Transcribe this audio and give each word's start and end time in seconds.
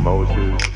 Moses. 0.00 0.69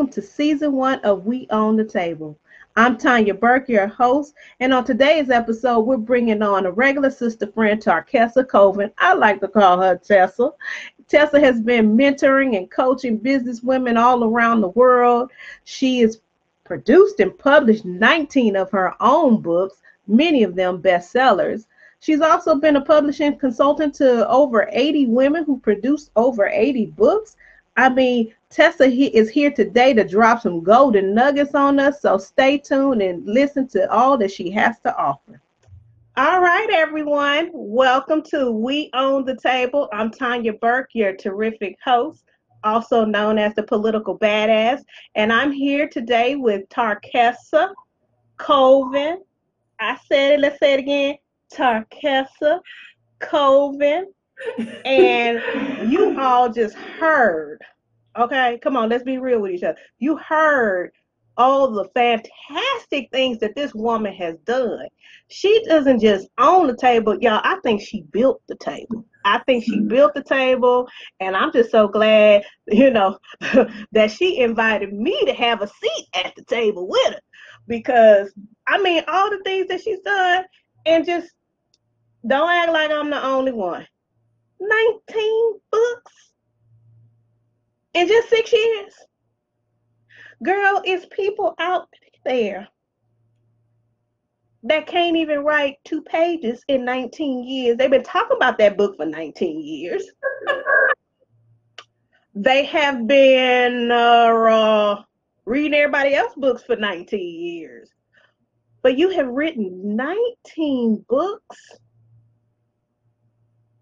Welcome 0.00 0.14
to 0.14 0.22
season 0.22 0.72
one 0.72 0.98
of 1.00 1.26
We 1.26 1.46
Own 1.50 1.76
the 1.76 1.84
Table. 1.84 2.38
I'm 2.74 2.96
Tanya 2.96 3.34
Burke, 3.34 3.68
your 3.68 3.86
host, 3.86 4.32
and 4.58 4.72
on 4.72 4.86
today's 4.86 5.28
episode, 5.28 5.80
we're 5.80 5.98
bringing 5.98 6.40
on 6.40 6.64
a 6.64 6.70
regular 6.70 7.10
sister 7.10 7.46
friend, 7.46 7.78
Tarkessa 7.78 8.48
Colvin. 8.48 8.90
I 8.96 9.12
like 9.12 9.42
to 9.42 9.48
call 9.48 9.78
her 9.78 9.98
Tessa. 9.98 10.52
Tessa 11.06 11.38
has 11.38 11.60
been 11.60 11.98
mentoring 11.98 12.56
and 12.56 12.70
coaching 12.70 13.18
business 13.18 13.62
women 13.62 13.98
all 13.98 14.24
around 14.24 14.62
the 14.62 14.68
world. 14.68 15.32
She 15.64 16.00
has 16.00 16.22
produced 16.64 17.20
and 17.20 17.38
published 17.38 17.84
19 17.84 18.56
of 18.56 18.70
her 18.70 18.94
own 19.00 19.42
books, 19.42 19.82
many 20.06 20.44
of 20.44 20.54
them 20.54 20.80
bestsellers. 20.80 21.66
She's 21.98 22.22
also 22.22 22.54
been 22.54 22.76
a 22.76 22.80
publishing 22.80 23.36
consultant 23.36 23.96
to 23.96 24.26
over 24.30 24.66
80 24.72 25.08
women 25.08 25.44
who 25.44 25.60
produced 25.60 26.10
over 26.16 26.46
80 26.46 26.86
books. 26.86 27.36
I 27.76 27.90
mean, 27.90 28.32
Tessa 28.50 28.84
is 28.84 29.30
here 29.30 29.52
today 29.52 29.94
to 29.94 30.02
drop 30.02 30.42
some 30.42 30.60
golden 30.64 31.14
nuggets 31.14 31.54
on 31.54 31.78
us. 31.78 32.02
So 32.02 32.18
stay 32.18 32.58
tuned 32.58 33.00
and 33.00 33.24
listen 33.24 33.68
to 33.68 33.88
all 33.92 34.18
that 34.18 34.32
she 34.32 34.50
has 34.50 34.80
to 34.80 34.96
offer. 34.96 35.40
All 36.16 36.40
right, 36.40 36.68
everyone. 36.68 37.50
Welcome 37.52 38.22
to 38.24 38.50
We 38.50 38.90
Own 38.92 39.24
the 39.24 39.36
Table. 39.36 39.88
I'm 39.92 40.10
Tanya 40.10 40.52
Burke, 40.54 40.96
your 40.96 41.14
terrific 41.14 41.76
host, 41.84 42.24
also 42.64 43.04
known 43.04 43.38
as 43.38 43.54
the 43.54 43.62
political 43.62 44.18
badass. 44.18 44.82
And 45.14 45.32
I'm 45.32 45.52
here 45.52 45.88
today 45.88 46.34
with 46.34 46.68
Tarkessa 46.70 47.72
Colvin. 48.36 49.22
I 49.78 49.96
said 50.08 50.32
it, 50.32 50.40
let's 50.40 50.58
say 50.58 50.74
it 50.74 50.80
again. 50.80 51.14
Tarkessa 51.54 52.58
Colvin. 53.20 54.12
And 54.84 55.40
you 55.92 56.20
all 56.20 56.52
just 56.52 56.74
heard 56.74 57.64
Okay, 58.18 58.58
come 58.62 58.76
on, 58.76 58.88
let's 58.88 59.04
be 59.04 59.18
real 59.18 59.40
with 59.40 59.52
each 59.52 59.62
other. 59.62 59.78
You 59.98 60.16
heard 60.16 60.92
all 61.36 61.70
the 61.70 61.88
fantastic 61.94 63.08
things 63.12 63.38
that 63.38 63.54
this 63.54 63.74
woman 63.74 64.12
has 64.12 64.36
done. 64.44 64.86
She 65.28 65.64
doesn't 65.66 66.00
just 66.00 66.28
own 66.38 66.66
the 66.66 66.76
table, 66.76 67.16
y'all. 67.20 67.40
I 67.44 67.58
think 67.62 67.80
she 67.80 68.02
built 68.10 68.42
the 68.48 68.56
table. 68.56 69.06
I 69.24 69.38
think 69.46 69.64
she 69.64 69.76
mm-hmm. 69.76 69.88
built 69.88 70.14
the 70.14 70.22
table, 70.22 70.88
and 71.20 71.36
I'm 71.36 71.52
just 71.52 71.70
so 71.70 71.88
glad, 71.88 72.44
you 72.68 72.90
know, 72.90 73.18
that 73.92 74.10
she 74.10 74.40
invited 74.40 74.92
me 74.92 75.24
to 75.24 75.32
have 75.32 75.62
a 75.62 75.68
seat 75.68 76.08
at 76.14 76.34
the 76.36 76.44
table 76.44 76.88
with 76.88 77.14
her. 77.14 77.20
Because 77.66 78.32
I 78.66 78.80
mean, 78.82 79.04
all 79.08 79.30
the 79.30 79.40
things 79.44 79.68
that 79.68 79.82
she's 79.82 80.00
done, 80.00 80.44
and 80.86 81.06
just 81.06 81.30
don't 82.26 82.50
act 82.50 82.72
like 82.72 82.90
I'm 82.90 83.10
the 83.10 83.24
only 83.24 83.52
one. 83.52 83.86
19 84.60 85.60
books 85.70 86.29
in 87.94 88.08
just 88.08 88.28
six 88.28 88.52
years. 88.52 88.94
Girl, 90.42 90.82
it's 90.84 91.06
people 91.10 91.54
out 91.58 91.88
there 92.24 92.68
that 94.62 94.86
can't 94.86 95.16
even 95.16 95.40
write 95.40 95.76
two 95.84 96.02
pages 96.02 96.62
in 96.68 96.84
19 96.84 97.44
years. 97.44 97.76
They've 97.76 97.90
been 97.90 98.02
talking 98.02 98.36
about 98.36 98.58
that 98.58 98.76
book 98.76 98.96
for 98.96 99.06
19 99.06 99.60
years. 99.60 100.04
they 102.34 102.64
have 102.64 103.06
been 103.06 103.90
uh, 103.90 103.94
uh, 103.94 105.02
reading 105.46 105.74
everybody 105.74 106.14
else's 106.14 106.36
books 106.36 106.62
for 106.62 106.76
19 106.76 107.18
years. 107.20 107.90
But 108.82 108.98
you 108.98 109.10
have 109.10 109.28
written 109.28 109.96
19 109.96 111.04
books 111.08 111.56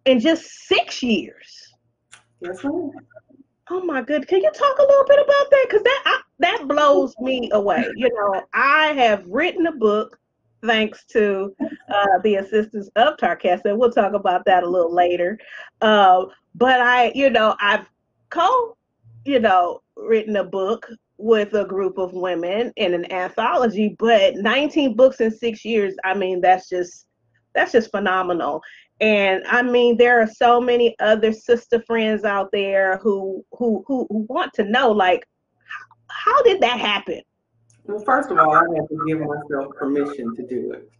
in 0.04 0.18
just 0.18 0.44
six 0.66 1.02
years. 1.02 1.72
Yes, 2.40 2.64
ma'am. 2.64 2.90
Oh 3.70 3.82
my 3.84 4.02
good. 4.02 4.26
Can 4.26 4.42
you 4.42 4.50
talk 4.50 4.78
a 4.78 4.82
little 4.82 5.04
bit 5.04 5.18
about 5.18 5.50
that? 5.50 5.66
Because 5.68 5.82
that 5.82 6.02
I, 6.06 6.20
that 6.40 6.68
blows 6.68 7.14
me 7.20 7.50
away. 7.52 7.86
You 7.96 8.08
know, 8.14 8.42
I 8.54 8.88
have 8.94 9.24
written 9.26 9.66
a 9.66 9.72
book 9.72 10.18
thanks 10.64 11.04
to 11.06 11.54
uh, 11.88 12.18
the 12.22 12.36
assistance 12.36 12.88
of 12.96 13.16
Tarkessa. 13.16 13.76
We'll 13.76 13.92
talk 13.92 14.14
about 14.14 14.44
that 14.46 14.64
a 14.64 14.68
little 14.68 14.94
later. 14.94 15.38
Uh, 15.80 16.26
but 16.54 16.80
I, 16.80 17.12
you 17.14 17.30
know, 17.30 17.56
I've 17.60 17.86
co, 18.30 18.76
you 19.24 19.40
know, 19.40 19.82
written 19.96 20.36
a 20.36 20.44
book 20.44 20.86
with 21.18 21.54
a 21.54 21.64
group 21.64 21.98
of 21.98 22.12
women 22.12 22.72
in 22.76 22.94
an 22.94 23.10
anthology. 23.12 23.96
But 23.98 24.36
19 24.36 24.96
books 24.96 25.20
in 25.20 25.30
six 25.30 25.64
years. 25.64 25.94
I 26.04 26.14
mean, 26.14 26.40
that's 26.40 26.68
just 26.68 27.06
that's 27.54 27.72
just 27.72 27.90
phenomenal. 27.90 28.62
And 29.00 29.44
I 29.46 29.62
mean, 29.62 29.96
there 29.96 30.20
are 30.20 30.26
so 30.26 30.60
many 30.60 30.96
other 30.98 31.32
sister 31.32 31.80
friends 31.80 32.24
out 32.24 32.50
there 32.52 32.98
who 32.98 33.44
who 33.52 33.84
who, 33.86 34.06
who 34.10 34.26
want 34.28 34.52
to 34.54 34.64
know, 34.64 34.90
like, 34.90 35.24
how, 36.08 36.34
how 36.34 36.42
did 36.42 36.60
that 36.60 36.80
happen? 36.80 37.22
Well, 37.84 38.02
first 38.04 38.30
of 38.30 38.38
all, 38.38 38.54
I 38.54 38.62
have 38.76 38.88
to 38.88 39.04
give 39.06 39.20
myself 39.20 39.74
permission 39.76 40.34
to 40.34 40.46
do 40.46 40.72
it. 40.72 40.90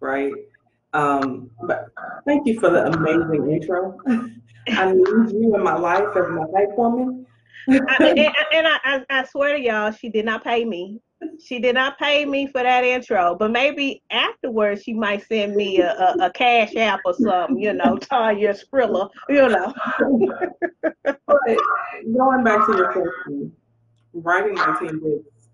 Right? 0.00 0.32
Um, 0.92 1.50
but 1.66 1.88
thank 2.26 2.46
you 2.46 2.60
for 2.60 2.70
the 2.70 2.86
amazing 2.86 3.50
intro. 3.50 3.98
I 4.68 4.92
need 4.92 5.32
you 5.32 5.54
in 5.54 5.62
my 5.62 5.76
life 5.76 6.08
as 6.16 6.30
my 6.30 6.44
white 6.44 6.76
woman. 6.76 7.26
I, 7.68 7.96
and, 8.00 8.18
and 8.52 8.68
I, 8.68 9.04
I, 9.10 9.24
swear 9.24 9.56
to 9.56 9.62
y'all, 9.62 9.90
she 9.90 10.08
did 10.08 10.24
not 10.24 10.44
pay 10.44 10.64
me. 10.64 11.00
She 11.42 11.58
did 11.58 11.74
not 11.74 11.98
pay 11.98 12.24
me 12.24 12.46
for 12.46 12.62
that 12.62 12.84
intro, 12.84 13.36
but 13.38 13.50
maybe 13.50 14.02
afterwards 14.10 14.82
she 14.82 14.92
might 14.92 15.26
send 15.26 15.56
me 15.56 15.80
a, 15.80 15.92
a, 15.92 16.26
a 16.26 16.30
cash 16.30 16.74
app 16.76 17.00
or 17.04 17.14
something, 17.14 17.58
you 17.58 17.72
know, 17.72 17.96
Tanya 17.96 18.52
Skrilla, 18.54 19.08
you 19.28 19.48
know. 19.48 19.72
going 22.16 22.44
back 22.44 22.66
to 22.66 22.76
your 22.76 22.92
question, 22.92 23.52
writing 24.12 24.54
my 24.54 24.76
team 24.78 25.00
books, 25.00 25.48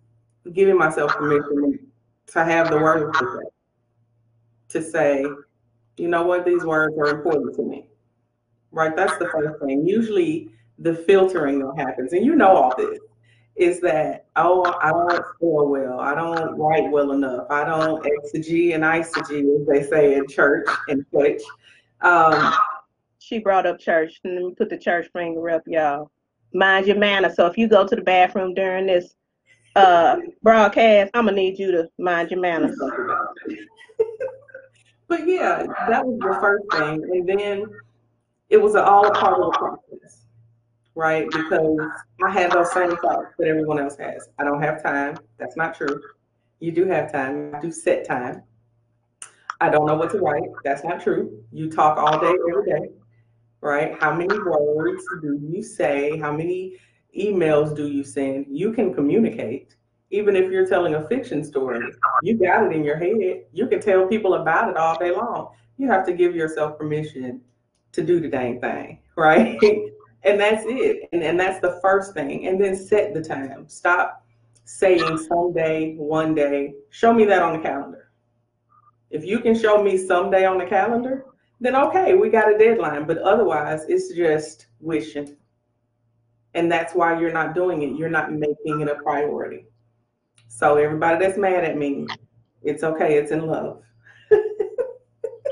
giving 0.53 0.77
myself 0.77 1.13
permission 1.13 1.79
to 2.27 2.45
have 2.45 2.71
the 2.71 2.77
words 2.77 3.17
to 3.19 3.25
say, 3.25 4.81
to 4.81 4.83
say, 4.91 5.25
you 5.97 6.09
know 6.09 6.25
what, 6.25 6.45
these 6.45 6.65
words 6.65 6.97
are 6.99 7.09
important 7.09 7.55
to 7.57 7.63
me. 7.63 7.87
Right? 8.73 8.97
That's 8.97 9.17
the 9.19 9.29
first 9.29 9.61
thing. 9.63 9.87
Usually 9.87 10.51
the 10.79 10.95
filtering 10.95 11.61
that 11.61 11.75
happens, 11.77 12.13
and 12.15 12.25
you 12.25 12.35
know 12.35 12.57
all 12.57 12.75
this 12.77 12.99
is 13.57 13.81
that 13.81 14.27
oh 14.37 14.65
I 14.81 14.91
don't 14.91 15.13
spell 15.37 15.69
well, 15.69 16.01
I 16.01 16.15
don't 16.15 16.59
write 16.59 16.91
well 16.91 17.13
enough, 17.13 17.47
I 17.51 17.65
don't 17.65 18.05
exegete 18.05 18.75
and 18.75 18.83
eisegete 18.83 19.61
as 19.61 19.67
they 19.67 19.83
say 19.89 20.15
in 20.15 20.27
church 20.27 20.67
and 20.89 21.05
church. 21.13 21.43
Um, 22.01 22.55
she 23.19 23.39
brought 23.39 23.67
up 23.67 23.79
church, 23.79 24.21
and 24.25 24.35
let 24.35 24.45
me 24.45 24.55
put 24.57 24.71
the 24.71 24.79
church 24.79 25.09
finger 25.13 25.51
up, 25.51 25.63
y'all. 25.67 26.11
Mind 26.55 26.87
your 26.87 26.97
manner. 26.97 27.33
So 27.33 27.47
if 27.47 27.57
you 27.57 27.69
go 27.69 27.87
to 27.87 27.97
the 27.97 28.03
bathroom 28.03 28.55
during 28.55 28.87
this 28.87 29.15
uh, 29.77 30.17
broadcast, 30.43 31.11
I'm 31.15 31.27
gonna 31.27 31.37
need 31.37 31.59
you 31.59 31.71
to 31.73 31.89
mind 31.99 32.31
your 32.31 32.41
manners. 32.41 32.79
but 35.09 35.27
yeah, 35.27 35.67
that 35.89 36.05
was 36.05 36.19
the 36.19 36.39
first 36.41 36.65
thing, 36.73 37.03
and 37.05 37.29
then 37.29 37.67
it 38.49 38.61
was 38.61 38.75
all 38.75 39.07
a 39.07 39.13
part 39.13 39.41
of 39.41 39.53
the 39.53 39.59
process 39.59 40.22
right? 40.95 41.27
Because 41.31 41.79
I 42.25 42.31
have 42.31 42.53
those 42.53 42.73
same 42.73 42.97
thoughts 42.97 43.35
that 43.39 43.49
everyone 43.49 43.79
else 43.79 43.97
has. 43.97 44.29
I 44.39 44.45
don't 44.45 44.63
have 44.63 44.83
time. 44.83 45.19
That's 45.39 45.57
not 45.57 45.75
true. 45.75 46.01
You 46.61 46.73
do 46.73 46.87
have 46.87 47.11
time. 47.11 47.55
You 47.55 47.61
do 47.63 47.73
set 47.73 48.07
time. 48.07 48.43
I 49.61 49.71
don't 49.71 49.87
know 49.87 49.95
what 49.95 50.11
to 50.11 50.19
write. 50.19 50.49
That's 50.65 50.85
not 50.85 51.01
true. 51.01 51.45
You 51.53 51.71
talk 51.71 51.97
all 51.97 52.19
day, 52.19 52.35
every 52.51 52.65
day, 52.69 52.89
right? 53.61 53.97
How 54.01 54.13
many 54.13 54.37
words 54.39 55.05
do 55.23 55.39
you 55.41 55.63
say? 55.63 56.19
How 56.19 56.33
many 56.33 56.77
emails 57.19 57.75
do 57.77 57.87
you 57.87 58.03
send? 58.03 58.47
You 58.49 58.73
can 58.73 58.93
communicate. 58.93 59.77
Even 60.11 60.37
if 60.37 60.51
you're 60.51 60.67
telling 60.67 60.95
a 60.95 61.09
fiction 61.09 61.43
story, 61.43 61.81
you 62.23 62.37
got 62.37 62.67
it 62.67 62.73
in 62.73 62.85
your 62.85 62.97
head. 62.97 63.45
You 63.53 63.67
can 63.69 63.81
tell 63.81 64.07
people 64.07 64.35
about 64.35 64.69
it 64.69 64.77
all 64.77 64.99
day 64.99 65.11
long. 65.11 65.51
You 65.79 65.89
have 65.89 66.05
to 66.07 66.13
give 66.13 66.35
yourself 66.35 66.77
permission 66.77 67.41
to 67.93 68.03
do 68.03 68.21
the 68.21 68.29
dang 68.29 68.61
thing, 68.61 68.99
right? 69.17 69.59
And 70.25 70.41
that's 70.41 70.65
it. 70.67 71.09
And, 71.13 71.23
and 71.23 71.39
that's 71.39 71.61
the 71.61 71.79
first 71.83 72.15
thing. 72.15 72.47
And 72.47 72.61
then 72.63 72.77
set 72.77 73.15
the 73.15 73.23
time. 73.23 73.69
Stop 73.69 74.25
saying 74.65 75.19
someday, 75.19 75.95
one 75.97 76.35
day. 76.35 76.75
Show 76.91 77.13
me 77.13 77.25
that 77.27 77.43
on 77.43 77.55
the 77.55 77.59
calendar. 77.59 78.11
If 79.11 79.25
you 79.25 79.41
can 79.41 79.55
show 79.55 79.83
me 79.83 79.99
someday 79.99 80.47
on 80.47 80.59
the 80.59 80.65
calendar, 80.65 81.27
then 81.61 81.77
okay, 81.77 82.15
we 82.15 82.31
got 82.31 82.53
a 82.53 82.59
deadline. 82.59 83.07
But 83.07 83.19
otherwise, 83.19 83.85
it's 83.89 84.15
just 84.15 84.67
wishing. 84.81 85.37
And 86.55 86.71
that's 86.71 86.95
why 86.95 87.19
you're 87.19 87.33
not 87.33 87.55
doing 87.55 87.83
it. 87.83 87.97
You're 87.97 88.11
not 88.11 88.33
making 88.33 88.81
it 88.81 88.89
a 88.89 88.97
priority. 88.97 89.67
So 90.49 90.77
everybody 90.77 91.25
that's 91.25 91.39
mad 91.39 91.65
at 91.65 91.77
me, 91.77 92.07
it's 92.63 92.85
okay. 92.85 93.17
It's 93.17 93.33
in 93.33 93.47
love. 93.47 93.83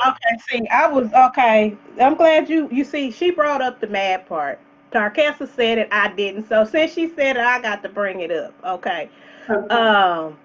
Okay, 0.07 0.39
see, 0.49 0.69
I 0.69 0.87
was 0.87 1.13
okay. 1.13 1.77
I'm 2.01 2.15
glad 2.15 2.49
you 2.49 2.69
you 2.71 2.85
see 2.85 3.11
she 3.11 3.31
brought 3.31 3.63
up 3.63 3.81
the 3.81 3.87
mad 3.87 4.27
part. 4.27 4.61
Tarkessa 4.93 5.49
said 5.55 5.79
it, 5.79 5.89
I 5.93 6.13
didn't. 6.13 6.49
So 6.49 6.65
since 6.65 6.93
she 6.93 7.09
said 7.09 7.37
it, 7.37 7.43
I 7.43 7.61
got 7.61 7.83
to 7.85 7.89
bring 7.89 8.21
it 8.21 8.33
up. 8.33 8.55
Okay. 8.65 9.09
okay. 9.49 9.75
Um 9.75 10.37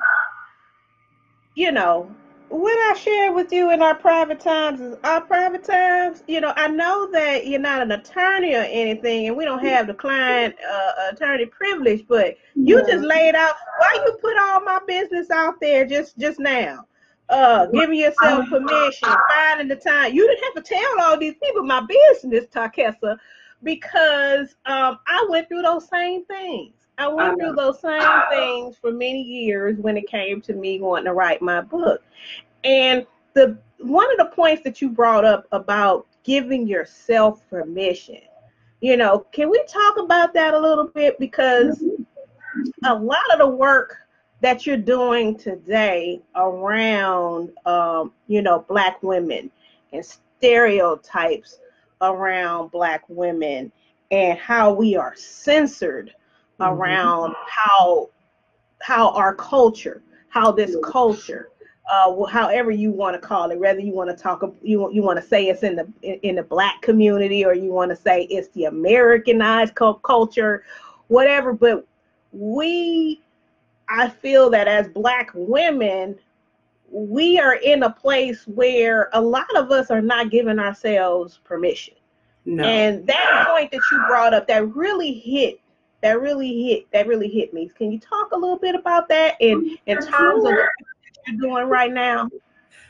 you 1.56 1.72
know, 1.72 2.14
what 2.50 2.78
I 2.92 2.98
share 2.98 3.32
with 3.32 3.52
you 3.52 3.72
in 3.72 3.82
our 3.82 3.96
private 3.96 4.40
times 4.40 4.80
is 4.80 4.98
our 5.04 5.22
private 5.22 5.64
times. 5.64 6.24
You 6.28 6.42
know, 6.42 6.54
I 6.56 6.68
know 6.68 7.10
that 7.12 7.48
you're 7.48 7.60
not 7.60 7.82
an 7.82 7.92
attorney 7.92 8.54
or 8.54 8.66
anything, 8.70 9.28
and 9.28 9.36
we 9.36 9.46
don't 9.46 9.64
have 9.64 9.88
the 9.88 9.94
client 9.94 10.56
uh, 10.70 10.92
attorney 11.12 11.48
privilege, 11.48 12.06
but 12.08 12.38
you 12.56 12.78
yeah. 12.78 12.94
just 12.94 13.04
laid 13.04 13.36
out 13.36 13.56
why 13.80 14.04
you 14.06 14.18
put 14.22 14.38
all 14.38 14.62
my 14.62 14.80
business 14.88 15.32
out 15.32 15.60
there 15.60 15.86
just 15.86 16.18
just 16.18 16.40
now. 16.40 16.86
Uh, 17.28 17.66
giving 17.68 17.98
yourself 18.00 18.48
permission, 18.50 19.10
finding 19.34 19.68
the 19.68 19.76
time. 19.76 20.14
You 20.14 20.28
didn't 20.28 20.44
have 20.44 20.64
to 20.64 20.74
tell 20.74 21.02
all 21.02 21.18
these 21.18 21.34
people 21.42 21.64
my 21.64 21.82
business, 21.82 22.46
Tarkessa, 22.46 23.18
because 23.64 24.56
um, 24.68 25.00
I 25.08 25.26
went 25.28 25.48
through 25.48 25.64
those 25.64 25.88
same 25.90 26.24
things. 26.26 26.74
I 26.98 27.08
went 27.08 27.40
through 27.40 27.56
those 27.56 27.82
same 27.82 28.02
things 28.30 28.78
for 28.78 28.92
many 28.92 29.22
years 29.22 29.78
when 29.78 29.98
it 29.98 30.08
came 30.08 30.40
to 30.42 30.54
me 30.54 30.80
wanting 30.80 31.06
to 31.06 31.14
write 31.14 31.42
my 31.42 31.62
book. 31.62 32.02
And 32.64 33.06
the 33.34 33.58
one 33.80 34.10
of 34.12 34.18
the 34.18 34.34
points 34.34 34.64
that 34.64 34.82
you 34.82 34.90
brought 34.90 35.26
up 35.26 35.46
about 35.52 36.08
giving 36.24 36.68
yourself 36.68 37.42
permission, 37.50 38.22
you 38.82 38.98
know, 38.98 39.26
can 39.32 39.50
we 39.50 39.62
talk 39.68 39.98
about 39.98 40.34
that 40.36 40.54
a 40.54 40.60
little 40.60 40.88
bit? 40.88 41.20
Because 41.20 41.84
a 42.86 42.96
lot 42.96 43.34
of 43.34 43.40
the 43.40 43.48
work 43.48 43.98
that 44.46 44.68
you're 44.68 44.78
doing 44.78 45.36
today 45.36 46.22
around, 46.36 47.50
um, 47.66 48.12
you 48.28 48.44
know, 48.44 48.64
Black 48.70 49.02
women 49.02 49.50
and 49.92 50.06
stereotypes 50.06 51.58
around 52.00 52.70
Black 52.70 53.02
women 53.10 53.72
and 54.12 54.38
how 54.38 54.72
we 54.72 54.96
are 54.96 55.16
censored 55.16 56.14
mm-hmm. 56.60 56.72
around 56.72 57.34
how 57.48 58.12
how 58.84 59.10
our 59.14 59.34
culture, 59.34 60.04
how 60.30 60.52
this 60.52 60.76
culture, 60.84 61.50
uh, 61.92 62.26
however 62.26 62.70
you 62.70 62.92
want 62.92 63.20
to 63.20 63.28
call 63.28 63.50
it, 63.50 63.58
whether 63.58 63.80
you 63.80 63.94
want 63.94 64.12
to 64.12 64.16
talk, 64.16 64.44
you 64.62 64.94
you 64.94 65.02
want 65.02 65.20
to 65.20 65.26
say 65.26 65.48
it's 65.48 65.64
in 65.64 65.76
the 65.76 65.92
in 66.22 66.36
the 66.36 66.44
black 66.44 66.84
community 66.84 67.44
or 67.44 67.56
you 67.56 67.72
want 67.72 67.90
to 67.90 67.96
say 67.96 68.26
it's 68.26 68.50
the 68.50 68.66
Americanized 68.66 69.74
culture, 69.74 70.64
whatever. 71.08 71.52
But 71.52 71.88
we, 72.32 73.24
I 73.90 74.10
feel 74.10 74.50
that 74.52 74.68
as 74.68 74.88
black 74.88 75.32
women, 75.34 76.18
we 76.90 77.40
are 77.40 77.56
in 77.56 77.84
a 77.84 77.90
place 77.90 78.46
where 78.48 79.10
a 79.14 79.22
lot 79.22 79.54
of 79.56 79.72
us 79.72 79.92
are 79.92 80.02
not 80.02 80.32
giving 80.32 80.60
ourselves 80.60 81.40
permission. 81.44 81.96
No. 82.46 82.64
And 82.64 83.06
that 83.08 83.48
point 83.50 83.72
that 83.72 83.82
you 83.92 84.04
brought 84.08 84.34
up 84.34 84.48
that 84.48 84.76
really 84.76 85.14
hit 85.14 85.60
that 86.02 86.22
really 86.22 86.64
hit 86.64 86.86
that 86.94 87.08
really 87.08 87.28
hit 87.28 87.54
me. 87.54 87.70
Can 87.76 87.92
you 87.92 88.00
talk 88.00 88.32
a 88.32 88.38
little 88.38 88.60
bit 88.60 88.76
about 88.76 89.10
that 89.10 89.36
in 89.40 89.76
in 89.88 89.98
terms 89.98 90.46
of 90.46 90.52
what 90.52 90.70
you're 91.28 91.38
doing 91.38 91.68
right 91.68 91.92
now? 91.92 92.30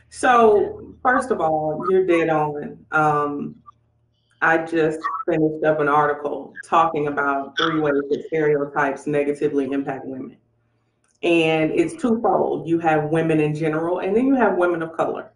So 0.09 0.93
first 1.01 1.31
of 1.31 1.39
all, 1.39 1.85
you're 1.89 2.05
dead 2.05 2.29
on. 2.29 2.85
Um, 2.91 3.55
I 4.41 4.57
just 4.57 4.99
finished 5.25 5.63
up 5.63 5.79
an 5.79 5.87
article 5.87 6.53
talking 6.65 7.07
about 7.07 7.57
three 7.57 7.79
ways 7.79 8.01
that 8.09 8.25
stereotypes 8.27 9.07
negatively 9.07 9.71
impact 9.71 10.05
women. 10.05 10.37
And 11.25 11.71
it's 11.71 11.99
twofold. 11.99 12.67
You 12.67 12.79
have 12.79 13.09
women 13.09 13.39
in 13.39 13.55
general, 13.55 13.99
and 13.99 14.15
then 14.15 14.27
you 14.27 14.35
have 14.35 14.57
women 14.57 14.83
of 14.83 14.93
color. 14.93 15.31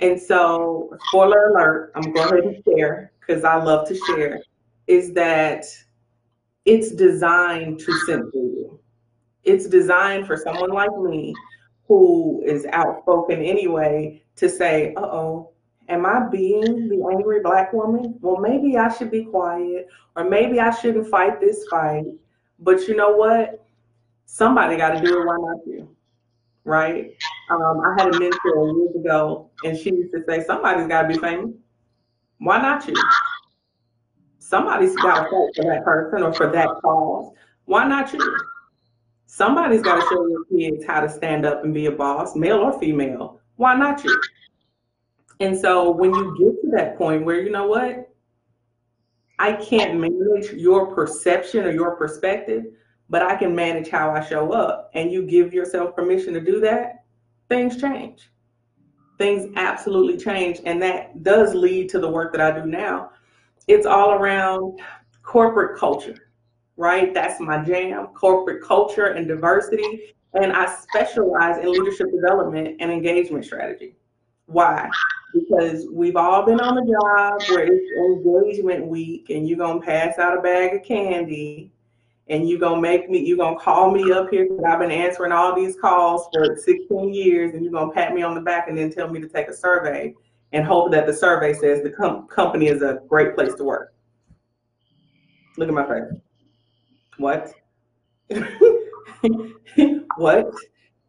And 0.00 0.20
so, 0.20 0.96
spoiler 1.08 1.50
alert, 1.50 1.92
I'm 1.94 2.12
going 2.12 2.30
to 2.30 2.38
ahead 2.38 2.44
and 2.44 2.64
share 2.64 3.12
because 3.20 3.44
I 3.44 3.62
love 3.62 3.86
to 3.88 3.94
share, 4.06 4.42
is 4.86 5.12
that 5.12 5.64
it's 6.64 6.92
designed 6.92 7.80
to 7.80 7.92
censor 8.06 8.30
you. 8.32 8.80
It's 9.44 9.66
designed 9.66 10.26
for 10.26 10.36
someone 10.36 10.70
like 10.70 10.96
me 10.98 11.34
who 11.86 12.42
is 12.46 12.66
outspoken 12.72 13.42
anyway 13.42 14.22
to 14.36 14.48
say, 14.48 14.94
uh 14.96 15.02
oh, 15.02 15.50
am 15.88 16.06
I 16.06 16.28
being 16.30 16.88
the 16.88 17.06
angry 17.12 17.40
black 17.40 17.74
woman? 17.74 18.18
Well, 18.20 18.38
maybe 18.38 18.78
I 18.78 18.88
should 18.88 19.10
be 19.10 19.24
quiet, 19.24 19.86
or 20.16 20.24
maybe 20.24 20.60
I 20.60 20.70
shouldn't 20.70 21.08
fight 21.08 21.40
this 21.40 21.66
fight. 21.70 22.06
But 22.58 22.88
you 22.88 22.96
know 22.96 23.14
what? 23.14 23.63
Somebody 24.26 24.76
got 24.76 24.90
to 24.90 25.00
do 25.00 25.20
it. 25.20 25.26
Why 25.26 25.36
not 25.36 25.58
you? 25.66 25.88
Right? 26.64 27.16
Um, 27.50 27.80
I 27.84 27.94
had 28.02 28.14
a 28.14 28.18
mentor 28.18 28.76
years 28.76 28.96
ago, 28.96 29.50
and 29.64 29.76
she 29.76 29.90
used 29.90 30.12
to 30.14 30.22
say, 30.26 30.42
somebody's 30.44 30.88
got 30.88 31.02
to 31.02 31.08
be 31.08 31.18
famous. 31.18 31.50
Why 32.38 32.60
not 32.60 32.86
you? 32.88 32.94
Somebody's 34.38 34.96
got 34.96 35.24
to 35.24 35.30
fight 35.30 35.50
for 35.56 35.64
that 35.64 35.84
person 35.84 36.22
or 36.22 36.32
for 36.32 36.50
that 36.50 36.68
cause. 36.82 37.32
Why 37.66 37.86
not 37.86 38.12
you? 38.12 38.36
Somebody's 39.26 39.82
got 39.82 39.96
to 39.96 40.02
show 40.02 40.26
your 40.28 40.44
kids 40.44 40.84
how 40.84 41.00
to 41.00 41.08
stand 41.08 41.44
up 41.44 41.64
and 41.64 41.74
be 41.74 41.86
a 41.86 41.90
boss, 41.90 42.36
male 42.36 42.58
or 42.58 42.78
female. 42.78 43.40
Why 43.56 43.74
not 43.74 44.04
you? 44.04 44.22
And 45.40 45.58
so 45.58 45.90
when 45.90 46.14
you 46.14 46.36
get 46.38 46.62
to 46.62 46.76
that 46.76 46.96
point 46.96 47.24
where 47.24 47.40
you 47.40 47.50
know 47.50 47.66
what, 47.66 48.10
I 49.38 49.54
can't 49.54 49.98
manage 49.98 50.52
your 50.52 50.94
perception 50.94 51.64
or 51.64 51.72
your 51.72 51.96
perspective, 51.96 52.64
but 53.10 53.22
I 53.22 53.36
can 53.36 53.54
manage 53.54 53.88
how 53.88 54.10
I 54.10 54.24
show 54.24 54.52
up, 54.52 54.90
and 54.94 55.10
you 55.10 55.26
give 55.26 55.52
yourself 55.52 55.94
permission 55.94 56.34
to 56.34 56.40
do 56.40 56.60
that, 56.60 57.04
things 57.48 57.80
change. 57.80 58.30
Things 59.18 59.52
absolutely 59.56 60.16
change. 60.16 60.60
And 60.64 60.82
that 60.82 61.22
does 61.22 61.54
lead 61.54 61.88
to 61.90 62.00
the 62.00 62.10
work 62.10 62.32
that 62.32 62.40
I 62.40 62.58
do 62.58 62.66
now 62.66 63.10
it's 63.66 63.86
all 63.86 64.12
around 64.12 64.80
corporate 65.22 65.78
culture, 65.78 66.30
right? 66.76 67.14
That's 67.14 67.40
my 67.40 67.64
jam, 67.64 68.08
corporate 68.08 68.62
culture 68.62 69.06
and 69.06 69.26
diversity. 69.26 70.14
And 70.34 70.52
I 70.52 70.74
specialize 70.74 71.58
in 71.58 71.70
leadership 71.70 72.08
development 72.10 72.76
and 72.80 72.90
engagement 72.90 73.44
strategy. 73.44 73.96
Why? 74.46 74.90
Because 75.32 75.86
we've 75.90 76.16
all 76.16 76.44
been 76.44 76.60
on 76.60 76.74
the 76.74 76.82
job 76.82 77.42
where 77.48 77.66
it's 77.66 78.24
engagement 78.24 78.86
week 78.86 79.30
and 79.30 79.48
you're 79.48 79.58
going 79.58 79.80
to 79.80 79.86
pass 79.86 80.18
out 80.18 80.36
a 80.36 80.42
bag 80.42 80.74
of 80.74 80.82
candy 80.82 81.72
and 82.28 82.48
you're 82.48 82.58
going 82.58 82.76
to 82.76 82.80
make 82.80 83.10
me, 83.10 83.24
you're 83.24 83.36
going 83.36 83.58
to 83.58 83.62
call 83.62 83.90
me 83.90 84.10
up 84.12 84.30
here 84.30 84.46
because 84.48 84.64
I've 84.64 84.78
been 84.78 84.90
answering 84.90 85.32
all 85.32 85.54
these 85.54 85.76
calls 85.76 86.28
for 86.32 86.56
16 86.56 87.12
years 87.12 87.54
and 87.54 87.64
you're 87.64 87.86
to 87.86 87.92
pat 87.92 88.14
me 88.14 88.22
on 88.22 88.34
the 88.34 88.40
back 88.40 88.68
and 88.68 88.78
then 88.78 88.90
tell 88.90 89.08
me 89.08 89.20
to 89.20 89.28
take 89.28 89.48
a 89.48 89.54
survey 89.54 90.14
and 90.52 90.64
hope 90.64 90.90
that 90.92 91.06
the 91.06 91.12
survey 91.12 91.52
says 91.52 91.82
the 91.82 91.90
com- 91.90 92.26
company 92.28 92.68
is 92.68 92.80
a 92.80 93.00
great 93.08 93.34
place 93.34 93.54
to 93.54 93.64
work. 93.64 93.94
Look 95.58 95.68
at 95.68 95.74
my 95.74 95.86
face. 95.86 96.12
What? 97.18 97.52
what? 100.16 100.50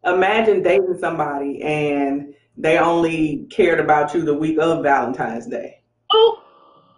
Imagine 0.03 0.61
dating 0.61 0.97
somebody 0.99 1.61
and 1.61 2.33
they 2.57 2.77
only 2.77 3.47
cared 3.49 3.79
about 3.79 4.13
you 4.13 4.21
the 4.21 4.33
week 4.33 4.59
of 4.59 4.83
Valentine's 4.83 5.47
Day. 5.47 5.81
Oh, 6.11 6.43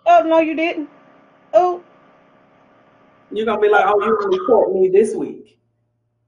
oh 0.06 0.24
no, 0.24 0.40
you 0.40 0.56
didn't. 0.56 0.90
Oh, 1.54 1.84
you're 3.32 3.46
gonna 3.46 3.62
be 3.62 3.70
like, 3.70 3.86
oh, 3.88 4.04
you 4.04 4.20
only 4.24 4.40
court 4.46 4.74
me 4.74 4.90
this 4.90 5.14
week, 5.14 5.60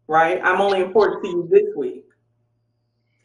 right? 0.07 0.41
I'm 0.43 0.61
only 0.61 0.81
important 0.81 1.23
to 1.23 1.29
you 1.29 1.47
this 1.49 1.75
week. 1.75 2.05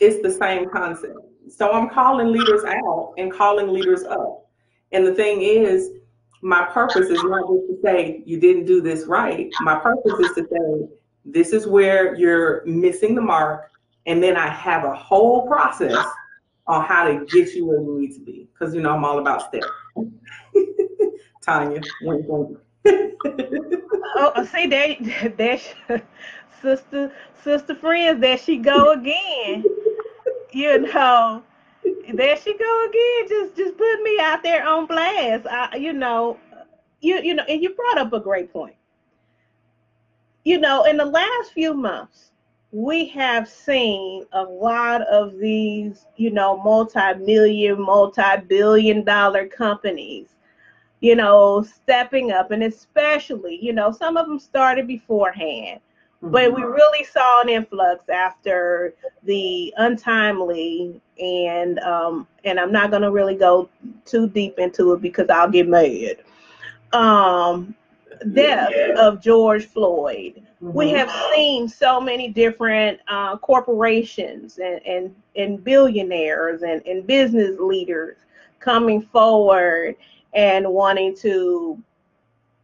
It's 0.01 0.23
the 0.23 0.31
same 0.31 0.69
concept. 0.71 1.19
So 1.49 1.71
I'm 1.73 1.91
calling 1.91 2.33
leaders 2.33 2.65
out 2.65 3.15
and 3.19 3.33
calling 3.33 3.69
leaders 3.69 4.05
up. 4.05 4.49
And 4.93 5.07
the 5.07 5.15
thing 5.15 5.43
is, 5.43 5.91
my 6.43 6.65
purpose 6.67 7.09
is 7.09 7.23
not 7.25 7.49
just 7.49 7.67
to 7.69 7.79
say 7.83 8.23
you 8.27 8.39
didn't 8.39 8.67
do 8.67 8.81
this 8.81 9.07
right. 9.07 9.51
My 9.61 9.77
purpose 9.79 10.13
is 10.21 10.35
to 10.37 10.47
say 10.51 10.89
this 11.25 11.53
is 11.53 11.67
where 11.67 12.15
you're 12.15 12.65
missing 12.67 13.15
the 13.15 13.23
mark. 13.23 13.71
And 14.07 14.23
then 14.23 14.37
I 14.37 14.49
have 14.49 14.85
a 14.85 14.95
whole 14.95 15.47
process 15.47 16.05
on 16.67 16.85
how 16.85 17.05
to 17.05 17.25
get 17.27 17.55
you 17.55 17.67
where 17.67 17.81
you 17.81 17.99
need 17.99 18.15
to 18.15 18.21
be. 18.21 18.49
Because 18.53 18.75
you 18.75 18.83
know 18.83 18.95
I'm 18.95 19.05
all 19.05 19.19
about 19.19 19.49
steps. 19.49 19.67
Tanya, 21.43 21.81
wink, 22.03 22.27
wink. 22.29 22.59
Oh, 23.25 24.49
see 24.53 24.67
there, 24.67 24.97
there, 25.37 25.61
sister, 26.61 27.13
sister 27.43 27.75
friends, 27.75 28.21
there 28.21 28.39
she 28.39 28.57
go 28.57 28.93
again. 28.93 29.65
you 30.53 30.79
know, 30.81 31.43
there 32.15 32.37
she 32.37 32.57
go 32.57 32.87
again. 32.89 33.29
Just, 33.29 33.57
just 33.57 33.77
put 33.77 34.03
me 34.03 34.19
out 34.21 34.43
there 34.43 34.67
on 34.67 34.87
blast. 34.87 35.47
I, 35.47 35.77
you 35.77 35.93
know, 35.93 36.39
you, 37.01 37.21
you 37.21 37.35
know, 37.35 37.45
and 37.49 37.63
you 37.63 37.75
brought 37.75 37.99
up 37.99 38.13
a 38.13 38.21
great 38.21 38.53
point. 38.53 38.77
You 40.45 40.59
know, 40.59 40.85
in 40.85 40.97
the 40.97 41.05
last 41.07 41.53
few 41.53 41.73
months, 41.75 42.33
we 42.71 43.07
have 43.07 43.49
seen 43.49 44.25
a 44.33 44.43
lot 44.43 45.03
of 45.03 45.39
these, 45.39 46.07
you 46.17 46.31
know, 46.31 46.57
multi-million, 46.63 47.81
multi-billion 47.81 49.05
dollar 49.05 49.47
companies, 49.47 50.35
you 51.05 51.15
know, 51.15 51.63
stepping 51.63 52.33
up. 52.33 52.51
And 52.51 52.63
especially, 52.63 53.59
you 53.61 53.75
know, 53.75 53.93
some 53.93 54.17
of 54.17 54.27
them 54.27 54.39
started 54.39 54.87
beforehand, 54.87 55.81
mm-hmm. 56.23 56.31
but 56.31 56.55
we 56.55 56.63
really 56.63 57.05
saw 57.05 57.43
an 57.43 57.51
influx 57.51 58.09
after 58.09 58.95
the 59.23 59.73
untimely 59.77 61.01
and 61.21 61.79
um 61.81 62.27
and 62.45 62.59
I'm 62.59 62.73
not 62.73 62.91
gonna 62.91 63.11
really 63.11 63.37
go 63.37 63.69
too 64.05 64.29
deep 64.29 64.59
into 64.59 64.95
it 64.95 65.03
because 65.03 65.29
I'll 65.29 65.51
get 65.51 65.69
mad. 65.69 66.17
Um 66.93 67.75
death 68.33 68.73
yeah. 68.75 68.95
of 68.99 69.21
George 69.21 69.67
Floyd 69.67 70.43
Mm-hmm. 70.65 70.79
We 70.79 70.91
have 70.91 71.13
seen 71.35 71.69
so 71.69 72.01
many 72.01 72.29
different 72.29 72.99
uh, 73.09 73.37
corporations 73.37 74.59
and, 74.59 74.81
and, 74.87 75.15
and 75.37 75.63
billionaires 75.63 76.63
and, 76.63 76.81
and 76.87 77.07
business 77.07 77.59
leaders 77.61 78.17
coming 78.61 79.03
forward 79.03 79.97
and 80.35 80.69
wanting 80.69 81.17
to 81.17 81.83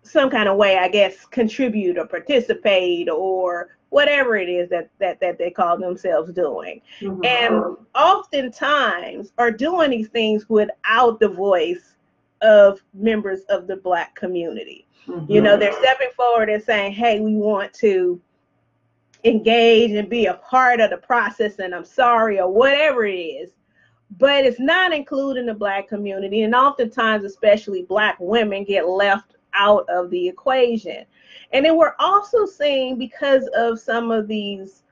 some 0.02 0.30
kind 0.30 0.48
of 0.48 0.56
way, 0.56 0.78
I 0.78 0.88
guess, 0.88 1.24
contribute 1.26 1.98
or 1.98 2.06
participate 2.06 3.08
or 3.08 3.76
whatever 3.90 4.36
it 4.36 4.48
is 4.48 4.68
that 4.70 4.88
that, 4.98 5.20
that 5.20 5.38
they 5.38 5.50
call 5.50 5.78
themselves 5.78 6.32
doing. 6.32 6.80
Mm-hmm. 7.00 7.24
And 7.24 7.76
oftentimes 7.94 9.32
are 9.38 9.50
doing 9.50 9.90
these 9.90 10.08
things 10.08 10.48
without 10.48 11.20
the 11.20 11.28
voice 11.28 11.96
of 12.40 12.80
members 12.94 13.40
of 13.48 13.66
the 13.66 13.76
black 13.76 14.14
community. 14.14 14.86
Mm-hmm. 15.06 15.30
You 15.30 15.42
know, 15.42 15.56
they're 15.56 15.78
stepping 15.78 16.10
forward 16.16 16.50
and 16.50 16.62
saying, 16.62 16.92
hey, 16.92 17.20
we 17.20 17.34
want 17.34 17.72
to 17.74 18.20
engage 19.24 19.90
and 19.90 20.08
be 20.08 20.26
a 20.26 20.34
part 20.34 20.80
of 20.80 20.90
the 20.90 20.96
process, 20.96 21.58
and 21.58 21.74
I'm 21.74 21.84
sorry, 21.84 22.40
or 22.40 22.50
whatever 22.50 23.04
it 23.04 23.14
is. 23.14 23.50
But 24.18 24.44
it's 24.44 24.60
not 24.60 24.92
including 24.92 25.46
the 25.46 25.54
black 25.54 25.88
community, 25.88 26.42
and 26.42 26.54
oftentimes, 26.54 27.24
especially 27.24 27.82
black 27.82 28.16
women, 28.18 28.64
get 28.64 28.88
left 28.88 29.36
out 29.54 29.88
of 29.88 30.10
the 30.10 30.28
equation. 30.28 31.04
And 31.52 31.64
then 31.64 31.76
we're 31.76 31.94
also 31.98 32.46
seeing 32.46 32.98
because 32.98 33.48
of 33.56 33.80
some 33.80 34.10
of 34.10 34.28
these 34.28 34.82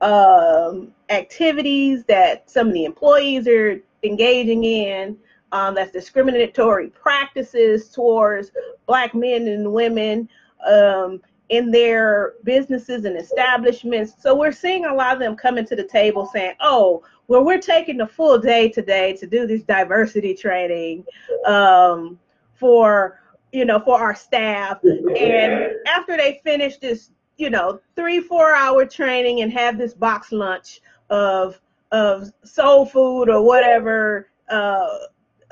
um, 0.00 0.92
activities 1.08 2.04
that 2.04 2.48
some 2.48 2.68
of 2.68 2.74
the 2.74 2.84
employees 2.84 3.48
are 3.48 3.80
engaging 4.02 4.64
in, 4.64 5.16
um, 5.52 5.74
that's 5.74 5.92
discriminatory 5.92 6.88
practices 6.88 7.88
towards 7.88 8.52
black 8.86 9.14
men 9.14 9.48
and 9.48 9.72
women 9.72 10.28
um, 10.66 11.20
in 11.48 11.70
their 11.70 12.34
businesses 12.44 13.06
and 13.06 13.16
establishments. 13.16 14.14
So 14.20 14.34
we're 14.34 14.52
seeing 14.52 14.84
a 14.84 14.94
lot 14.94 15.14
of 15.14 15.20
them 15.20 15.36
coming 15.36 15.64
to 15.66 15.76
the 15.76 15.84
table 15.84 16.28
saying, 16.32 16.54
oh, 16.60 17.02
well, 17.28 17.44
we're 17.44 17.60
taking 17.60 17.98
the 17.98 18.06
full 18.06 18.38
day 18.38 18.70
today 18.70 19.12
to 19.12 19.26
do 19.26 19.46
this 19.46 19.62
diversity 19.62 20.34
training 20.34 21.04
um, 21.46 22.18
for, 22.54 23.20
you 23.52 23.66
know, 23.66 23.78
for 23.78 24.00
our 24.00 24.14
staff. 24.14 24.82
And 24.82 25.72
after 25.86 26.16
they 26.16 26.40
finish 26.42 26.78
this, 26.78 27.10
you 27.36 27.50
know, 27.50 27.80
three, 27.94 28.20
four 28.20 28.54
hour 28.54 28.86
training 28.86 29.42
and 29.42 29.52
have 29.52 29.76
this 29.76 29.92
box 29.92 30.32
lunch 30.32 30.80
of, 31.10 31.60
of 31.92 32.32
soul 32.44 32.86
food 32.86 33.28
or 33.28 33.42
whatever, 33.42 34.30
uh, 34.48 34.88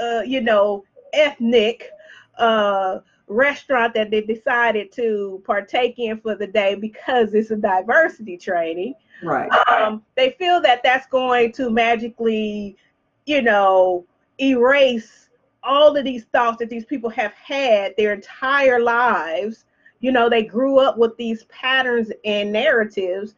uh, 0.01 0.23
you 0.25 0.41
know, 0.41 0.83
ethnic 1.13 1.91
uh, 2.39 3.01
restaurant 3.29 3.93
that 3.95 4.11
they 4.11 4.23
decided 4.23 4.93
to 4.93 5.43
partake 5.45 5.99
in 5.99 6.19
for 6.21 6.35
the 6.35 6.47
day 6.47 6.75
because 6.75 7.35
it's 7.35 7.51
a 7.51 7.57
diversity 7.57 8.39
training. 8.39 8.95
Right. 9.23 9.51
Um, 9.69 10.03
they 10.15 10.37
feel 10.39 10.61
that 10.63 10.83
that's 10.83 11.07
going 11.07 11.53
to 11.53 11.71
magically, 11.71 12.77
you 13.25 13.43
know, 13.43 14.05
erase 14.41 15.31
all 15.63 15.97
of 15.97 16.05
these 16.05 16.25
thoughts 16.27 16.59
that 16.59 16.71
these 16.71 16.85
people 16.85 17.11
have 17.11 17.33
had 17.33 17.95
their 17.97 18.13
entire 18.13 18.81
lives. 18.81 19.65
You 20.01 20.13
know, 20.13 20.29
they 20.29 20.43
grew 20.43 20.79
up 20.79 20.99
with 20.99 21.17
these 21.17 21.45
patterns 21.45 22.13
and 22.25 22.53
narratives. 22.53 23.35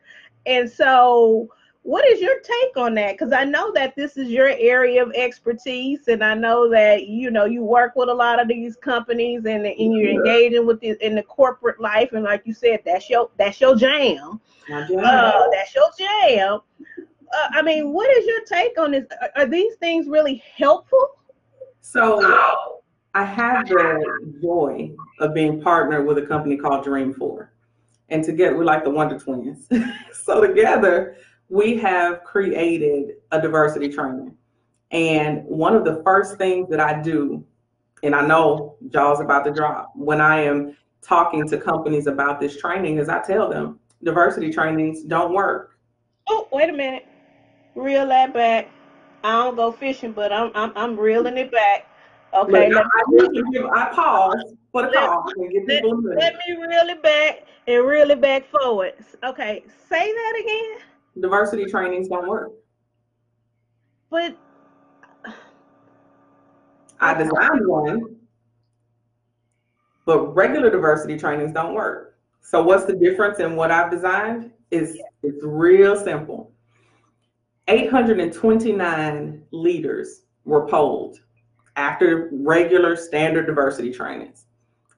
And 0.47 0.69
so 0.69 1.49
what 1.83 2.07
is 2.07 2.21
your 2.21 2.39
take 2.41 2.77
on 2.77 2.95
that? 2.95 3.13
Because 3.17 3.33
I 3.33 3.45
know 3.45 3.73
that 3.73 3.95
this 3.97 4.17
is 4.17 4.29
your 4.29 4.49
area 4.49 5.03
of 5.03 5.13
expertise, 5.15 6.09
and 6.09 6.23
I 6.23 6.35
know 6.35 6.69
that 6.71 7.07
you 7.07 7.31
know 7.31 7.45
you 7.45 7.65
work 7.65 7.95
with 7.97 8.09
a 8.09 8.15
lot 8.15 8.41
of 8.41 8.49
these 8.49 8.77
companies, 8.77 9.47
and, 9.47 9.65
and 9.65 9.95
you're 9.95 10.11
engaging 10.11 10.67
with 10.67 10.81
the, 10.81 10.97
in 11.05 11.15
the 11.15 11.23
corporate 11.23 11.81
life, 11.81 12.13
and 12.13 12.25
like 12.25 12.43
you 12.45 12.53
said, 12.53 12.81
that's 12.85 13.09
your 13.09 13.31
that's 13.39 13.61
your 13.61 13.77
jam. 13.77 14.41
Uh, 14.71 15.49
that's 15.51 15.75
your 15.75 15.91
jam. 15.99 16.61
Uh, 17.33 17.49
I 17.53 17.63
mean, 17.63 17.93
what 17.93 18.11
is 18.11 18.27
your 18.27 18.45
take 18.45 18.79
on 18.79 18.93
this? 18.93 19.07
Are, 19.23 19.43
are 19.43 19.47
these 19.47 19.75
things 19.77 20.09
really 20.09 20.43
helpful? 20.57 21.17
So, 21.81 22.21
I 23.15 23.25
have 23.25 23.67
the 23.67 24.35
joy 24.43 24.93
of 25.21 25.33
being 25.33 25.63
partnered 25.63 26.07
with 26.07 26.19
a 26.19 26.27
company 26.27 26.57
called 26.57 26.85
Dream 26.85 27.15
Four, 27.15 27.53
and 28.11 28.23
together 28.23 28.57
we're 28.57 28.65
like 28.65 28.85
the 28.85 28.91
Wonder 28.91 29.19
Twins. 29.19 29.69
so 30.13 30.47
together 30.47 31.17
we 31.49 31.79
have 31.79 32.25
created 32.25 33.17
a 33.31 33.41
diversity 33.41 33.89
training. 33.89 34.35
And 34.91 35.45
one 35.45 35.75
of 35.75 35.85
the 35.85 36.03
first 36.03 36.37
things 36.37 36.69
that 36.71 36.81
I 36.81 37.01
do, 37.01 37.45
and 38.03 38.15
I 38.15 38.27
know 38.27 38.77
Jaw's 38.89 39.21
about 39.21 39.45
to 39.45 39.53
drop, 39.53 39.93
when 39.95 40.21
I 40.21 40.41
am 40.41 40.77
talking 41.03 41.47
to 41.49 41.59
companies 41.59 42.07
about 42.07 42.41
this 42.41 42.59
training, 42.59 42.99
is 42.99 43.09
I 43.09 43.21
tell 43.21 43.51
them 43.51 43.81
diversity 44.03 44.53
trainings 44.53 45.03
don't 45.03 45.33
work. 45.33 45.79
Oh, 46.29 46.49
wait 46.53 46.69
a 46.69 46.73
minute. 46.73 47.07
Reel 47.75 48.07
that 48.09 48.33
back. 48.35 48.71
I 49.25 49.33
don't 49.33 49.57
go 49.57 49.73
fishing, 49.73 50.13
but 50.13 50.33
I'm 50.33 50.53
I'm, 50.55 50.73
I'm 50.77 50.99
reeling 50.99 51.37
it 51.39 51.51
back. 51.51 51.87
Okay. 52.35 52.71
Look, 52.71 52.85
I, 52.85 53.81
I 53.81 53.95
pause 53.95 54.55
for 54.71 54.83
the 54.83 54.93
call 54.93 55.25
let, 55.37 55.85
let 55.85 56.35
me 56.47 56.57
reel 56.57 56.89
it 56.89 57.03
back 57.03 57.47
and 57.67 57.87
reel 57.87 58.11
it 58.11 58.21
back 58.21 58.45
forward. 58.51 58.93
Okay, 59.25 59.65
say 59.89 60.13
that 60.13 60.41
again 60.41 60.88
diversity 61.21 61.67
trainings 61.67 62.09
don't 62.09 62.29
work. 62.29 62.53
But 64.11 64.37
I 67.01 67.15
designed 67.15 67.67
one, 67.67 68.17
but 70.05 70.35
regular 70.35 70.71
diversity 70.71 71.19
trainings 71.19 71.53
don't 71.53 71.75
work. 71.75 72.19
So 72.41 72.63
what's 72.63 72.87
the 72.87 72.95
difference 72.95 73.39
in 73.41 73.57
what 73.57 73.71
I've 73.71 73.91
designed? 73.91 74.51
Is 74.71 74.99
it's 75.23 75.43
real 75.43 75.97
simple. 75.97 76.53
829 77.69 79.43
leaders 79.51 80.23
were 80.45 80.67
polled 80.67 81.19
after 81.77 82.31
regular 82.33 82.97
standard 82.97 83.47
diversity 83.47 83.93
trainings. 83.93 84.47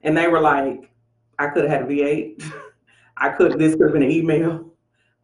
And 0.03 0.17
they 0.17 0.27
were 0.27 0.39
like, 0.39 0.91
I 1.37 1.47
could 1.47 1.69
have 1.69 1.81
had 1.81 1.81
a 1.83 1.85
V8. 1.85 2.51
I 3.17 3.29
could 3.29 3.59
this 3.59 3.75
could 3.75 3.83
have 3.83 3.93
been 3.93 4.03
an 4.03 4.11
email 4.11 4.70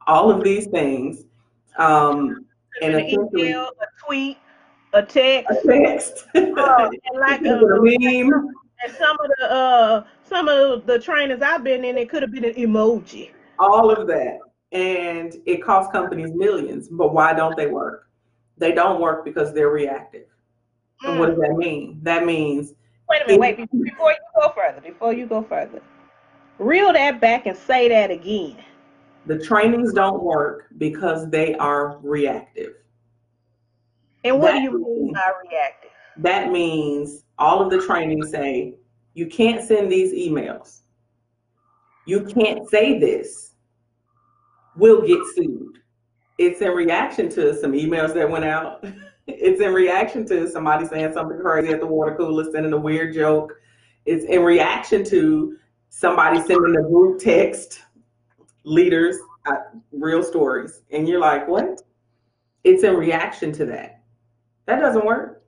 all 0.07 0.31
of 0.31 0.43
these 0.43 0.67
things. 0.67 1.25
Um, 1.77 2.45
and 2.81 2.95
an 2.95 3.05
email, 3.05 3.69
a 3.81 4.05
tweet, 4.05 4.37
a 4.93 5.03
text, 5.03 5.51
a 5.51 5.67
text, 5.67 6.25
uh, 6.35 6.39
and 7.05 7.19
like 7.19 7.41
a, 7.45 7.57
a 7.57 7.81
meme. 7.81 8.31
And 8.83 8.93
some 8.93 9.17
of 9.19 9.31
the 9.37 9.51
uh, 9.51 10.03
some 10.23 10.47
of 10.47 10.85
the 10.85 10.99
trainers 10.99 11.41
I've 11.41 11.63
been 11.63 11.83
in, 11.83 11.97
it 11.97 12.09
could 12.09 12.21
have 12.21 12.31
been 12.31 12.45
an 12.45 12.53
emoji. 12.53 13.31
All 13.59 13.91
of 13.91 14.07
that, 14.07 14.39
and 14.71 15.35
it 15.45 15.63
costs 15.63 15.91
companies 15.91 16.31
millions. 16.33 16.87
But 16.87 17.13
why 17.13 17.33
don't 17.33 17.55
they 17.57 17.67
work? 17.67 18.09
They 18.57 18.71
don't 18.71 18.99
work 19.01 19.25
because 19.25 19.53
they're 19.53 19.69
reactive. 19.69 20.27
Mm. 21.03 21.09
And 21.09 21.19
what 21.19 21.29
does 21.29 21.39
that 21.39 21.55
mean? 21.55 21.99
That 22.03 22.25
means. 22.25 22.73
Wait 23.09 23.21
a 23.23 23.27
minute. 23.27 23.39
Wait 23.39 23.83
before 23.83 24.11
you 24.11 24.17
go 24.35 24.53
further. 24.55 24.81
Before 24.81 25.13
you 25.13 25.25
go 25.25 25.43
further, 25.43 25.81
reel 26.59 26.93
that 26.93 27.21
back 27.21 27.45
and 27.45 27.57
say 27.57 27.87
that 27.89 28.11
again. 28.11 28.57
The 29.27 29.37
trainings 29.37 29.93
don't 29.93 30.23
work 30.23 30.67
because 30.77 31.29
they 31.29 31.53
are 31.55 31.99
reactive. 32.01 32.75
And 34.23 34.39
what 34.39 34.53
that 34.53 34.59
do 34.59 34.63
you 34.63 34.83
mean 34.83 35.13
by 35.13 35.33
reactive? 35.49 35.91
That 36.17 36.51
means 36.51 37.23
all 37.37 37.61
of 37.61 37.69
the 37.69 37.85
trainings 37.85 38.31
say 38.31 38.75
you 39.13 39.27
can't 39.27 39.61
send 39.61 39.91
these 39.91 40.13
emails. 40.13 40.79
You 42.05 42.23
can't 42.23 42.69
say 42.69 42.99
this. 42.99 43.53
We'll 44.77 45.01
get 45.05 45.19
sued. 45.35 45.79
It's 46.37 46.61
in 46.61 46.71
reaction 46.71 47.27
to 47.29 47.53
some 47.59 47.73
emails 47.73 48.13
that 48.13 48.29
went 48.29 48.45
out. 48.45 48.85
it's 49.27 49.59
in 49.59 49.73
reaction 49.73 50.25
to 50.27 50.49
somebody 50.49 50.85
saying 50.85 51.11
something 51.13 51.39
crazy 51.39 51.73
at 51.73 51.81
the 51.81 51.85
water 51.85 52.15
cooler, 52.15 52.49
sending 52.49 52.71
a 52.71 52.77
weird 52.77 53.13
joke 53.13 53.53
It's 54.05 54.23
in 54.23 54.41
reaction 54.43 55.03
to 55.05 55.57
somebody 55.89 56.37
sending 56.37 56.77
a 56.77 56.87
group 56.87 57.19
text, 57.19 57.81
leaders, 58.67 59.17
uh, 59.45 59.55
real 59.91 60.21
stories. 60.21 60.81
And 60.91 61.07
you're 61.07 61.21
like, 61.21 61.47
what? 61.47 61.81
It's 62.63 62.83
in 62.83 62.95
reaction 62.95 63.51
to 63.53 63.65
that. 63.65 64.03
That 64.65 64.79
doesn't 64.79 65.05
work. 65.05 65.43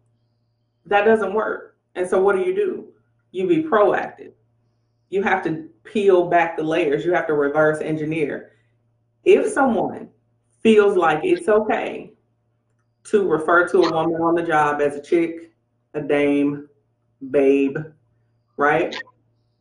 That 0.86 1.04
doesn't 1.04 1.34
work. 1.34 1.78
And 1.96 2.08
so 2.08 2.22
what 2.22 2.36
do 2.36 2.44
you 2.44 2.56
do? 2.56 2.88
You 3.32 3.48
be 3.48 3.62
proactive. 3.62 4.32
You 5.10 5.22
have 5.24 5.44
to 5.44 5.68
peel 5.84 6.30
back 6.30 6.56
the 6.56 6.64
layers. 6.64 7.04
You 7.04 7.14
have 7.14 7.28
to 7.28 7.34
reverse 7.34 7.82
engineer. 7.82 8.54
If 9.26 9.52
someone 9.52 10.10
feels 10.62 10.96
like 10.96 11.20
it's 11.24 11.50
okay 11.50 12.14
to 13.06 13.28
refer 13.28 13.68
to 13.68 13.80
a 13.80 13.92
woman 13.92 14.22
on 14.22 14.36
the 14.36 14.44
job 14.44 14.82
as 14.82 14.96
a 14.96 15.02
chick, 15.02 15.52
a 15.94 16.02
dame, 16.02 16.70
babe, 17.32 17.78
right? 18.56 18.96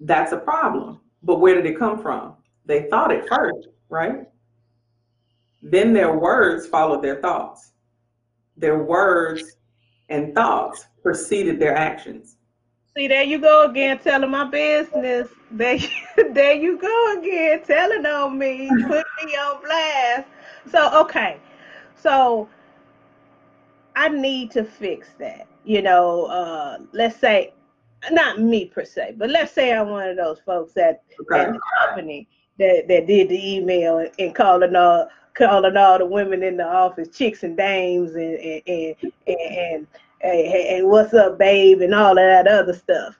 That's 0.01 0.33
a 0.33 0.37
problem. 0.37 1.01
But 1.25 1.41
where 1.41 1.55
did 1.55 1.67
it 1.67 1.79
come 1.79 2.01
from? 2.01 2.35
They 2.69 2.83
thought 2.91 3.11
it 3.11 3.27
first, 3.27 3.69
right? 3.89 4.29
Then 5.63 5.95
their 5.95 6.17
words 6.17 6.67
followed 6.67 7.03
their 7.03 7.21
thoughts. 7.21 7.73
Their 8.59 8.85
words 8.85 9.57
and 10.11 10.35
thoughts 10.35 10.85
preceded 11.03 11.59
their 11.59 11.75
actions. 11.75 12.37
See, 12.95 13.09
there 13.09 13.23
you 13.23 13.41
go 13.41 13.65
again, 13.71 13.99
telling 14.01 14.31
my 14.31 14.45
business. 14.45 15.29
There, 15.51 15.79
there 16.33 16.53
you 16.53 16.79
go 16.79 17.19
again, 17.19 17.63
telling 17.65 18.05
on 18.05 18.39
me, 18.39 18.69
putting 18.69 19.25
me 19.25 19.33
on 19.33 19.63
blast. 19.63 20.29
So, 20.71 21.01
okay, 21.03 21.39
so 21.97 22.51
I 23.97 24.11
need 24.11 24.51
to 24.53 24.63
fix 24.63 25.09
that. 25.19 25.47
You 25.65 25.81
know, 25.81 26.27
uh, 26.27 26.79
let's 26.93 27.19
say, 27.19 27.55
not 28.11 28.41
me 28.41 28.67
per 28.67 28.85
se, 28.85 29.15
but 29.17 29.31
let's 29.31 29.53
say 29.53 29.73
I'm 29.73 29.89
one 29.89 30.11
of 30.11 30.17
those 30.19 30.41
folks 30.41 30.75
that 30.75 31.03
okay. 31.23 31.41
at 31.41 31.53
the 31.55 31.61
company 31.87 32.29
that, 32.59 32.87
that 32.89 33.07
did 33.07 33.29
the 33.29 33.57
email 33.57 33.99
and, 33.99 34.11
and 34.19 34.35
calling 34.35 34.77
all 34.77 35.09
calling 35.35 35.77
all 35.77 35.99
the 35.99 36.07
women 36.07 36.43
in 36.43 36.57
the 36.57 36.67
office 36.67 37.09
chicks 37.17 37.43
and 37.43 37.57
dames 37.57 38.15
and 38.15 38.39
and 38.39 38.63
and, 38.67 39.07
and, 39.27 39.87
and, 40.21 40.55
and 40.55 40.89
what's 40.89 41.15
up, 41.15 41.39
babe, 41.39 41.81
and 41.81 41.95
all 41.95 42.11
of 42.11 42.17
that 42.17 42.49
other 42.49 42.75
stuff 42.75 43.19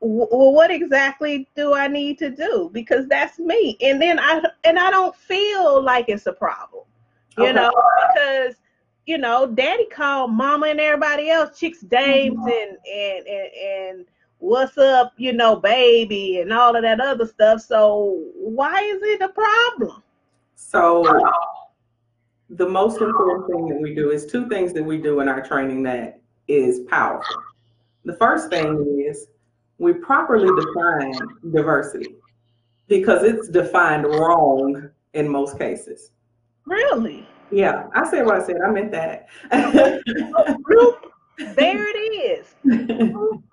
well 0.00 0.52
what 0.52 0.70
exactly 0.70 1.46
do 1.54 1.74
i 1.74 1.86
need 1.86 2.18
to 2.18 2.30
do 2.30 2.70
because 2.72 3.06
that's 3.08 3.38
me 3.38 3.76
and 3.82 4.00
then 4.00 4.18
i 4.18 4.40
and 4.64 4.78
i 4.78 4.90
don't 4.90 5.14
feel 5.14 5.82
like 5.82 6.06
it's 6.08 6.26
a 6.26 6.32
problem 6.32 6.84
you 7.36 7.44
okay. 7.44 7.52
know 7.52 7.70
because 8.14 8.54
you 9.06 9.18
know 9.18 9.46
daddy 9.46 9.86
called 9.92 10.32
mama 10.32 10.68
and 10.68 10.80
everybody 10.80 11.28
else 11.28 11.58
chicks 11.58 11.80
dames 11.80 12.36
mm-hmm. 12.36 12.48
and, 12.48 12.78
and 12.86 13.26
and 13.26 13.50
and 13.98 14.06
what's 14.40 14.76
up 14.78 15.12
you 15.16 15.32
know 15.32 15.56
baby 15.56 16.40
and 16.40 16.52
all 16.52 16.74
of 16.74 16.82
that 16.82 17.00
other 17.00 17.26
stuff 17.26 17.60
so 17.60 18.22
why 18.34 18.80
is 18.80 19.02
it 19.02 19.20
a 19.20 19.28
problem 19.28 20.02
so 20.54 21.04
the 22.50 22.68
most 22.68 23.00
important 23.00 23.46
thing 23.46 23.68
that 23.68 23.80
we 23.80 23.94
do 23.94 24.10
is 24.10 24.26
two 24.26 24.48
things 24.48 24.72
that 24.72 24.82
we 24.82 24.98
do 24.98 25.20
in 25.20 25.28
our 25.28 25.42
training 25.42 25.82
that 25.82 26.20
is 26.48 26.80
powerful 26.88 27.36
the 28.04 28.16
first 28.16 28.48
thing 28.50 29.04
is 29.08 29.28
we 29.78 29.92
properly 29.94 30.48
define 30.62 31.14
diversity 31.52 32.16
because 32.86 33.22
it's 33.22 33.48
defined 33.48 34.04
wrong 34.04 34.90
in 35.14 35.28
most 35.28 35.58
cases. 35.58 36.10
Really? 36.66 37.26
Yeah, 37.50 37.86
I 37.94 38.08
said 38.08 38.26
what 38.26 38.42
I 38.42 38.44
said. 38.44 38.56
I 38.66 38.70
meant 38.70 38.92
that. 38.92 39.26
Oh, 39.52 40.98
there 41.56 41.86
it 41.88 41.98
is. 41.98 42.54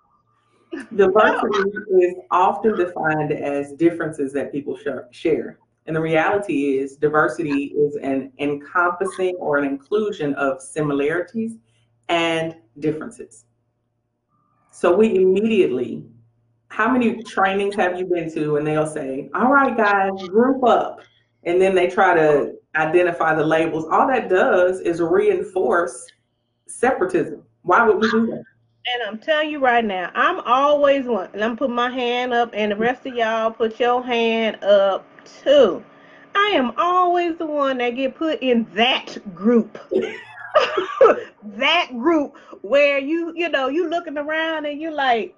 diversity 0.95 1.69
is 2.01 2.15
often 2.31 2.75
defined 2.75 3.31
as 3.31 3.73
differences 3.73 4.33
that 4.33 4.51
people 4.51 4.77
share. 5.11 5.59
And 5.85 5.95
the 5.95 6.01
reality 6.01 6.77
is, 6.79 6.97
diversity 6.97 7.73
is 7.77 7.95
an 7.95 8.31
encompassing 8.39 9.35
or 9.35 9.57
an 9.57 9.65
inclusion 9.65 10.33
of 10.35 10.61
similarities 10.61 11.55
and 12.09 12.55
differences. 12.79 13.45
So 14.71 14.95
we 14.95 15.15
immediately 15.15 16.03
how 16.69 16.91
many 16.91 17.23
trainings 17.23 17.75
have 17.75 17.97
you 17.97 18.05
been 18.05 18.31
to 18.33 18.57
and 18.57 18.67
they'll 18.67 18.85
say, 18.85 19.29
all 19.33 19.51
right, 19.51 19.75
guys, 19.75 20.11
group 20.27 20.63
up. 20.63 21.01
And 21.43 21.61
then 21.61 21.73
they 21.73 21.87
try 21.87 22.13
to 22.13 22.53
identify 22.75 23.33
the 23.33 23.45
labels. 23.45 23.85
All 23.89 24.07
that 24.07 24.29
does 24.29 24.81
is 24.81 24.99
reinforce 24.99 26.05
separatism. 26.67 27.43
Why 27.61 27.87
would 27.87 27.97
we 27.97 28.11
do 28.11 28.27
that? 28.27 28.43
And 28.93 29.03
I'm 29.03 29.17
telling 29.19 29.49
you 29.49 29.59
right 29.59 29.83
now, 29.83 30.11
I'm 30.15 30.39
always 30.41 31.05
one. 31.05 31.29
And 31.33 31.43
I'm 31.43 31.57
put 31.57 31.69
my 31.69 31.89
hand 31.89 32.33
up, 32.33 32.51
and 32.53 32.71
the 32.71 32.75
rest 32.75 33.05
of 33.05 33.15
y'all 33.15 33.51
put 33.51 33.79
your 33.79 34.03
hand 34.03 34.63
up 34.63 35.05
too. 35.43 35.83
I 36.35 36.51
am 36.53 36.71
always 36.77 37.37
the 37.37 37.45
one 37.45 37.79
that 37.79 37.91
get 37.91 38.15
put 38.15 38.41
in 38.41 38.65
that 38.73 39.17
group. 39.33 39.77
that 41.43 41.87
group 41.91 42.37
where 42.61 42.99
you, 42.99 43.33
you 43.35 43.49
know, 43.49 43.67
you 43.67 43.89
looking 43.89 44.17
around 44.17 44.65
and 44.65 44.79
you're 44.79 44.91
like, 44.91 45.35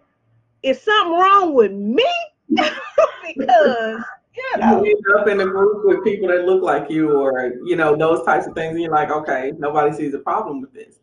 is 0.61 0.81
something 0.81 1.13
wrong 1.13 1.53
with 1.53 1.71
me? 1.71 2.05
because 2.49 4.03
you 4.35 4.57
know. 4.57 4.83
You 4.83 4.91
end 4.91 5.21
up 5.21 5.27
in 5.27 5.39
a 5.41 5.45
group 5.45 5.85
with 5.85 6.03
people 6.03 6.27
that 6.29 6.45
look 6.45 6.61
like 6.63 6.89
you 6.89 7.11
or 7.19 7.53
you 7.63 7.75
know 7.75 7.95
those 7.95 8.25
types 8.25 8.47
of 8.47 8.53
things 8.53 8.71
and 8.71 8.81
you're 8.81 8.91
like 8.91 9.11
okay 9.11 9.51
nobody 9.57 9.95
sees 9.95 10.13
a 10.13 10.19
problem 10.19 10.61
with 10.61 10.73
this 10.73 10.95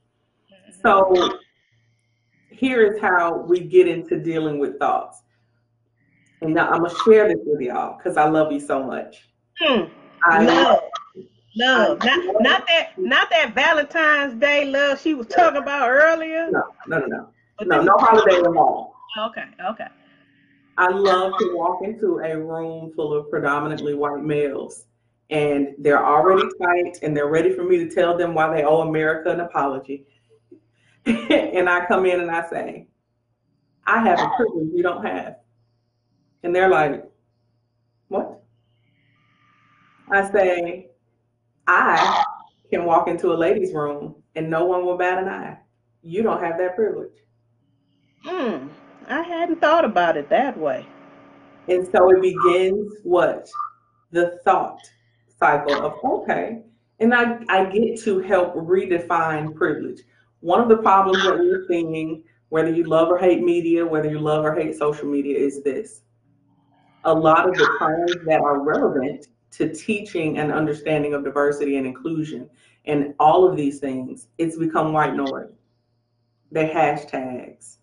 mm-hmm. 0.50 0.80
so 0.82 1.38
here 2.56 2.92
is 2.92 3.00
how 3.00 3.38
we 3.38 3.60
get 3.60 3.86
into 3.86 4.18
dealing 4.18 4.58
with 4.58 4.78
thoughts 4.78 5.22
and 6.42 6.54
now 6.54 6.68
i'm 6.70 6.82
gonna 6.82 6.94
share 7.04 7.28
this 7.28 7.38
with 7.44 7.60
y'all 7.60 7.96
because 7.96 8.16
i 8.16 8.28
love 8.28 8.52
you 8.52 8.60
so 8.60 8.82
much 8.82 9.28
hmm. 9.60 9.84
I 10.24 10.42
love 10.42 10.80
love 11.56 11.98
not, 12.04 12.24
not 12.40 12.66
that 12.66 12.90
not 12.96 13.30
that 13.30 13.54
valentine's 13.54 14.34
day 14.40 14.64
love 14.64 15.00
she 15.00 15.14
was 15.14 15.26
talking 15.26 15.62
about 15.62 15.88
earlier 15.88 16.50
no 16.50 16.62
no 16.88 16.98
no 16.98 17.06
no 17.06 17.28
no 17.64 17.82
no 17.82 17.96
holiday 17.98 18.36
at 18.36 18.46
all. 18.46 18.94
Okay, 19.18 19.44
okay. 19.70 19.86
I 20.78 20.88
love 20.88 21.32
to 21.38 21.56
walk 21.56 21.82
into 21.82 22.18
a 22.18 22.36
room 22.36 22.92
full 22.94 23.14
of 23.14 23.30
predominantly 23.30 23.94
white 23.94 24.22
males 24.22 24.84
and 25.30 25.68
they're 25.78 26.04
already 26.04 26.46
tight 26.62 26.98
and 27.02 27.16
they're 27.16 27.28
ready 27.28 27.54
for 27.54 27.64
me 27.64 27.78
to 27.78 27.88
tell 27.88 28.16
them 28.16 28.34
why 28.34 28.54
they 28.54 28.62
owe 28.62 28.82
America 28.82 29.30
an 29.30 29.40
apology. 29.40 30.04
and 31.30 31.68
I 31.68 31.86
come 31.86 32.04
in 32.04 32.20
and 32.20 32.30
I 32.30 32.48
say, 32.48 32.88
I 33.86 34.00
have 34.00 34.18
a 34.18 34.30
privilege 34.36 34.70
you 34.74 34.82
don't 34.82 35.04
have. 35.06 35.36
And 36.42 36.54
they're 36.54 36.68
like, 36.68 37.04
what? 38.08 38.42
I 40.10 40.30
say, 40.30 40.88
I 41.66 42.24
can 42.70 42.84
walk 42.84 43.06
into 43.08 43.32
a 43.32 43.34
ladies' 43.34 43.72
room 43.72 44.16
and 44.34 44.50
no 44.50 44.64
one 44.64 44.84
will 44.84 44.96
bat 44.96 45.18
an 45.18 45.28
eye. 45.28 45.58
You 46.02 46.22
don't 46.22 46.42
have 46.42 46.58
that 46.58 46.74
privilege. 46.74 47.14
Hmm. 48.24 48.68
I 49.08 49.22
hadn't 49.22 49.60
thought 49.60 49.84
about 49.84 50.16
it 50.16 50.28
that 50.30 50.58
way. 50.58 50.86
And 51.68 51.88
so 51.92 52.10
it 52.10 52.20
begins 52.20 52.92
what? 53.04 53.48
The 54.10 54.38
thought 54.44 54.80
cycle 55.38 55.74
of, 55.74 55.94
okay, 56.04 56.62
and 56.98 57.14
I, 57.14 57.38
I 57.48 57.64
get 57.66 58.00
to 58.02 58.20
help 58.20 58.54
redefine 58.54 59.54
privilege. 59.54 60.00
One 60.46 60.60
of 60.60 60.68
the 60.68 60.76
problems 60.76 61.24
that 61.24 61.36
we're 61.40 61.66
seeing, 61.66 62.22
whether 62.50 62.70
you 62.70 62.84
love 62.84 63.08
or 63.08 63.18
hate 63.18 63.42
media, 63.42 63.84
whether 63.84 64.08
you 64.08 64.20
love 64.20 64.44
or 64.44 64.54
hate 64.54 64.76
social 64.76 65.08
media, 65.08 65.36
is 65.36 65.64
this. 65.64 66.02
A 67.02 67.12
lot 67.12 67.48
of 67.48 67.56
the 67.56 67.68
terms 67.80 68.14
that 68.26 68.40
are 68.40 68.60
relevant 68.62 69.26
to 69.50 69.74
teaching 69.74 70.38
and 70.38 70.52
understanding 70.52 71.14
of 71.14 71.24
diversity 71.24 71.78
and 71.78 71.84
inclusion 71.84 72.48
and 72.84 73.12
all 73.18 73.44
of 73.44 73.56
these 73.56 73.80
things, 73.80 74.28
it's 74.38 74.56
become 74.56 74.92
white 74.92 75.16
noise. 75.16 75.50
They 76.52 76.68
hashtags, 76.68 77.78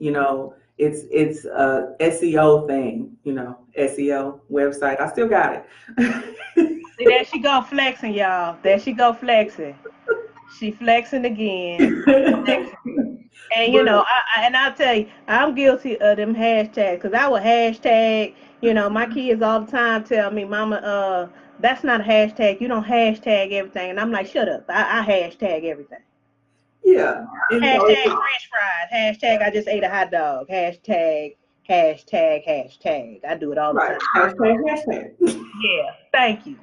you 0.00 0.10
know, 0.10 0.56
it's 0.78 1.02
it's 1.12 1.44
a 1.44 1.94
SEO 2.00 2.66
thing, 2.66 3.16
you 3.22 3.34
know, 3.34 3.56
SEO 3.78 4.40
website. 4.50 5.00
I 5.00 5.08
still 5.12 5.28
got 5.28 5.64
it. 5.96 6.36
There 7.02 7.24
she 7.24 7.38
go 7.38 7.62
flexing, 7.62 8.12
y'all. 8.12 8.58
There 8.62 8.78
she 8.78 8.92
go 8.92 9.14
flexing. 9.14 9.74
She 10.58 10.72
flexing 10.72 11.24
again. 11.24 12.04
And 13.52 13.72
you 13.72 13.82
know, 13.82 14.04
I, 14.06 14.20
I, 14.36 14.46
and 14.46 14.56
I'll 14.56 14.74
tell 14.74 14.94
you, 14.94 15.08
I'm 15.26 15.54
guilty 15.54 16.00
of 16.00 16.16
them 16.16 16.34
hashtags 16.34 16.96
because 16.96 17.12
I 17.12 17.26
would 17.26 17.42
hashtag. 17.42 18.34
You 18.60 18.74
know, 18.74 18.90
my 18.90 19.06
kids 19.06 19.42
all 19.42 19.60
the 19.60 19.70
time 19.70 20.04
tell 20.04 20.30
me, 20.30 20.44
"Mama, 20.44 20.76
uh, 20.76 21.28
that's 21.58 21.82
not 21.82 22.00
a 22.00 22.04
hashtag. 22.04 22.60
You 22.60 22.68
don't 22.68 22.84
hashtag 22.84 23.52
everything." 23.52 23.90
And 23.90 23.98
I'm 23.98 24.12
like, 24.12 24.26
"Shut 24.26 24.48
up! 24.48 24.66
I, 24.68 25.00
I 25.00 25.04
hashtag 25.04 25.64
everything." 25.64 25.98
Yeah. 26.84 27.24
Hashtag 27.52 28.04
French 28.04 28.50
fries. 28.50 28.88
Hashtag 28.92 29.42
I 29.42 29.50
just 29.50 29.68
ate 29.68 29.84
a 29.84 29.88
hot 29.88 30.10
dog. 30.10 30.48
Hashtag 30.48 31.36
hashtag 31.68 32.46
hashtag. 32.46 33.24
I 33.24 33.36
do 33.36 33.52
it 33.52 33.58
all 33.58 33.72
the 33.72 33.78
right. 33.78 33.98
time. 34.14 34.32
Hashtag 34.32 34.58
hashtag. 34.68 35.44
Yeah. 35.62 35.90
Thank 36.12 36.46
you. 36.46 36.58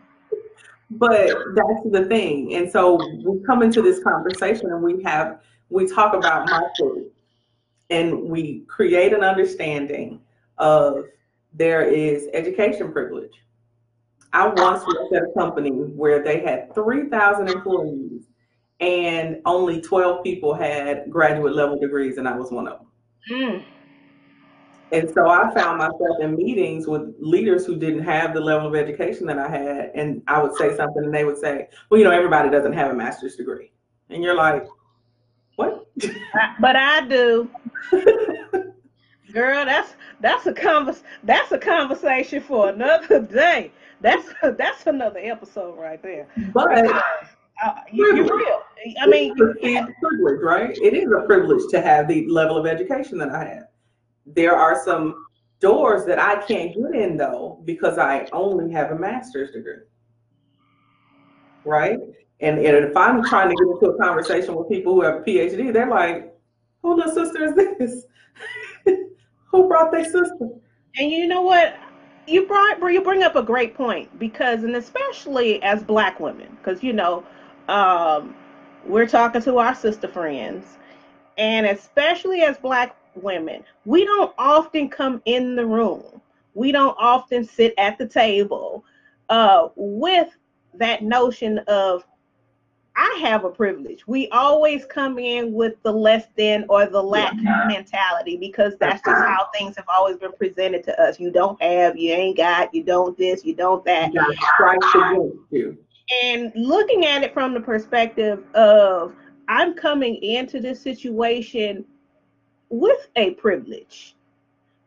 But 0.89 1.27
that's 1.53 1.91
the 1.91 2.05
thing. 2.07 2.55
And 2.55 2.71
so 2.71 2.95
we 3.25 3.43
come 3.45 3.61
into 3.61 3.81
this 3.81 4.01
conversation 4.03 4.71
and 4.71 4.81
we 4.81 5.03
have 5.03 5.41
we 5.69 5.85
talk 5.87 6.13
about 6.13 6.49
my 6.49 6.61
food. 6.79 7.11
and 7.89 8.23
we 8.23 8.63
create 8.67 9.13
an 9.13 9.23
understanding 9.23 10.19
of 10.57 11.05
there 11.53 11.83
is 11.83 12.27
education 12.33 12.91
privilege. 12.91 13.31
I 14.33 14.47
once 14.47 14.85
worked 14.85 15.13
at 15.13 15.23
a 15.23 15.31
company 15.37 15.71
where 15.71 16.21
they 16.21 16.41
had 16.41 16.73
3,000 16.75 17.47
employees 17.49 18.23
and 18.79 19.41
only 19.45 19.81
12 19.81 20.23
people 20.23 20.53
had 20.53 21.09
graduate 21.09 21.55
level 21.55 21.79
degrees, 21.79 22.17
and 22.17 22.27
I 22.27 22.35
was 22.35 22.51
one 22.51 22.67
of 22.67 22.79
them. 22.79 22.87
Mm. 23.31 23.63
And 24.91 25.09
so 25.13 25.27
I 25.27 25.53
found 25.53 25.79
myself 25.79 26.19
in 26.21 26.35
meetings 26.35 26.87
with 26.87 27.13
leaders 27.19 27.65
who 27.65 27.75
didn't 27.75 28.03
have 28.03 28.33
the 28.33 28.39
level 28.39 28.67
of 28.67 28.75
education 28.75 29.27
that 29.27 29.37
I 29.37 29.49
had. 29.49 29.91
And 29.95 30.21
I 30.27 30.41
would 30.41 30.55
say 30.55 30.75
something, 30.75 31.03
and 31.03 31.13
they 31.13 31.25
would 31.25 31.37
say, 31.37 31.67
Well, 31.89 31.99
you 31.99 32.05
know, 32.05 32.11
everybody 32.11 32.49
doesn't 32.49 32.73
have 32.73 32.91
a 32.91 32.93
master's 32.93 33.35
degree. 33.35 33.71
And 34.09 34.23
you're 34.23 34.35
like, 34.35 34.65
What? 35.55 35.87
but 36.61 36.75
I 36.75 37.05
do. 37.07 37.49
Girl, 39.33 39.65
that's 39.65 39.95
that's 40.21 40.45
a 40.45 40.53
convers 40.53 41.03
that's 41.23 41.51
a 41.51 41.57
conversation 41.57 42.41
for 42.41 42.69
another 42.69 43.21
day. 43.21 43.71
That's 43.99 44.25
that's 44.57 44.87
another 44.87 45.19
episode 45.21 45.77
right 45.77 46.01
there. 46.01 46.27
But 46.53 46.87
uh, 47.63 47.73
you, 47.91 48.15
you 48.15 48.23
real. 48.23 48.61
I 49.01 49.07
mean, 49.07 49.33
it's 49.61 49.91
privilege, 50.01 50.41
right? 50.41 50.77
It 50.77 50.93
is 50.93 51.09
a 51.11 51.25
privilege 51.25 51.63
to 51.71 51.81
have 51.81 52.07
the 52.07 52.27
level 52.27 52.57
of 52.57 52.65
education 52.65 53.17
that 53.17 53.29
I 53.29 53.43
have. 53.45 53.67
There 54.35 54.55
are 54.55 54.83
some 54.83 55.25
doors 55.59 56.05
that 56.05 56.19
I 56.19 56.35
can't 56.45 56.73
get 56.75 57.01
in 57.01 57.17
though 57.17 57.61
because 57.65 57.97
I 57.97 58.27
only 58.31 58.71
have 58.73 58.91
a 58.91 58.95
master's 58.95 59.51
degree. 59.51 59.79
Right? 61.65 61.97
And, 62.39 62.59
and 62.59 62.85
if 62.85 62.95
I'm 62.95 63.23
trying 63.23 63.49
to 63.49 63.55
get 63.55 63.73
into 63.73 63.87
a 63.87 63.97
conversation 63.97 64.55
with 64.55 64.69
people 64.69 64.93
who 64.93 65.01
have 65.01 65.15
a 65.15 65.19
PhD, 65.21 65.73
they're 65.73 65.89
like, 65.89 66.33
who 66.83 66.95
the 66.95 67.11
sister 67.11 67.43
is 67.45 67.55
this? 67.55 68.05
who 69.51 69.67
brought 69.67 69.91
their 69.91 70.03
sister? 70.03 70.49
And 70.97 71.11
you 71.11 71.27
know 71.27 71.41
what? 71.41 71.75
You 72.27 72.45
brought 72.45 72.79
you 72.91 73.01
bring 73.01 73.23
up 73.23 73.35
a 73.35 73.41
great 73.41 73.73
point 73.73 74.19
because, 74.19 74.63
and 74.63 74.75
especially 74.75 75.61
as 75.63 75.81
Black 75.83 76.19
women, 76.19 76.57
because 76.57 76.83
you 76.83 76.93
know, 76.93 77.23
um, 77.69 78.35
we're 78.85 79.07
talking 79.07 79.41
to 79.41 79.57
our 79.57 79.73
sister 79.73 80.07
friends, 80.07 80.77
and 81.37 81.65
especially 81.65 82.41
as 82.41 82.57
Black 82.57 82.95
women, 83.21 83.63
we 83.85 84.05
don't 84.05 84.33
often 84.37 84.89
come 84.89 85.21
in 85.25 85.55
the 85.55 85.65
room. 85.65 86.21
We 86.53 86.71
don't 86.71 86.95
often 86.99 87.43
sit 87.43 87.73
at 87.77 87.97
the 87.97 88.07
table 88.07 88.83
uh, 89.29 89.69
with 89.75 90.35
that 90.75 91.03
notion 91.03 91.59
of 91.67 92.03
I 92.99 93.19
have 93.21 93.45
a 93.45 93.49
privilege. 93.51 94.07
We 94.07 94.27
always 94.29 94.83
come 94.85 95.19
in 95.19 95.53
with 95.53 95.75
the 95.83 95.91
less 95.91 96.25
than 96.35 96.65
or 96.67 96.87
the 96.87 97.01
lack 97.01 97.35
mentality 97.67 98.37
because 98.37 98.73
that's 98.79 99.03
just 99.05 99.21
how 99.21 99.49
things 99.53 99.75
have 99.75 99.85
always 99.87 100.17
been 100.17 100.31
presented 100.31 100.83
to 100.85 100.99
us. 100.99 101.19
You 101.19 101.29
don't 101.29 101.61
have, 101.61 101.95
you 101.95 102.11
ain't 102.11 102.37
got, 102.37 102.73
you 102.73 102.83
don't 102.83 103.15
this, 103.15 103.45
you 103.45 103.53
don't 103.53 103.85
that. 103.85 104.11
And 106.23 106.51
looking 106.55 107.05
at 107.05 107.21
it 107.21 107.35
from 107.35 107.53
the 107.53 107.59
perspective 107.59 108.43
of 108.55 109.13
I'm 109.47 109.75
coming 109.75 110.15
into 110.23 110.59
this 110.59 110.81
situation 110.81 111.85
with 112.69 113.07
a 113.15 113.31
privilege. 113.31 114.15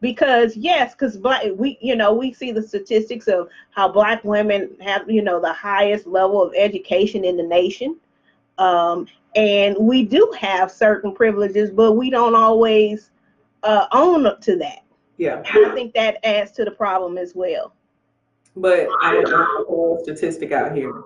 Because 0.00 0.56
yes 0.56 0.94
because 0.94 1.18
black 1.18 1.44
we 1.56 1.76
you 1.82 1.94
know 1.94 2.14
we 2.14 2.32
see 2.32 2.52
the 2.52 2.62
statistics 2.62 3.28
of 3.28 3.50
how 3.70 3.86
black 3.86 4.24
women 4.24 4.70
have 4.80 5.10
you 5.10 5.20
know 5.20 5.38
the 5.40 5.52
highest 5.52 6.06
level 6.06 6.42
of 6.42 6.54
education 6.56 7.22
in 7.24 7.36
the 7.36 7.42
nation. 7.42 7.96
Um, 8.56 9.06
and 9.36 9.76
we 9.78 10.04
do 10.04 10.32
have 10.38 10.70
certain 10.70 11.14
privileges 11.14 11.70
but 11.70 11.92
we 11.92 12.08
don't 12.08 12.34
always 12.34 13.10
uh, 13.62 13.86
own 13.92 14.24
up 14.24 14.40
to 14.42 14.56
that. 14.56 14.80
Yeah. 15.18 15.42
And 15.54 15.66
i 15.66 15.74
think 15.74 15.92
that 15.94 16.16
adds 16.24 16.50
to 16.52 16.64
the 16.64 16.70
problem 16.70 17.18
as 17.18 17.34
well. 17.34 17.74
But 18.56 18.88
i'm 19.02 19.22
going 19.22 19.26
to 19.26 19.98
a 20.00 20.02
statistic 20.02 20.50
out 20.52 20.74
here. 20.74 21.02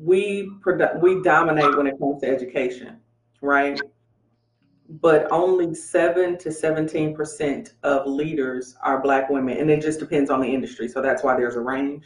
We 0.00 0.50
produ- 0.60 1.00
we 1.00 1.22
dominate 1.22 1.76
when 1.76 1.86
it 1.86 1.96
comes 2.00 2.22
to 2.22 2.28
education 2.28 2.96
right 3.40 3.80
but 4.88 5.30
only 5.30 5.74
7 5.74 6.38
to 6.38 6.48
17% 6.48 7.72
of 7.82 8.06
leaders 8.06 8.76
are 8.82 9.00
black 9.00 9.28
women 9.30 9.58
and 9.58 9.70
it 9.70 9.82
just 9.82 9.98
depends 9.98 10.30
on 10.30 10.40
the 10.40 10.46
industry 10.46 10.88
so 10.88 11.02
that's 11.02 11.22
why 11.22 11.36
there's 11.36 11.56
a 11.56 11.60
range 11.60 12.04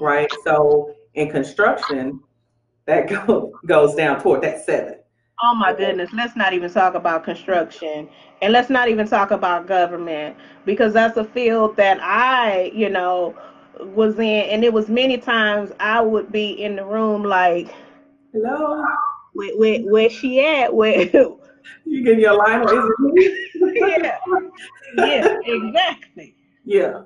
right? 0.00 0.30
So 0.44 0.94
in 1.14 1.30
construction 1.30 2.20
that 2.86 3.08
go, 3.26 3.52
goes 3.66 3.94
down 3.94 4.20
toward 4.20 4.42
that 4.42 4.64
7 4.64 4.96
oh 5.42 5.54
my 5.54 5.74
goodness 5.74 6.10
let's 6.12 6.36
not 6.36 6.52
even 6.52 6.70
talk 6.70 6.94
about 6.94 7.24
construction 7.24 8.08
and 8.42 8.52
let's 8.52 8.70
not 8.70 8.88
even 8.88 9.06
talk 9.06 9.30
about 9.30 9.66
government 9.66 10.36
because 10.64 10.92
that's 10.92 11.16
a 11.16 11.24
field 11.24 11.76
that 11.76 11.98
i 12.02 12.70
you 12.74 12.88
know 12.88 13.34
was 13.80 14.18
in 14.18 14.24
and 14.24 14.62
it 14.64 14.72
was 14.72 14.88
many 14.88 15.16
times 15.16 15.72
i 15.80 16.00
would 16.00 16.30
be 16.30 16.50
in 16.50 16.76
the 16.76 16.84
room 16.84 17.24
like 17.24 17.74
hello? 18.32 18.84
where, 19.32 19.56
where, 19.56 19.80
where 19.80 20.10
she 20.10 20.44
at? 20.44 20.72
Where 20.72 21.08
you 21.84 22.04
get 22.04 22.18
your 22.18 22.36
line, 22.36 22.62
is 22.62 22.72
it 22.72 23.00
me? 23.00 23.48
yeah. 24.02 24.18
Yeah, 24.96 25.36
exactly. 25.44 26.36
Yeah. 26.64 27.02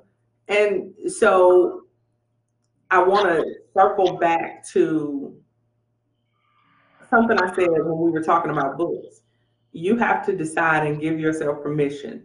And 0.48 0.92
so 1.08 1.82
I 2.90 3.02
want 3.02 3.28
to 3.28 3.44
circle 3.74 4.16
back 4.18 4.66
to 4.68 5.36
something 7.10 7.38
I 7.38 7.54
said 7.54 7.68
when 7.68 7.98
we 7.98 8.10
were 8.10 8.22
talking 8.22 8.50
about 8.50 8.76
books. 8.76 9.22
You 9.72 9.96
have 9.96 10.24
to 10.26 10.36
decide 10.36 10.86
and 10.86 11.00
give 11.00 11.18
yourself 11.20 11.62
permission. 11.62 12.24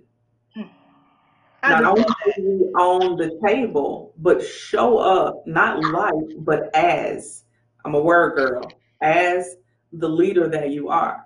Not 1.63 1.84
only 1.84 2.06
be 2.38 2.41
on 2.76 3.17
the 3.17 3.39
table, 3.46 4.13
but 4.17 4.44
show 4.44 4.98
up 4.98 5.44
not 5.46 5.84
like, 5.84 6.38
but 6.39 6.76
as 6.76 7.44
I'm 7.86 7.94
a 7.94 8.02
word 8.02 8.36
girl, 8.36 8.63
as 9.02 9.58
the 9.94 10.10
leader 10.10 10.48
that 10.48 10.72
you 10.72 10.89
are. 10.89 11.24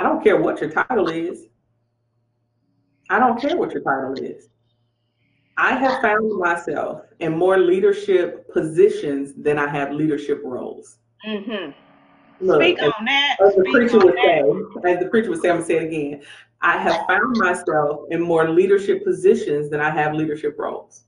I 0.00 0.02
don't 0.02 0.24
care 0.24 0.40
what 0.40 0.62
your 0.62 0.70
title 0.70 1.08
is. 1.08 1.44
I 3.10 3.18
don't 3.18 3.38
care 3.38 3.54
what 3.58 3.72
your 3.72 3.82
title 3.82 4.14
is. 4.14 4.48
I 5.58 5.74
have 5.74 6.00
found 6.00 6.38
myself 6.38 7.02
in 7.18 7.36
more 7.36 7.58
leadership 7.58 8.50
positions 8.50 9.34
than 9.34 9.58
I 9.58 9.68
have 9.68 9.92
leadership 9.92 10.40
roles. 10.42 10.96
Mm-hmm. 11.26 11.72
Look, 12.40 12.62
Speak 12.62 12.82
on 12.82 13.04
that. 13.04 13.36
As 13.44 13.54
the 13.56 13.64
preacher 13.64 13.98
would 13.98 14.14
say, 14.14 14.42
as 14.90 15.00
the 15.00 15.08
preacher 15.10 15.28
would 15.28 15.42
say, 15.42 15.50
I'm 15.50 15.56
gonna 15.56 15.66
say 15.66 15.76
it 15.76 15.82
again. 15.82 16.22
I 16.62 16.78
have 16.78 17.06
found 17.06 17.36
myself 17.36 18.06
in 18.10 18.22
more 18.22 18.48
leadership 18.48 19.04
positions 19.04 19.68
than 19.68 19.80
I 19.80 19.90
have 19.90 20.14
leadership 20.14 20.58
roles. 20.58 21.04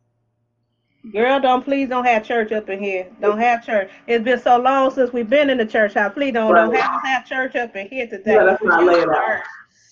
Girl, 1.10 1.40
don't 1.40 1.64
please 1.64 1.88
don't 1.88 2.04
have 2.04 2.24
church 2.24 2.52
up 2.52 2.68
in 2.68 2.80
here. 2.80 3.08
Don't 3.20 3.38
have 3.38 3.66
church. 3.66 3.90
It's 4.06 4.24
been 4.24 4.40
so 4.40 4.56
long 4.56 4.92
since 4.92 5.12
we've 5.12 5.28
been 5.28 5.50
in 5.50 5.58
the 5.58 5.66
church 5.66 5.94
house. 5.94 6.12
Please 6.14 6.32
don't 6.32 6.52
right. 6.52 6.66
don't 6.66 6.74
have 6.76 6.94
us 6.94 7.02
have 7.04 7.26
church 7.26 7.56
up 7.56 7.74
in 7.74 7.88
here 7.88 8.06
today. 8.06 8.34
Yeah, 8.34 8.44
that's 8.44 8.62
not 8.62 8.84
laid 8.84 9.08
out. 9.08 9.42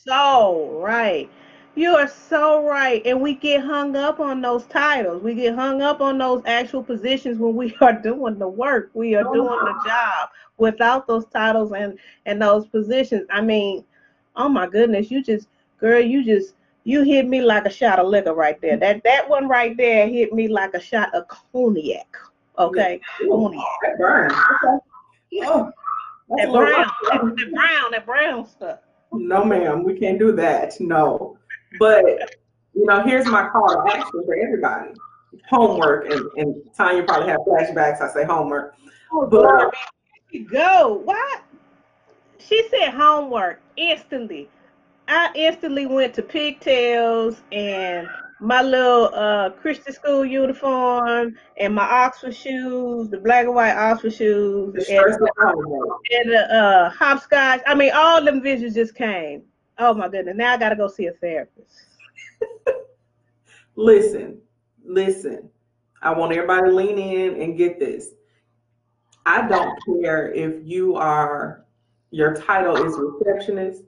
So 0.04 0.78
right. 0.80 1.28
You 1.74 1.96
are 1.96 2.06
so 2.06 2.64
right. 2.64 3.02
And 3.04 3.20
we 3.20 3.34
get 3.34 3.64
hung 3.64 3.96
up 3.96 4.20
on 4.20 4.40
those 4.40 4.66
titles. 4.66 5.22
We 5.22 5.34
get 5.34 5.56
hung 5.56 5.82
up 5.82 6.00
on 6.00 6.18
those 6.18 6.42
actual 6.46 6.82
positions 6.82 7.38
when 7.38 7.56
we 7.56 7.74
are 7.80 7.92
doing 7.92 8.38
the 8.38 8.48
work. 8.48 8.90
We 8.94 9.16
are 9.16 9.26
oh, 9.26 9.34
doing 9.34 9.64
the 9.64 9.82
job 9.84 10.28
without 10.58 11.08
those 11.08 11.24
titles 11.26 11.72
and 11.72 11.98
and 12.26 12.40
those 12.40 12.68
positions. 12.68 13.26
I 13.32 13.40
mean, 13.40 13.84
oh 14.36 14.48
my 14.48 14.68
goodness, 14.68 15.10
you 15.10 15.24
just 15.24 15.48
girl, 15.78 16.00
you 16.00 16.24
just 16.24 16.54
you 16.84 17.02
hit 17.02 17.28
me 17.28 17.42
like 17.42 17.66
a 17.66 17.70
shot 17.70 17.98
of 17.98 18.06
liquor 18.06 18.34
right 18.34 18.60
there. 18.60 18.72
Mm-hmm. 18.72 18.80
That 18.80 19.02
that 19.04 19.28
one 19.28 19.48
right 19.48 19.76
there 19.76 20.08
hit 20.08 20.32
me 20.32 20.48
like 20.48 20.74
a 20.74 20.80
shot 20.80 21.14
of 21.14 21.28
cognac. 21.28 22.06
Okay, 22.58 23.00
yeah. 23.20 23.28
cognac. 23.28 23.64
That 23.82 23.98
burn. 23.98 24.30
Okay. 24.30 25.46
Oh, 25.46 25.70
that 26.36 26.50
brown, 26.52 26.90
that, 27.10 27.36
that 27.36 27.52
brown, 27.52 27.90
that 27.92 28.06
brown 28.06 28.46
stuff. 28.46 28.80
No, 29.12 29.44
ma'am, 29.44 29.82
we 29.84 29.98
can't 29.98 30.18
do 30.18 30.32
that. 30.32 30.80
No, 30.80 31.36
but 31.78 32.04
you 32.74 32.86
know, 32.86 33.02
here's 33.02 33.26
my 33.26 33.48
call 33.48 33.68
to 33.68 33.92
action 33.92 34.24
for 34.24 34.34
everybody: 34.34 34.92
homework. 35.48 36.10
And, 36.10 36.30
and 36.36 36.62
Tanya 36.76 37.02
probably 37.02 37.28
have 37.28 37.40
flashbacks. 37.40 38.00
I 38.00 38.12
say 38.12 38.24
homework. 38.24 38.74
Oh, 39.12 39.26
but, 39.26 39.74
go. 40.50 41.00
What? 41.04 41.42
She 42.38 42.68
said 42.68 42.90
homework 42.90 43.60
instantly. 43.76 44.48
I 45.10 45.32
instantly 45.34 45.86
went 45.86 46.14
to 46.14 46.22
pigtails 46.22 47.42
and 47.50 48.06
my 48.38 48.62
little 48.62 49.10
uh, 49.12 49.50
Christian 49.50 49.92
school 49.92 50.24
uniform 50.24 51.36
and 51.56 51.74
my 51.74 51.82
Oxford 51.82 52.32
shoes, 52.34 53.10
the 53.10 53.18
black 53.18 53.46
and 53.46 53.54
white 53.54 53.74
Oxford 53.74 54.14
shoes, 54.14 54.88
and, 54.88 55.00
and 55.00 56.30
the 56.30 56.46
uh, 56.54 56.90
hopscotch. 56.90 57.60
I 57.66 57.74
mean, 57.74 57.90
all 57.92 58.24
them 58.24 58.40
visions 58.40 58.74
just 58.74 58.94
came. 58.94 59.42
Oh 59.80 59.94
my 59.94 60.08
goodness! 60.08 60.36
Now 60.36 60.52
I 60.52 60.56
got 60.56 60.68
to 60.68 60.76
go 60.76 60.86
see 60.86 61.06
a 61.06 61.12
therapist. 61.12 61.86
listen, 63.74 64.38
listen. 64.84 65.50
I 66.02 66.12
want 66.12 66.32
everybody 66.32 66.70
to 66.70 66.76
lean 66.76 66.98
in 66.98 67.42
and 67.42 67.58
get 67.58 67.80
this. 67.80 68.10
I 69.26 69.46
don't 69.48 69.76
care 70.00 70.32
if 70.32 70.64
you 70.64 70.94
are 70.94 71.64
your 72.12 72.34
title 72.34 72.76
is 72.76 72.96
receptionist 72.96 73.82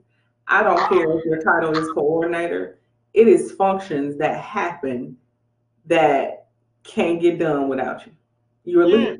I 0.47 0.63
don't 0.63 0.89
care 0.89 1.17
if 1.17 1.25
your 1.25 1.41
title 1.41 1.77
is 1.77 1.89
coordinator. 1.91 2.79
It 3.13 3.27
is 3.27 3.51
functions 3.53 4.17
that 4.17 4.39
happen 4.41 5.17
that 5.85 6.47
can't 6.83 7.21
get 7.21 7.39
done 7.39 7.69
without 7.69 8.05
you. 8.05 8.11
You're 8.65 8.83
a 8.83 8.85
mm. 8.85 8.91
leader. 8.91 9.17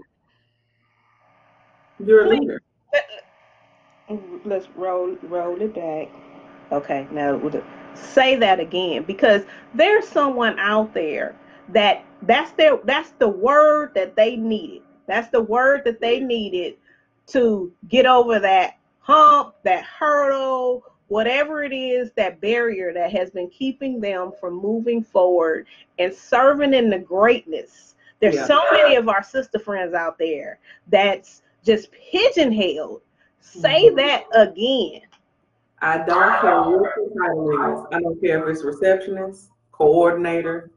You're 2.05 2.25
a 2.25 2.29
leader. 2.29 2.61
Let's 4.45 4.67
roll 4.75 5.15
roll 5.23 5.61
it 5.61 5.73
back. 5.73 6.09
Okay, 6.71 7.07
now 7.11 7.39
say 7.95 8.35
that 8.35 8.59
again 8.59 9.03
because 9.03 9.43
there's 9.73 10.07
someone 10.07 10.57
out 10.59 10.93
there 10.93 11.35
that 11.69 12.03
that's 12.23 12.51
their 12.51 12.77
that's 12.83 13.11
the 13.19 13.27
word 13.27 13.91
that 13.95 14.15
they 14.15 14.35
needed. 14.35 14.81
That's 15.07 15.29
the 15.29 15.41
word 15.41 15.81
that 15.85 16.01
they 16.01 16.19
needed 16.19 16.75
to 17.27 17.71
get 17.87 18.05
over 18.05 18.39
that 18.39 18.77
hump, 18.99 19.55
that 19.63 19.83
hurdle, 19.83 20.83
whatever 21.13 21.63
it 21.63 21.71
is, 21.71 22.11
that 22.13 22.41
barrier 22.41 22.91
that 22.91 23.11
has 23.11 23.29
been 23.29 23.47
keeping 23.47 24.01
them 24.01 24.31
from 24.39 24.55
moving 24.55 25.03
forward 25.03 25.67
and 25.99 26.11
serving 26.11 26.73
in 26.73 26.89
the 26.89 26.97
greatness. 26.97 27.93
There's 28.19 28.33
yeah. 28.33 28.47
so 28.47 28.63
many 28.71 28.95
of 28.95 29.07
our 29.07 29.21
sister 29.21 29.59
friends 29.59 29.93
out 29.93 30.17
there 30.17 30.57
that's 30.87 31.43
just 31.63 31.89
pigeonholed. 31.91 33.01
Say 33.41 33.89
mm-hmm. 33.89 33.95
that 33.97 34.23
again. 34.33 35.01
I 35.83 35.99
don't 35.99 36.41
care 36.41 36.61
what 36.61 36.95
the 36.95 37.15
title 37.21 37.51
is. 37.51 37.85
I 37.91 37.99
don't 37.99 38.19
care 38.19 38.49
if 38.49 38.55
it's 38.55 38.65
receptionist, 38.65 39.51
coordinator. 39.71 40.71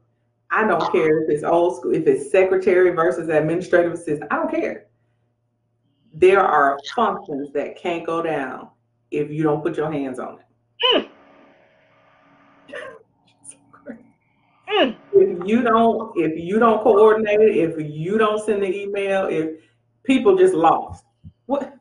I 0.51 0.67
don't 0.67 0.91
care 0.91 1.23
if 1.23 1.31
it's 1.31 1.43
old 1.43 1.77
school, 1.77 1.95
if 1.95 2.05
it's 2.05 2.29
secretary 2.29 2.91
versus 2.91 3.29
administrative 3.29 3.93
assistant. 3.93 4.31
I 4.31 4.35
don't 4.35 4.51
care. 4.51 4.85
There 6.13 6.41
are 6.41 6.77
functions 6.95 7.51
that 7.53 7.75
can't 7.75 8.05
go 8.05 8.21
down 8.21 8.69
if 9.11 9.31
you 9.31 9.43
don't 9.43 9.61
put 9.61 9.77
your 9.77 9.91
hands 9.91 10.19
on 10.19 10.39
it. 10.39 10.45
Mm. 10.95 11.09
mm. 14.69 14.95
If 15.13 15.47
you 15.47 15.61
don't, 15.63 16.11
if 16.17 16.37
you 16.37 16.59
don't 16.59 16.83
coordinate 16.83 17.39
it, 17.39 17.57
if 17.57 17.75
you 17.79 18.17
don't 18.17 18.43
send 18.43 18.63
the 18.63 18.75
email, 18.75 19.27
if 19.27 19.61
people 20.03 20.35
just 20.35 20.53
lost, 20.53 21.03
what, 21.45 21.73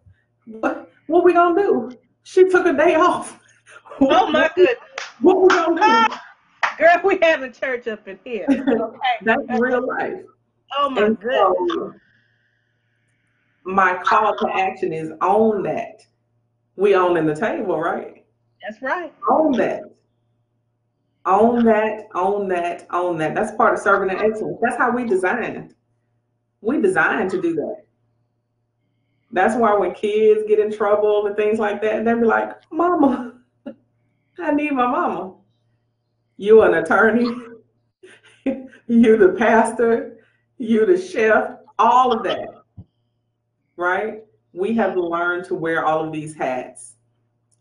what, 0.46 0.90
what 1.06 1.24
we 1.24 1.32
gonna 1.32 1.60
do? 1.60 1.90
She 2.22 2.48
took 2.48 2.66
a 2.66 2.72
day 2.72 2.94
off. 2.94 3.40
oh 4.00 4.30
my 4.30 4.50
goodness. 4.54 4.76
What 5.20 5.42
we 5.42 5.48
gonna 5.48 6.08
do? 6.08 6.16
Girl, 6.78 7.00
we 7.04 7.18
have 7.22 7.42
a 7.42 7.50
church 7.50 7.86
up 7.88 8.06
in 8.06 8.18
here. 8.24 8.46
Okay. 8.48 8.98
That's 9.22 9.60
real 9.60 9.86
life. 9.86 10.22
Oh 10.76 10.90
my 10.90 11.04
and 11.04 11.18
goodness. 11.18 11.38
So 11.72 11.94
my 13.64 13.98
call 14.04 14.36
to 14.36 14.48
action 14.54 14.92
is 14.92 15.10
own 15.22 15.62
that. 15.64 16.02
We 16.76 16.94
own 16.94 17.16
in 17.16 17.26
the 17.26 17.34
table, 17.34 17.78
right? 17.78 18.24
That's 18.62 18.82
right. 18.82 19.12
Own 19.30 19.52
that. 19.52 19.82
Own 21.24 21.64
that, 21.64 22.06
own 22.14 22.46
that, 22.48 22.86
own 22.92 23.18
that. 23.18 23.34
That's 23.34 23.54
part 23.56 23.74
of 23.74 23.80
serving 23.80 24.10
in 24.10 24.16
excellence. 24.16 24.58
That's 24.62 24.76
how 24.76 24.92
we 24.92 25.04
designed. 25.04 25.74
We 26.60 26.80
designed 26.80 27.30
to 27.32 27.42
do 27.42 27.54
that. 27.56 27.86
That's 29.32 29.56
why 29.56 29.74
when 29.76 29.92
kids 29.92 30.44
get 30.46 30.60
in 30.60 30.70
trouble 30.70 31.26
and 31.26 31.36
things 31.36 31.58
like 31.58 31.82
that, 31.82 32.04
they 32.04 32.14
be 32.14 32.24
like, 32.24 32.52
Mama, 32.70 33.34
I 34.38 34.52
need 34.52 34.72
my 34.72 34.86
mama. 34.86 35.34
You 36.36 36.62
an 36.62 36.74
attorney, 36.74 37.28
you 38.44 39.16
the 39.16 39.34
pastor, 39.36 40.18
you 40.58 40.86
the 40.86 40.96
chef, 40.96 41.56
all 41.78 42.12
of 42.12 42.22
that. 42.24 42.48
Right? 43.76 44.22
We 44.56 44.74
have 44.74 44.96
learned 44.96 45.44
to 45.46 45.54
wear 45.54 45.84
all 45.84 46.04
of 46.04 46.12
these 46.12 46.34
hats 46.34 46.94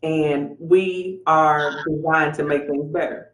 and 0.02 0.56
we 0.58 1.20
are 1.26 1.84
designed 1.88 2.34
to 2.36 2.44
make 2.44 2.66
things 2.66 2.90
better. 2.90 3.32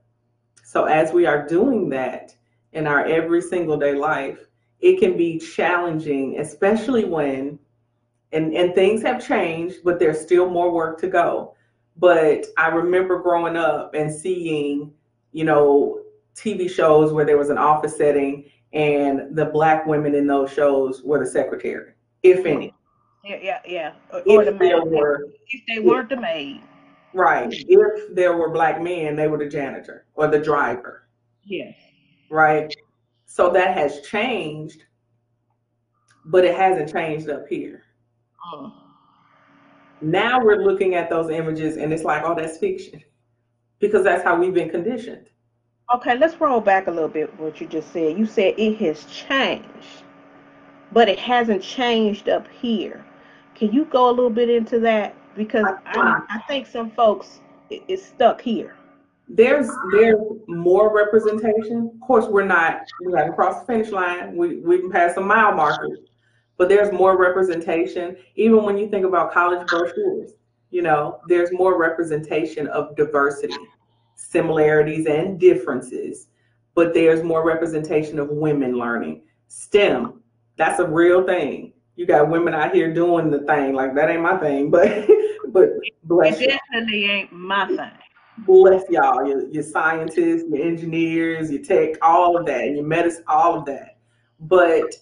So 0.64 0.84
as 0.84 1.12
we 1.12 1.26
are 1.26 1.46
doing 1.46 1.88
that 1.90 2.34
in 2.72 2.86
our 2.86 3.04
every 3.04 3.40
single 3.40 3.76
day 3.76 3.94
life, 3.94 4.38
it 4.80 4.98
can 4.98 5.16
be 5.16 5.38
challenging, 5.38 6.40
especially 6.40 7.04
when 7.04 7.58
and, 8.32 8.54
and 8.54 8.74
things 8.74 9.02
have 9.02 9.24
changed, 9.24 9.84
but 9.84 9.98
there's 9.98 10.20
still 10.20 10.48
more 10.48 10.72
work 10.72 10.98
to 11.00 11.06
go. 11.06 11.54
But 11.98 12.46
I 12.56 12.68
remember 12.68 13.20
growing 13.20 13.56
up 13.56 13.94
and 13.94 14.12
seeing, 14.12 14.92
you 15.32 15.44
know, 15.44 16.00
TV 16.34 16.68
shows 16.68 17.12
where 17.12 17.26
there 17.26 17.36
was 17.38 17.50
an 17.50 17.58
office 17.58 17.96
setting 17.96 18.50
and 18.72 19.36
the 19.36 19.44
black 19.44 19.86
women 19.86 20.14
in 20.14 20.26
those 20.26 20.50
shows 20.50 21.02
were 21.04 21.18
the 21.18 21.30
secretary, 21.30 21.92
if 22.22 22.46
any. 22.46 22.74
Yeah, 23.24 23.38
yeah, 23.40 23.60
yeah. 23.66 23.92
Or, 24.12 24.42
if 24.42 24.46
the 24.46 24.52
maid. 24.52 24.82
Were, 24.84 25.28
if 25.48 25.60
they 25.68 25.78
weren't 25.78 26.08
the 26.08 26.16
maid. 26.16 26.60
Right. 27.14 27.48
If 27.50 28.14
there 28.14 28.36
were 28.36 28.50
black 28.50 28.80
men, 28.82 29.16
they 29.16 29.28
were 29.28 29.38
the 29.38 29.48
janitor 29.48 30.06
or 30.14 30.28
the 30.28 30.38
driver. 30.38 31.08
Yes. 31.44 31.74
Right. 32.30 32.74
So 33.26 33.50
that 33.50 33.76
has 33.76 34.00
changed, 34.00 34.84
but 36.24 36.44
it 36.44 36.56
hasn't 36.56 36.92
changed 36.92 37.28
up 37.28 37.46
here. 37.48 37.84
Oh. 38.52 38.72
Now 40.00 40.42
we're 40.42 40.64
looking 40.64 40.94
at 40.94 41.08
those 41.08 41.30
images 41.30 41.76
and 41.76 41.92
it's 41.92 42.02
like, 42.02 42.22
oh, 42.24 42.34
that's 42.34 42.58
fiction. 42.58 43.02
Because 43.78 44.04
that's 44.04 44.24
how 44.24 44.38
we've 44.38 44.54
been 44.54 44.70
conditioned. 44.70 45.28
Okay, 45.94 46.16
let's 46.16 46.40
roll 46.40 46.60
back 46.60 46.86
a 46.86 46.90
little 46.90 47.08
bit 47.08 47.38
what 47.38 47.60
you 47.60 47.66
just 47.66 47.92
said. 47.92 48.18
You 48.18 48.26
said 48.26 48.54
it 48.56 48.76
has 48.78 49.04
changed, 49.04 50.02
but 50.92 51.08
it 51.08 51.18
hasn't 51.18 51.62
changed 51.62 52.28
up 52.28 52.48
here. 52.48 53.04
Can 53.62 53.72
you 53.72 53.84
go 53.84 54.10
a 54.10 54.12
little 54.12 54.28
bit 54.28 54.50
into 54.50 54.80
that? 54.80 55.14
Because 55.36 55.66
I, 55.86 56.20
I 56.28 56.40
think 56.48 56.66
some 56.66 56.90
folks 56.90 57.40
is 57.70 58.04
stuck 58.04 58.40
here. 58.40 58.74
There's 59.28 59.70
there's 59.92 60.18
more 60.48 60.94
representation. 60.94 61.92
Of 61.94 62.06
course, 62.06 62.26
we're 62.26 62.44
not 62.44 62.80
we 63.04 63.12
haven't 63.16 63.34
crossed 63.34 63.60
the 63.60 63.72
finish 63.72 63.90
line. 63.90 64.36
We 64.36 64.56
we 64.56 64.80
can 64.80 64.90
pass 64.90 65.14
some 65.14 65.28
mile 65.28 65.54
markers 65.54 66.00
but 66.62 66.68
there's 66.68 66.92
more 66.92 67.18
representation. 67.18 68.16
Even 68.36 68.62
when 68.62 68.78
you 68.78 68.88
think 68.88 69.04
about 69.04 69.32
college 69.32 69.66
brochures, 69.66 70.32
you 70.70 70.80
know, 70.80 71.18
there's 71.28 71.50
more 71.52 71.76
representation 71.78 72.66
of 72.68 72.94
diversity, 72.94 73.56
similarities 74.14 75.06
and 75.06 75.40
differences, 75.40 76.28
but 76.74 76.94
there's 76.94 77.22
more 77.22 77.44
representation 77.44 78.18
of 78.18 78.28
women 78.28 78.76
learning. 78.76 79.22
STEM, 79.48 80.20
that's 80.56 80.78
a 80.78 80.86
real 80.86 81.24
thing. 81.24 81.71
You 81.96 82.06
got 82.06 82.30
women 82.30 82.54
out 82.54 82.74
here 82.74 82.92
doing 82.92 83.30
the 83.30 83.40
thing, 83.40 83.74
like 83.74 83.94
that 83.94 84.10
ain't 84.10 84.22
my 84.22 84.38
thing, 84.38 84.70
but 84.70 85.06
but 85.48 85.70
bless 86.04 86.40
it 86.40 86.58
definitely 86.70 87.04
ain't 87.06 87.32
my 87.32 87.66
thing. 87.66 87.90
Bless 88.38 88.82
y'all, 88.88 89.26
your, 89.26 89.46
your 89.48 89.62
scientists, 89.62 90.44
your 90.50 90.66
engineers, 90.66 91.50
your 91.50 91.62
tech, 91.62 91.96
all 92.00 92.38
of 92.38 92.46
that, 92.46 92.64
and 92.64 92.76
your 92.76 92.86
medicine, 92.86 93.24
all 93.28 93.58
of 93.58 93.66
that. 93.66 93.98
But 94.40 94.94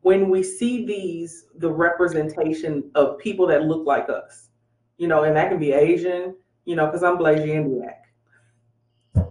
when 0.00 0.30
we 0.30 0.42
see 0.42 0.86
these, 0.86 1.44
the 1.56 1.70
representation 1.70 2.90
of 2.94 3.18
people 3.18 3.46
that 3.48 3.64
look 3.64 3.86
like 3.86 4.08
us, 4.08 4.48
you 4.96 5.08
know, 5.08 5.24
and 5.24 5.36
that 5.36 5.50
can 5.50 5.58
be 5.58 5.72
Asian, 5.72 6.34
you 6.64 6.74
know, 6.74 6.86
because 6.86 7.02
I'm 7.02 7.18
Blaise 7.18 7.40
Indiac. 7.40 7.96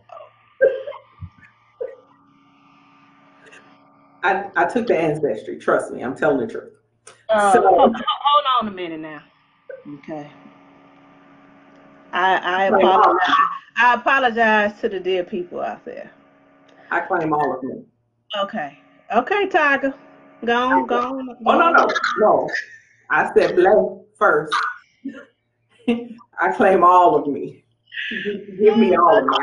I, 4.24 4.50
I 4.56 4.66
took 4.66 4.86
the 4.88 4.98
ancestry. 4.98 5.58
Trust 5.58 5.92
me, 5.92 6.04
I'm 6.04 6.16
telling 6.16 6.46
the 6.46 6.48
truth. 6.52 6.79
Uh, 7.30 7.54
so, 7.54 7.62
hold, 7.62 7.96
hold 7.96 8.46
on 8.62 8.68
a 8.68 8.72
minute 8.72 9.00
now. 9.00 9.22
Okay. 9.96 10.30
I, 12.12 12.36
I 12.38 12.64
apologize. 12.66 13.36
I 13.78 13.94
apologize 13.94 14.82
to 14.82 14.90
the 14.90 15.00
dear 15.00 15.24
people 15.24 15.62
out 15.62 15.86
there. 15.86 16.12
I 16.92 17.02
claim 17.02 17.34
all 17.34 17.56
of 17.56 17.62
them. 17.62 17.86
Okay. 18.44 18.80
Okay, 19.16 19.48
Tiger. 19.48 19.94
Go 20.46 20.56
on, 20.56 20.88
go 20.88 21.00
on. 21.00 21.38
Oh, 21.46 21.58
no, 21.58 21.72
no, 21.72 21.88
no. 22.20 22.50
I 23.10 23.32
said 23.34 23.56
black 23.56 23.76
first. 24.18 24.54
I 25.88 26.52
claim 26.56 26.84
all 26.84 27.16
of 27.16 27.28
me. 27.28 27.64
Give 28.58 28.78
me 28.78 28.96
all 28.96 29.18
of 29.18 29.26
my 29.26 29.38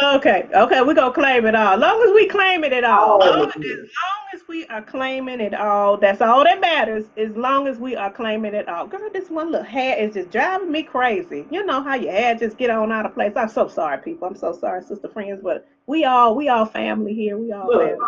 Okay, 0.00 0.48
okay, 0.54 0.82
we're 0.82 0.94
gonna 0.94 1.12
claim 1.12 1.44
it 1.46 1.54
all. 1.54 1.74
As 1.74 1.80
long 1.80 2.02
as 2.02 2.12
we 2.14 2.28
claim 2.28 2.62
it 2.62 2.84
all. 2.84 3.20
all 3.20 3.38
long, 3.38 3.48
as 3.48 3.56
long 3.56 3.88
as 4.32 4.40
we 4.46 4.64
are 4.66 4.82
claiming 4.82 5.40
it 5.40 5.54
all, 5.54 5.96
that's 5.96 6.20
all 6.20 6.44
that 6.44 6.60
matters. 6.60 7.06
As 7.16 7.30
long 7.30 7.66
as 7.66 7.78
we 7.78 7.96
are 7.96 8.10
claiming 8.10 8.54
it 8.54 8.68
all. 8.68 8.86
Girl, 8.86 9.10
this 9.12 9.28
one 9.28 9.50
little 9.50 9.66
hair 9.66 9.96
is 9.96 10.14
just 10.14 10.30
driving 10.30 10.70
me 10.70 10.84
crazy. 10.84 11.46
You 11.50 11.66
know 11.66 11.82
how 11.82 11.94
your 11.94 12.12
hair 12.12 12.36
just 12.36 12.58
get 12.58 12.70
on 12.70 12.92
out 12.92 13.06
of 13.06 13.14
place. 13.14 13.32
I'm 13.34 13.48
so 13.48 13.66
sorry, 13.66 13.98
people. 13.98 14.28
I'm 14.28 14.36
so 14.36 14.52
sorry, 14.52 14.84
sister 14.84 15.08
friends, 15.08 15.40
but 15.42 15.66
we 15.86 16.04
all 16.04 16.36
we 16.36 16.48
all 16.48 16.66
family 16.66 17.14
here. 17.14 17.36
We 17.36 17.50
all 17.50 17.66
Look, 17.66 17.82
family. 17.82 18.06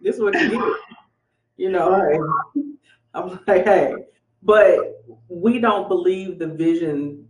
This 0.00 0.16
is 0.16 0.20
what 0.20 0.34
you 0.34 0.50
get. 0.50 0.62
You 1.56 1.70
know, 1.70 2.44
I'm 3.14 3.40
like, 3.46 3.64
hey, 3.64 3.94
but 4.42 4.78
we 5.28 5.58
don't 5.58 5.88
believe 5.88 6.38
the 6.38 6.48
vision 6.48 7.28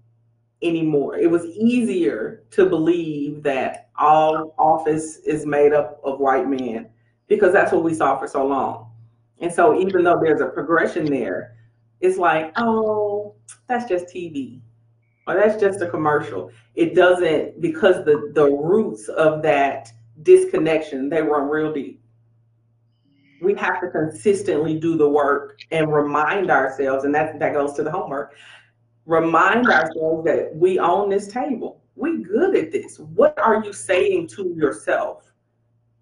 anymore. 0.63 1.17
It 1.17 1.31
was 1.31 1.45
easier 1.47 2.43
to 2.53 2.67
believe 2.67 3.43
that 3.43 3.84
all 3.97 4.55
office 4.59 5.19
is 5.19 5.47
made 5.47 5.73
up 5.73 6.01
of 6.05 6.21
white 6.21 6.49
men 6.49 6.89
because 7.29 7.53
that's 7.53 7.73
what 7.73 7.85
we 7.85 7.95
saw 7.95 8.19
for 8.19 8.27
so 8.27 8.47
long. 8.47 8.91
And 9.41 9.53
so 9.53 9.79
even 9.79 10.05
though 10.05 10.19
there's 10.23 10.41
a 10.41 10.47
progression 10.47 11.07
there, 11.07 11.57
it's 12.01 12.19
like, 12.19 12.53
oh, 12.57 13.35
that's 13.67 13.89
just 13.89 14.07
TV. 14.07 14.61
or 15.27 15.35
that's 15.35 15.61
just 15.61 15.81
a 15.81 15.89
commercial. 15.89 16.51
It 16.75 16.95
doesn't 16.95 17.61
because 17.61 18.05
the 18.05 18.31
the 18.35 18.45
roots 18.45 19.09
of 19.09 19.43
that 19.43 19.91
disconnection 20.23 21.09
they 21.09 21.23
run 21.23 21.49
real 21.49 21.73
deep. 21.73 22.01
We 23.43 23.55
have 23.55 23.81
to 23.81 23.91
consistently 23.91 24.79
do 24.79 24.97
the 24.97 25.09
work 25.09 25.59
and 25.71 25.93
remind 25.93 26.51
ourselves, 26.51 27.05
and 27.05 27.15
that 27.15 27.39
that 27.39 27.53
goes 27.55 27.75
to 27.75 27.83
the 27.83 27.91
homework. 27.91 28.35
Remind 29.07 29.67
ourselves 29.69 30.25
that 30.25 30.51
we 30.55 30.79
own 30.79 31.11
this 31.11 31.29
table. 31.29 31.83
We 31.97 32.23
good 32.23 32.57
at 32.57 32.73
this. 32.73 32.99
What 32.99 33.39
are 33.39 33.65
you 33.65 33.73
saying 33.73 34.29
to 34.29 34.53
yourself 34.57 35.33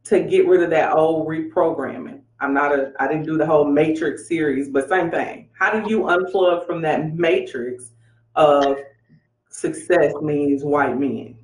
to 0.05 0.21
get 0.21 0.47
rid 0.47 0.63
of 0.63 0.71
that 0.71 0.93
old 0.93 1.29
reprogramming? 1.29 2.21
I'm 2.41 2.55
not 2.55 2.73
a 2.73 2.93
I 2.99 3.07
didn't 3.07 3.25
do 3.25 3.39
the 3.39 3.47
whole 3.47 3.65
matrix 3.65 4.27
series, 4.27 4.69
but 4.69 4.89
same 4.89 5.11
thing. 5.11 5.49
How 5.59 5.71
do 5.71 5.89
you 5.89 6.01
unplug 6.01 6.67
from 6.67 6.83
that 6.83 7.15
matrix 7.15 7.93
of 8.35 8.79
success 9.49 10.13
means 10.23 10.65
white 10.65 10.99
men? 10.99 11.37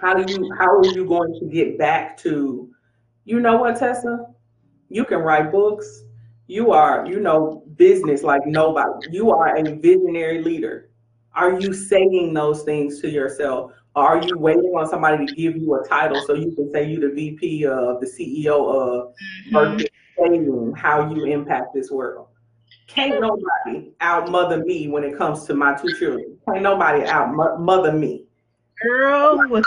How 0.00 0.14
do 0.14 0.32
you 0.32 0.50
how 0.58 0.78
are 0.78 0.86
you 0.86 1.04
going 1.04 1.38
to 1.40 1.46
get 1.46 1.76
back 1.76 2.16
to 2.18 2.72
you 3.28 3.40
know 3.40 3.58
what, 3.58 3.76
Tessa? 3.76 4.26
You 4.88 5.04
can 5.04 5.18
write 5.18 5.52
books. 5.52 6.04
You 6.46 6.72
are, 6.72 7.06
you 7.06 7.20
know, 7.20 7.62
business 7.76 8.22
like 8.22 8.46
nobody. 8.46 9.06
You 9.10 9.30
are 9.32 9.54
a 9.54 9.62
visionary 9.74 10.42
leader. 10.42 10.87
Are 11.38 11.60
you 11.60 11.72
saying 11.72 12.34
those 12.34 12.64
things 12.64 13.00
to 13.00 13.08
yourself? 13.08 13.70
Are 13.94 14.20
you 14.20 14.36
waiting 14.36 14.72
on 14.76 14.88
somebody 14.88 15.24
to 15.24 15.32
give 15.34 15.56
you 15.56 15.72
a 15.76 15.86
title 15.86 16.20
so 16.26 16.34
you 16.34 16.50
can 16.50 16.68
say 16.72 16.90
you 16.90 16.98
the 16.98 17.14
VP 17.14 17.64
of 17.64 18.00
the 18.00 18.06
CEO 18.06 18.68
of 18.68 19.14
mm-hmm. 19.52 19.84
saying 20.18 20.74
how 20.76 21.14
you 21.14 21.26
impact 21.26 21.74
this 21.74 21.92
world? 21.92 22.26
Can't 22.88 23.20
nobody 23.20 23.92
out 24.00 24.32
mother 24.32 24.64
me 24.64 24.88
when 24.88 25.04
it 25.04 25.16
comes 25.16 25.44
to 25.44 25.54
my 25.54 25.74
two 25.74 25.96
children. 25.96 26.38
Can't 26.48 26.62
nobody 26.62 27.04
out 27.04 27.32
mother 27.60 27.92
me. 27.92 28.24
Girl, 28.82 29.48
with, 29.48 29.64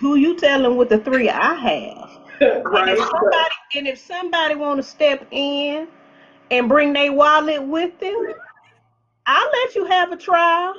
who 0.00 0.16
you 0.16 0.36
telling 0.36 0.76
with 0.76 0.90
the 0.90 0.98
three 0.98 1.30
I 1.30 1.54
have? 1.54 2.10
right. 2.64 2.88
And 2.88 2.90
if 2.90 2.98
somebody, 2.98 3.54
and 3.76 3.86
if 3.86 3.98
somebody 3.98 4.54
want 4.54 4.76
to 4.78 4.82
step 4.82 5.26
in 5.30 5.88
and 6.50 6.68
bring 6.68 6.92
their 6.92 7.12
wallet 7.12 7.62
with 7.62 7.98
them, 8.00 8.34
I'll 9.26 9.50
let 9.50 9.74
you 9.74 9.86
have 9.86 10.12
a 10.12 10.16
trial. 10.16 10.74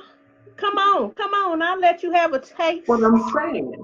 Come 0.56 0.78
on, 0.78 1.10
come 1.12 1.32
on, 1.32 1.62
I'll 1.62 1.80
let 1.80 2.02
you 2.02 2.12
have 2.12 2.32
a 2.34 2.38
taste. 2.38 2.86
What 2.88 3.02
I'm 3.02 3.18
saying, 3.32 3.74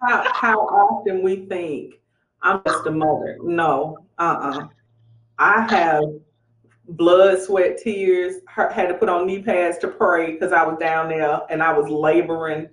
how, 0.00 0.32
how 0.32 0.58
often 0.60 1.22
we 1.22 1.46
think 1.46 2.00
I'm 2.42 2.62
just 2.66 2.86
a 2.86 2.90
mother. 2.90 3.38
No, 3.42 3.98
uh-uh. 4.18 4.68
I 5.38 5.66
have 5.70 6.04
blood, 6.88 7.42
sweat, 7.42 7.78
tears. 7.78 8.36
Had 8.46 8.88
to 8.88 8.94
put 8.94 9.08
on 9.08 9.26
knee 9.26 9.42
pads 9.42 9.78
to 9.78 9.88
pray 9.88 10.32
because 10.32 10.52
I 10.52 10.64
was 10.64 10.78
down 10.78 11.08
there 11.08 11.40
and 11.50 11.62
I 11.62 11.76
was 11.76 11.88
laboring 11.88 12.68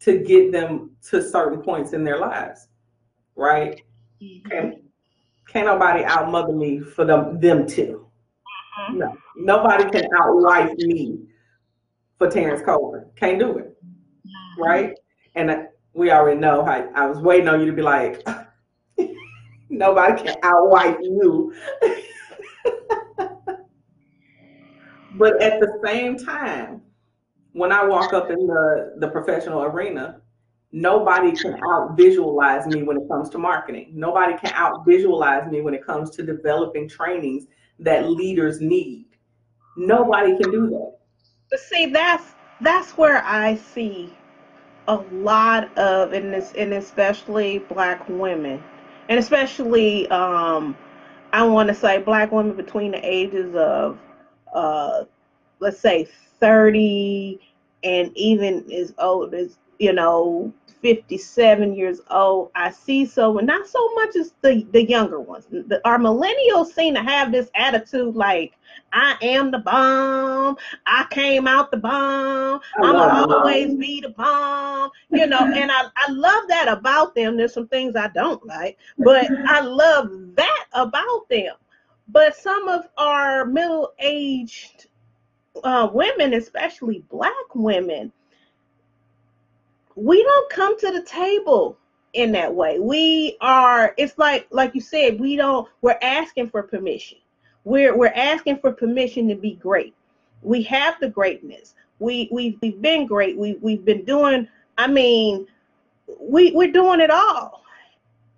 to 0.00 0.18
get 0.18 0.50
them 0.50 0.92
to 1.10 1.22
certain 1.22 1.62
points 1.62 1.92
in 1.92 2.04
their 2.04 2.18
lives, 2.18 2.68
right? 3.36 3.82
Mm-hmm. 4.22 4.48
Can't, 4.48 4.74
can't 5.46 5.66
nobody 5.66 6.04
outmother 6.04 6.56
me 6.56 6.80
for 6.80 7.04
them 7.04 7.38
them 7.40 7.66
two. 7.66 8.06
Mm-hmm. 8.80 8.98
No, 8.98 9.16
nobody 9.36 9.90
can 9.90 10.08
outwife 10.18 10.76
me 10.78 11.18
for 12.20 12.30
Terrence 12.30 12.62
Colvin. 12.62 13.06
Can't 13.16 13.38
do 13.38 13.56
it, 13.56 13.74
right? 14.58 14.94
And 15.36 15.68
we 15.94 16.10
already 16.10 16.38
know 16.38 16.62
how. 16.62 16.86
I 16.94 17.06
was 17.06 17.18
waiting 17.18 17.48
on 17.48 17.60
you 17.60 17.66
to 17.66 17.72
be 17.72 17.80
like, 17.80 18.22
nobody 19.70 20.22
can 20.22 20.36
outwife 20.42 20.98
you. 21.00 21.54
but 25.14 25.42
at 25.42 25.60
the 25.60 25.80
same 25.82 26.18
time, 26.18 26.82
when 27.52 27.72
I 27.72 27.86
walk 27.86 28.12
up 28.12 28.30
in 28.30 28.46
the, 28.46 28.96
the 28.98 29.08
professional 29.08 29.62
arena, 29.62 30.20
nobody 30.72 31.32
can 31.32 31.58
out 31.66 31.96
visualize 31.96 32.66
me 32.66 32.82
when 32.82 32.98
it 32.98 33.08
comes 33.08 33.30
to 33.30 33.38
marketing. 33.38 33.92
Nobody 33.94 34.36
can 34.36 34.52
out 34.52 34.84
visualize 34.86 35.50
me 35.50 35.62
when 35.62 35.72
it 35.72 35.86
comes 35.86 36.10
to 36.16 36.22
developing 36.22 36.86
trainings 36.86 37.46
that 37.78 38.10
leaders 38.10 38.60
need. 38.60 39.06
Nobody 39.78 40.36
can 40.36 40.50
do 40.50 40.68
that. 40.68 40.99
But 41.50 41.60
see, 41.60 41.86
that's 41.86 42.34
that's 42.60 42.92
where 42.92 43.24
I 43.24 43.56
see 43.56 44.12
a 44.88 44.96
lot 45.12 45.76
of, 45.78 46.12
and 46.12 46.32
this, 46.32 46.52
and 46.52 46.74
especially 46.74 47.58
black 47.58 48.08
women, 48.08 48.62
and 49.08 49.18
especially 49.18 50.08
um, 50.10 50.76
I 51.32 51.44
want 51.44 51.68
to 51.68 51.74
say 51.74 51.98
black 51.98 52.32
women 52.32 52.56
between 52.56 52.92
the 52.92 53.00
ages 53.02 53.54
of, 53.54 53.98
uh, 54.54 55.04
let's 55.60 55.78
say 55.78 56.06
30 56.40 57.40
and 57.84 58.10
even 58.16 58.70
as 58.72 58.94
old 58.98 59.34
as 59.34 59.58
you 59.78 59.92
know 59.92 60.52
57 60.82 61.74
years 61.74 62.00
old 62.10 62.50
i 62.54 62.70
see 62.70 63.04
so 63.04 63.38
and 63.38 63.46
not 63.46 63.66
so 63.66 63.94
much 63.94 64.16
as 64.16 64.32
the 64.40 64.66
the 64.72 64.88
younger 64.88 65.20
ones. 65.20 65.46
The, 65.50 65.80
our 65.84 65.98
millennials 65.98 66.72
seem 66.72 66.94
to 66.94 67.02
have 67.02 67.32
this 67.32 67.50
attitude 67.54 68.14
like 68.16 68.54
i 68.92 69.16
am 69.22 69.50
the 69.50 69.58
bomb. 69.58 70.56
I 70.86 71.06
came 71.10 71.46
out 71.46 71.70
the 71.70 71.76
bomb. 71.76 72.60
I'm 72.82 72.96
always 72.96 73.74
be 73.74 74.00
the 74.00 74.10
bomb 74.10 74.90
you 75.10 75.26
know 75.26 75.38
and 75.38 75.70
I, 75.70 75.84
I 75.96 76.10
love 76.10 76.44
that 76.48 76.68
about 76.68 77.14
them. 77.14 77.36
There's 77.36 77.54
some 77.54 77.68
things 77.68 77.96
i 77.96 78.08
don't 78.08 78.44
like 78.46 78.78
but 78.98 79.26
i 79.46 79.60
love 79.60 80.10
that 80.36 80.64
about 80.72 81.28
them. 81.28 81.54
But 82.08 82.34
some 82.34 82.66
of 82.66 82.88
our 82.98 83.44
middle-aged 83.44 84.88
uh, 85.62 85.88
women, 85.92 86.34
especially 86.34 87.04
black 87.10 87.54
women, 87.54 88.12
we 90.00 90.22
don't 90.22 90.50
come 90.50 90.78
to 90.78 90.90
the 90.92 91.02
table 91.02 91.76
in 92.14 92.32
that 92.32 92.54
way. 92.54 92.78
We 92.78 93.36
are, 93.40 93.94
it's 93.98 94.16
like, 94.16 94.46
like 94.50 94.74
you 94.74 94.80
said, 94.80 95.20
we 95.20 95.36
don't, 95.36 95.68
we're 95.82 95.98
asking 96.00 96.48
for 96.50 96.62
permission. 96.62 97.18
We're, 97.64 97.96
we're 97.96 98.12
asking 98.16 98.58
for 98.58 98.72
permission 98.72 99.28
to 99.28 99.34
be 99.34 99.54
great. 99.56 99.94
We 100.42 100.62
have 100.62 100.98
the 101.00 101.10
greatness. 101.10 101.74
We, 101.98 102.28
we've, 102.32 102.58
we've 102.62 102.80
been 102.80 103.06
great. 103.06 103.36
We, 103.36 103.58
we've 103.60 103.84
been 103.84 104.04
doing, 104.06 104.48
I 104.78 104.86
mean, 104.86 105.46
we, 106.18 106.52
we're 106.52 106.72
doing 106.72 107.00
it 107.00 107.10
all, 107.10 107.62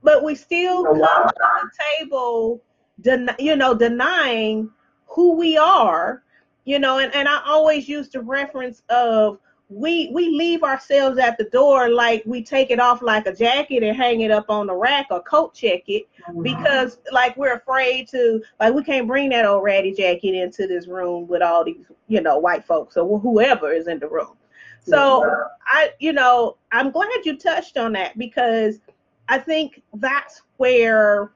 but 0.03 0.25
we 0.25 0.35
still 0.35 0.85
come 0.85 1.01
to 1.01 1.35
the 1.39 1.71
table, 2.01 2.61
den- 3.01 3.37
you 3.39 3.55
know, 3.55 3.73
denying 3.73 4.69
who 5.07 5.37
we 5.37 5.57
are 5.57 6.23
you 6.65 6.79
know 6.79 6.99
and, 6.99 7.15
and 7.15 7.29
i 7.29 7.43
always 7.45 7.89
use 7.89 8.09
the 8.09 8.21
reference 8.21 8.83
of 8.89 9.39
we 9.75 10.11
we 10.13 10.29
leave 10.29 10.63
ourselves 10.63 11.19
at 11.19 11.39
the 11.39 11.45
door 11.45 11.89
like 11.89 12.23
we 12.27 12.43
take 12.43 12.71
it 12.71 12.79
off 12.79 13.01
like 13.01 13.27
a 13.27 13.35
jacket 13.35 13.83
and 13.83 13.97
hang 13.97 14.21
it 14.21 14.31
up 14.31 14.47
on 14.49 14.67
the 14.67 14.75
rack 14.75 15.07
or 15.11 15.23
coat 15.23 15.55
check 15.55 15.83
it 15.87 16.07
mm-hmm. 16.29 16.43
because 16.43 16.99
like 17.11 17.37
we're 17.37 17.55
afraid 17.55 18.07
to 18.09 18.43
like 18.61 18.75
we 18.75 18.83
can't 18.83 19.07
bring 19.07 19.31
that 19.31 19.47
old 19.47 19.65
ratty 19.65 19.93
jacket 19.93 20.35
into 20.35 20.67
this 20.67 20.87
room 20.87 21.27
with 21.27 21.43
all 21.43 21.65
these 21.65 21.87
you 22.09 22.21
know 22.21 22.39
white 22.39 22.65
folks 22.65 22.97
or 22.97 23.19
whoever 23.19 23.73
is 23.73 23.87
in 23.87 23.99
the 23.99 24.09
room 24.09 24.37
so 24.85 25.25
yeah. 25.25 25.45
i 25.67 25.91
you 25.99 26.13
know 26.13 26.57
i'm 26.73 26.91
glad 26.91 27.09
you 27.25 27.37
touched 27.37 27.79
on 27.79 27.93
that 27.93 28.17
because 28.19 28.81
i 29.29 29.39
think 29.39 29.83
that's 29.95 30.43
where 30.59 31.33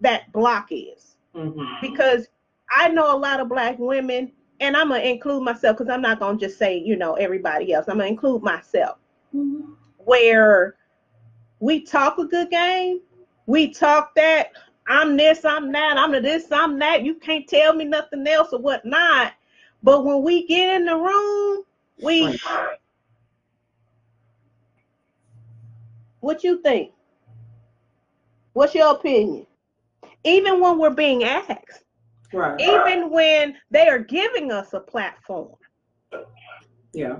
that 0.00 0.30
block 0.32 0.68
is 0.70 1.16
mm-hmm. 1.34 1.64
because 1.80 2.28
i 2.70 2.88
know 2.88 3.16
a 3.16 3.18
lot 3.18 3.40
of 3.40 3.48
black 3.48 3.78
women 3.78 4.30
and 4.60 4.76
I'm 4.76 4.88
gonna 4.88 5.00
include 5.02 5.42
myself 5.42 5.76
because 5.76 5.92
I'm 5.92 6.02
not 6.02 6.20
gonna 6.20 6.38
just 6.38 6.58
say, 6.58 6.78
you 6.78 6.96
know, 6.96 7.14
everybody 7.14 7.72
else. 7.72 7.86
I'm 7.88 7.98
gonna 7.98 8.08
include 8.08 8.42
myself. 8.42 8.98
Mm-hmm. 9.34 9.72
Where 9.98 10.76
we 11.60 11.80
talk 11.80 12.18
a 12.18 12.24
good 12.24 12.50
game, 12.50 13.00
we 13.46 13.72
talk 13.72 14.14
that 14.14 14.52
I'm 14.86 15.16
this, 15.16 15.44
I'm 15.44 15.70
that, 15.72 15.98
I'm 15.98 16.12
the 16.12 16.20
this, 16.20 16.50
I'm 16.50 16.78
that. 16.78 17.04
You 17.04 17.14
can't 17.14 17.46
tell 17.46 17.74
me 17.74 17.84
nothing 17.84 18.26
else 18.26 18.52
or 18.52 18.60
whatnot. 18.60 19.34
But 19.82 20.04
when 20.04 20.22
we 20.22 20.46
get 20.46 20.76
in 20.76 20.86
the 20.86 20.96
room, 20.96 21.64
we 22.02 22.38
what 26.20 26.42
you 26.42 26.60
think? 26.62 26.92
What's 28.54 28.74
your 28.74 28.92
opinion? 28.92 29.46
Even 30.24 30.60
when 30.60 30.78
we're 30.78 30.90
being 30.90 31.22
asked, 31.24 31.84
Right. 32.32 32.60
Even 32.60 33.10
when 33.10 33.56
they 33.70 33.88
are 33.88 33.98
giving 33.98 34.52
us 34.52 34.74
a 34.74 34.80
platform. 34.80 35.54
Yeah. 36.92 37.16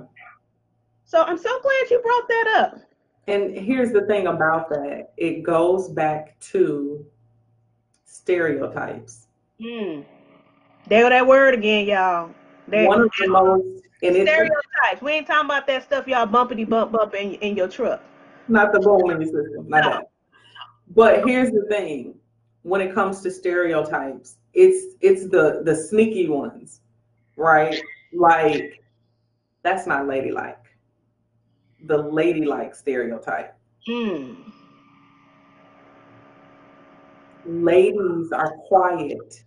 So 1.05 1.23
I'm 1.23 1.37
so 1.37 1.59
glad 1.61 1.89
you 1.89 1.99
brought 2.01 2.27
that 2.27 2.55
up. 2.59 2.81
And 3.27 3.55
here's 3.57 3.91
the 3.91 4.01
thing 4.07 4.27
about 4.27 4.69
that 4.69 5.13
it 5.17 5.43
goes 5.43 5.89
back 5.89 6.39
to 6.39 7.05
stereotypes. 8.05 9.27
Mm. 9.61 10.05
There 10.87 11.09
that 11.09 11.25
word 11.25 11.53
again, 11.53 11.87
y'all. 11.87 12.31
There, 12.67 12.87
One 12.87 13.01
of 13.01 13.11
the 13.17 13.27
most 13.27 13.83
stereotypes. 13.97 15.01
We 15.01 15.11
ain't 15.11 15.27
talking 15.27 15.45
about 15.45 15.67
that 15.67 15.83
stuff 15.83 16.07
y'all 16.07 16.27
bumpity 16.27 16.67
bump 16.67 16.91
bump 16.91 17.13
in, 17.15 17.33
in 17.35 17.55
your 17.55 17.67
truck. 17.67 18.01
Not 18.47 18.73
the 18.73 18.79
bowling 18.79 19.23
system, 19.23 19.67
not 19.67 19.83
no. 19.83 19.89
that. 19.89 20.09
But 20.95 21.27
here's 21.27 21.51
the 21.51 21.65
thing 21.69 22.15
when 22.63 22.81
it 22.81 22.93
comes 22.93 23.21
to 23.21 23.31
stereotypes 23.31 24.35
it's 24.53 24.95
it's 25.01 25.29
the 25.29 25.61
the 25.63 25.75
sneaky 25.75 26.27
ones 26.27 26.81
right 27.35 27.81
like 28.13 28.79
That's 29.63 29.85
not 29.85 30.07
ladylike. 30.07 30.57
The 31.85 31.97
ladylike 31.97 32.75
stereotype. 32.75 33.55
Mm. 33.87 34.51
Ladies 37.45 38.31
are 38.31 38.51
quiet 38.67 39.43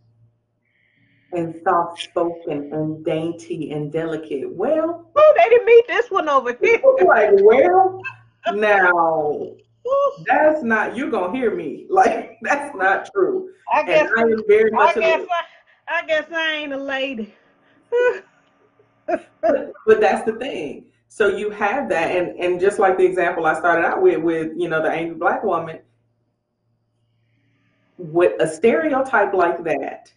and 1.32 1.54
soft 1.64 2.02
spoken 2.02 2.72
and 2.72 3.04
dainty 3.04 3.72
and 3.72 3.90
delicate. 3.92 4.50
Well, 4.52 5.10
Oh, 5.16 5.34
they 5.38 5.48
didn't 5.48 5.66
meet 5.66 5.86
this 5.88 6.10
one 6.10 6.28
over 6.28 6.56
here. 6.60 6.80
like, 7.06 7.30
well, 7.42 8.00
now 8.54 9.54
that's 10.26 10.62
not 10.62 10.96
you're 10.96 11.10
gonna 11.10 11.32
hear 11.36 11.54
me. 11.54 11.86
Like 11.90 12.38
that's 12.42 12.74
not 12.76 13.08
true. 13.12 13.50
I 13.72 13.80
And 13.80 13.86
guess 13.86 14.10
I 14.16 14.22
am 14.22 14.42
very 14.48 14.72
I 14.72 14.76
much 14.76 14.96
a 14.96 15.00
guess 15.00 15.26
I, 15.88 15.98
I 15.98 16.06
guess 16.06 16.26
I 16.32 16.52
ain't 16.52 16.72
a 16.72 16.76
lady. 16.78 17.34
but, 19.06 19.72
but 19.86 20.00
that's 20.00 20.24
the 20.24 20.32
thing. 20.38 20.86
So 21.08 21.28
you 21.28 21.50
have 21.50 21.88
that, 21.90 22.10
and 22.16 22.38
and 22.38 22.58
just 22.60 22.78
like 22.78 22.96
the 22.96 23.04
example 23.04 23.44
I 23.44 23.54
started 23.58 23.84
out 23.84 24.00
with, 24.00 24.20
with 24.22 24.52
you 24.56 24.68
know 24.68 24.82
the 24.82 24.90
angry 24.90 25.16
black 25.16 25.44
woman, 25.44 25.80
with 27.98 28.40
a 28.40 28.46
stereotype 28.46 29.34
like 29.34 29.62
that, 29.64 30.10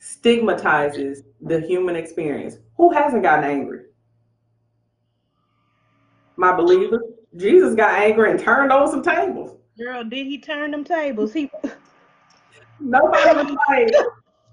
stigmatizes 0.00 1.22
the 1.40 1.60
human 1.60 1.94
experience. 1.94 2.56
Who 2.76 2.92
hasn't 2.92 3.22
gotten 3.22 3.44
angry? 3.44 3.82
My 6.36 6.52
believer, 6.52 7.00
Jesus 7.36 7.74
got 7.74 7.94
angry 7.94 8.30
and 8.30 8.40
turned 8.40 8.72
on 8.72 8.90
some 8.90 9.02
tables. 9.02 9.56
Girl, 9.78 10.02
did 10.04 10.26
he 10.26 10.38
turn 10.38 10.70
them 10.72 10.84
tables? 10.84 11.32
He 11.32 11.50
Nobody 12.80 13.36
was 13.36 13.56
like, 13.68 13.94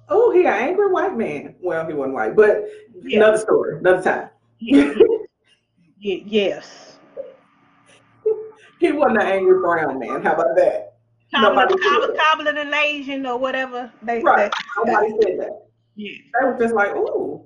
"Oh, 0.10 0.32
he 0.32 0.42
an 0.42 0.54
angry 0.54 0.92
white 0.92 1.16
man." 1.18 1.56
Well, 1.62 1.86
he 1.88 1.94
wasn't 1.94 2.14
white, 2.16 2.36
but 2.36 2.66
Yeah. 3.02 3.18
another 3.20 3.38
story, 3.38 3.78
another 3.80 4.02
time. 4.02 4.30
Ye- 4.60 4.94
yes. 6.00 7.00
He 8.80 8.92
wasn't 8.92 9.22
an 9.22 9.28
angry 9.28 9.60
brown 9.60 9.98
man. 10.00 10.22
How 10.22 10.34
about 10.34 10.56
that? 10.58 10.94
Cobbler, 11.34 11.68
cobbler, 11.68 12.16
cobbler 12.16 12.52
and 12.52 12.74
Asian 12.74 13.26
or 13.26 13.38
whatever. 13.38 13.92
They, 14.04 14.22
Right. 14.22 14.52
they- 14.86 14.94
Nobody 14.94 15.10
said 15.22 15.40
that. 15.40 15.62
yeah. 15.96 16.12
They 16.40 16.46
were 16.48 16.58
just 16.60 16.74
like, 16.76 16.96
"Ooh, 16.96 17.44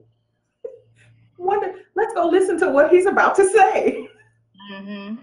wonder. 1.37 1.73
Let's 1.95 2.13
go 2.13 2.27
listen 2.27 2.59
to 2.59 2.69
what 2.69 2.91
he's 2.91 3.05
about 3.05 3.35
to 3.35 3.45
say." 3.47 4.07
hmm 4.69 5.15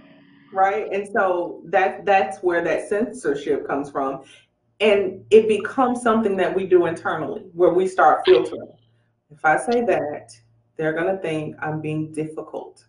Right. 0.53 0.89
And 0.93 1.07
so 1.07 1.61
that 1.67 2.05
that's 2.07 2.43
where 2.43 2.63
that 2.65 2.89
censorship 2.89 3.67
comes 3.67 3.91
from, 3.91 4.23
and 4.81 5.25
it 5.31 5.49
becomes 5.49 6.03
something 6.03 6.37
that 6.37 6.55
we 6.55 6.67
do 6.67 6.87
internally, 6.87 7.43
where 7.53 7.73
we 7.73 7.87
start 7.87 8.25
filtering. 8.25 8.73
If 9.31 9.45
I 9.45 9.57
say 9.59 9.85
that, 9.85 10.31
they're 10.77 10.93
gonna 10.93 11.19
think 11.19 11.57
I'm 11.61 11.81
being 11.81 12.13
difficult. 12.13 12.87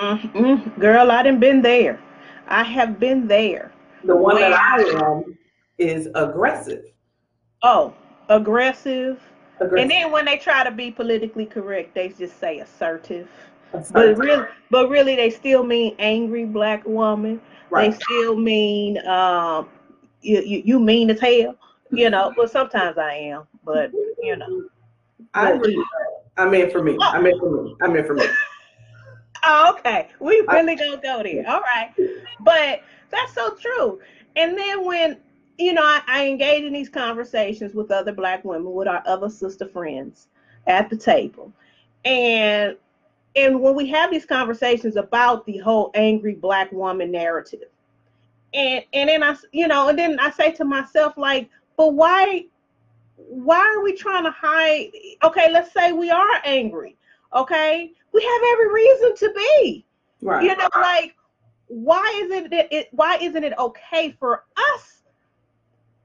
mm 0.00 0.78
Girl, 0.78 1.10
I 1.10 1.22
didn't 1.22 1.40
been 1.40 1.62
there. 1.62 2.00
I 2.48 2.62
have 2.64 2.98
been 2.98 3.26
there. 3.28 3.72
The 4.04 4.16
one 4.16 4.38
that 4.40 4.52
I 4.52 4.82
am 5.04 5.36
is 5.78 6.08
aggressive. 6.14 6.84
Oh, 7.62 7.94
aggressive. 8.28 9.20
And 9.76 9.90
then 9.90 10.10
when 10.10 10.24
they 10.24 10.36
try 10.38 10.64
to 10.64 10.70
be 10.70 10.90
politically 10.90 11.46
correct, 11.46 11.94
they 11.94 12.08
just 12.08 12.38
say 12.38 12.58
assertive. 12.60 13.28
But 13.72 14.16
really, 14.16 14.46
but 14.70 14.88
really, 14.88 15.16
they 15.16 15.30
still 15.30 15.64
mean 15.64 15.96
angry 15.98 16.44
black 16.44 16.84
woman. 16.86 17.40
right. 17.70 17.90
They 17.90 17.98
still 17.98 18.36
mean 18.36 19.04
um, 19.06 19.68
you, 20.22 20.40
you 20.42 20.62
you 20.64 20.80
mean 20.80 21.10
as 21.10 21.20
hell. 21.20 21.56
You 21.90 22.10
know, 22.10 22.32
well 22.36 22.48
sometimes 22.48 22.98
I 22.98 23.14
am, 23.14 23.44
but 23.64 23.92
you 24.22 24.36
know. 24.36 24.64
I 25.34 25.52
agree. 25.52 25.84
I 26.36 26.48
mean 26.48 26.70
for 26.70 26.82
me. 26.82 26.96
I 27.00 27.20
mean 27.20 27.38
for 27.38 27.50
me. 27.50 27.76
I 27.82 27.88
mean 27.88 28.04
for 28.04 28.14
me. 28.14 28.26
Oh, 29.46 29.76
okay. 29.78 30.08
We 30.20 30.42
really 30.48 30.74
gonna 30.74 30.96
go 31.02 31.22
there. 31.22 31.44
All 31.46 31.60
right. 31.60 31.90
But 32.40 32.80
that's 33.10 33.34
so 33.34 33.54
true. 33.56 34.00
And 34.36 34.56
then 34.56 34.86
when 34.86 35.18
you 35.58 35.74
know 35.74 35.82
I, 35.82 36.00
I 36.06 36.26
engage 36.26 36.64
in 36.64 36.72
these 36.72 36.88
conversations 36.88 37.74
with 37.74 37.90
other 37.90 38.12
black 38.12 38.42
women, 38.44 38.72
with 38.72 38.88
our 38.88 39.02
other 39.06 39.28
sister 39.28 39.68
friends 39.68 40.28
at 40.66 40.88
the 40.88 40.96
table, 40.96 41.52
and 42.06 42.76
and 43.36 43.60
when 43.60 43.74
we 43.74 43.88
have 43.90 44.10
these 44.10 44.26
conversations 44.26 44.96
about 44.96 45.44
the 45.46 45.58
whole 45.58 45.90
angry 45.94 46.34
black 46.34 46.70
woman 46.72 47.10
narrative, 47.10 47.68
and 48.52 48.84
and 48.92 49.08
then 49.08 49.22
I 49.22 49.36
you 49.52 49.68
know 49.68 49.88
and 49.88 49.98
then 49.98 50.18
I 50.20 50.30
say 50.30 50.52
to 50.52 50.64
myself 50.64 51.16
like, 51.16 51.50
but 51.76 51.94
why 51.94 52.46
why 53.16 53.58
are 53.58 53.82
we 53.82 53.94
trying 53.94 54.24
to 54.24 54.30
hide? 54.30 54.90
Okay, 55.22 55.50
let's 55.52 55.72
say 55.72 55.92
we 55.92 56.10
are 56.10 56.40
angry. 56.44 56.96
Okay, 57.34 57.92
we 58.12 58.22
have 58.22 58.42
every 58.52 58.72
reason 58.72 59.16
to 59.16 59.32
be. 59.34 59.84
Right. 60.22 60.44
You 60.44 60.56
know, 60.56 60.68
like 60.76 61.14
why 61.66 62.20
is 62.22 62.30
it, 62.30 62.50
that 62.50 62.72
it 62.72 62.88
why 62.92 63.16
isn't 63.20 63.42
it 63.42 63.52
okay 63.58 64.14
for 64.18 64.44
us 64.56 65.02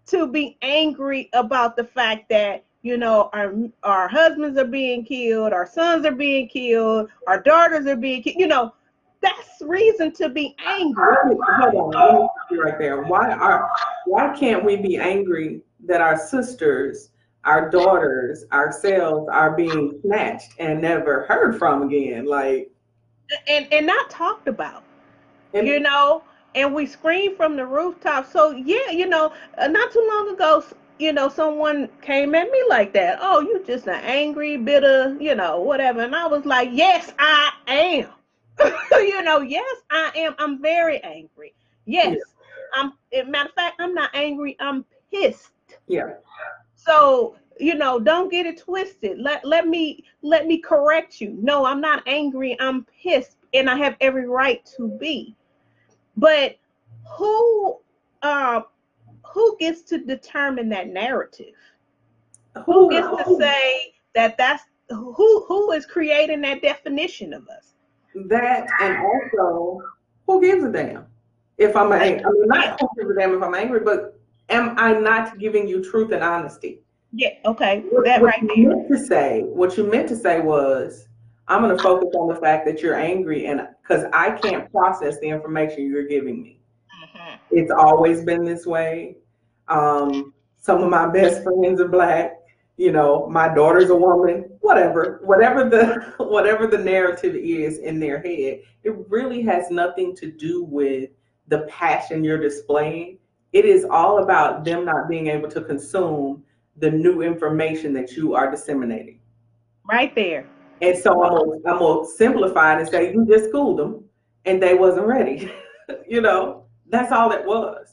to 0.07 0.27
be 0.27 0.57
angry 0.61 1.30
about 1.34 1.75
the 1.75 1.84
fact 1.84 2.30
that 2.30 2.65
you 2.82 2.97
know 2.97 3.30
our 3.34 3.53
our 3.84 4.07
husbands 4.07 4.57
are 4.59 4.65
being 4.65 5.03
killed, 5.05 5.53
our 5.53 5.65
sons 5.67 6.05
are 6.05 6.11
being 6.11 6.47
killed, 6.47 7.09
our 7.27 7.41
daughters 7.41 7.86
are 7.88 7.95
being 7.95 8.21
killed. 8.23 8.38
You 8.38 8.47
know, 8.47 8.73
that's 9.21 9.61
reason 9.61 10.11
to 10.13 10.30
be 10.30 10.55
angry. 10.65 11.15
Hold 11.61 11.75
on. 11.75 11.91
Let 11.91 12.13
me 12.13 12.27
stop 12.32 12.51
you 12.51 12.61
right 12.63 12.80
there. 12.80 13.01
Why 13.03 13.32
are 13.32 13.69
why 14.05 14.36
can't 14.38 14.63
we 14.63 14.77
be 14.77 14.97
angry 14.97 15.61
that 15.86 16.01
our 16.01 16.17
sisters, 16.17 17.11
our 17.45 17.69
daughters, 17.69 18.45
ourselves 18.51 19.27
are 19.32 19.55
being 19.55 19.99
snatched 20.01 20.53
and 20.59 20.82
never 20.82 21.25
heard 21.25 21.57
from 21.57 21.84
again? 21.84 22.25
Like 22.25 22.71
And 23.47 23.67
and 23.71 23.86
not 23.88 24.09
talked 24.09 24.47
about. 24.47 24.84
and 25.53 25.67
you 25.67 25.80
know, 25.80 26.23
and 26.55 26.73
we 26.73 26.86
scream 26.86 27.36
from 27.36 27.55
the 27.55 27.65
rooftop. 27.65 28.25
So 28.32 28.51
yeah, 28.51 28.91
you 28.91 29.07
know, 29.07 29.34
uh, 29.57 29.67
not 29.67 29.91
too 29.91 30.05
long 30.11 30.34
ago, 30.34 30.63
you 31.00 31.14
know, 31.14 31.30
someone 31.30 31.89
came 32.02 32.36
at 32.36 32.52
me 32.52 32.64
like 32.70 32.93
that. 32.93 33.20
Oh, 33.22 33.39
you 33.39 33.64
just 33.66 33.88
an 33.88 34.02
angry, 34.04 34.58
bitter, 34.58 35.18
you 35.20 35.34
know, 35.34 35.62
whatever. 35.62 36.02
And 36.02 36.16
I 36.16 36.28
was 36.28 36.45
like, 36.45 36.70
yes, 36.72 37.14
I 37.18 37.52
am. 37.68 38.10
you 38.91 39.24
know, 39.24 39.39
yes, 39.39 39.78
I 39.89 40.12
am. 40.16 40.36
I'm 40.38 40.62
very 40.62 41.02
angry. 41.04 41.54
Yes, 41.86 42.18
I'm. 42.76 42.93
as 43.14 43.26
a 43.26 43.30
matter 43.30 43.50
of 43.50 43.56
fact, 43.56 43.78
I'm 43.80 43.93
not 43.93 44.12
angry. 44.14 44.58
I'm 44.60 44.86
pissed. 45.12 45.52
yeah. 45.88 46.14
So 46.76 47.36
you 47.60 47.76
know, 47.76 48.00
don't 48.00 48.32
get 48.32 48.45
it 48.45 48.58
twisted. 48.60 49.20
Let 49.20 49.45
let 49.45 49.68
me 49.68 50.06
let 50.22 50.47
me 50.47 50.60
correct 50.60 51.22
you. 51.22 51.38
No, 51.41 51.66
I'm 51.66 51.82
not 51.82 52.04
angry. 52.08 52.58
I'm 52.60 52.86
pissed, 53.02 53.38
and 53.54 53.70
I 53.70 53.76
have 53.78 53.95
every 54.02 54.28
right 54.28 54.66
to 54.78 54.88
be. 55.00 55.36
But 56.18 56.58
who 57.18 57.80
uh, 58.22 58.62
who 59.34 59.55
gets 59.59 59.82
to 59.84 59.97
determine 59.99 60.69
that 60.69 60.88
narrative? 60.88 61.55
Who 62.65 62.89
gets 62.89 63.07
to 63.07 63.38
say 63.39 63.93
that 64.15 64.38
that's 64.38 64.63
who 64.89 65.45
who 65.47 65.71
is 65.71 65.86
creating 65.86 66.41
that 66.41 66.61
definition 66.61 67.34
of 67.34 67.47
us? 67.47 67.73
that 68.27 68.67
and 68.82 68.97
also 68.97 69.80
who 70.25 70.41
gives 70.41 70.63
a 70.63 70.71
damn 70.71 71.05
if 71.57 71.75
I'm 71.75 71.91
angry? 71.93 72.23
I 72.25 72.30
mean, 72.30 72.47
not 72.47 72.80
who 72.82 72.88
gives 72.97 73.11
a 73.11 73.19
damn 73.19 73.34
if 73.36 73.41
I'm 73.43 73.53
angry, 73.53 73.82
but 73.82 74.19
am 74.49 74.73
I 74.77 74.93
not 74.93 75.38
giving 75.38 75.67
you 75.67 75.84
truth 75.84 76.11
and 76.11 76.23
honesty? 76.23 76.82
Yeah. 77.13 77.30
Okay. 77.45 77.84
What, 77.91 78.05
That 78.05 78.21
what 78.21 78.27
right 78.27 78.41
you 78.55 78.67
there. 78.67 78.75
meant 78.77 78.88
to 78.89 78.97
say, 78.97 79.41
what 79.45 79.77
you 79.77 79.84
meant 79.84 80.09
to 80.09 80.15
say 80.15 80.41
was, 80.41 81.07
I'm 81.47 81.61
going 81.63 81.75
to 81.75 81.82
focus 81.82 82.09
on 82.15 82.27
the 82.34 82.39
fact 82.39 82.65
that 82.67 82.82
you're 82.82 82.95
angry, 82.95 83.45
and 83.47 83.67
because 83.82 84.05
I 84.13 84.32
can't 84.32 84.71
process 84.71 85.19
the 85.19 85.27
information 85.27 85.86
you're 85.88 86.07
giving 86.07 86.41
me. 86.41 86.59
Mhm. 87.15 87.39
It's 87.51 87.71
always 87.71 88.23
been 88.23 88.43
this 88.43 88.65
way. 88.65 89.17
Um, 89.70 90.34
some 90.57 90.84
of 90.84 90.89
my 90.89 91.07
best 91.07 91.43
friends 91.43 91.80
are 91.80 91.88
black. 91.88 92.38
You 92.78 92.91
know, 92.91 93.28
my 93.30 93.53
daughter's 93.53 93.89
a 93.89 93.95
woman. 93.95 94.49
Whatever, 94.61 95.20
whatever 95.24 95.70
the 95.70 96.13
whatever 96.24 96.67
the 96.67 96.78
narrative 96.78 97.36
is 97.36 97.80
in 97.80 97.99
their 97.99 98.22
head, 98.22 98.61
it 98.84 98.95
really 99.09 99.41
has 99.43 99.70
nothing 99.70 100.15
to 100.17 100.32
do 100.32 100.63
with 100.63 101.09
the 101.47 101.59
passion 101.70 102.24
you're 102.24 102.38
displaying. 102.38 103.17
It 103.51 103.65
is 103.65 103.84
all 103.84 104.24
about 104.24 104.63
them 104.63 104.86
not 104.86 105.09
being 105.09 105.28
able 105.28 105.49
to 105.49 105.61
consume 105.61 106.43
the 106.78 106.89
new 106.89 107.22
information 107.22 107.93
that 107.93 108.11
you 108.11 108.36
are 108.36 108.49
disseminating. 108.49 109.20
Right 109.89 110.13
there. 110.15 110.45
And 110.82 110.97
so 110.97 111.24
I'm 111.24 111.38
gonna, 111.38 111.51
I'm 111.65 111.80
gonna 111.80 112.07
simplify 112.07 112.76
it 112.76 112.82
and 112.82 112.89
say 112.89 113.11
you 113.11 113.26
just 113.26 113.49
schooled 113.49 113.80
them 113.80 114.05
and 114.45 114.61
they 114.61 114.76
wasn't 114.76 115.07
ready. 115.07 115.51
you 116.07 116.22
know, 116.22 116.65
that's 116.88 117.11
all 117.11 117.32
it 117.32 117.45
was. 117.45 117.88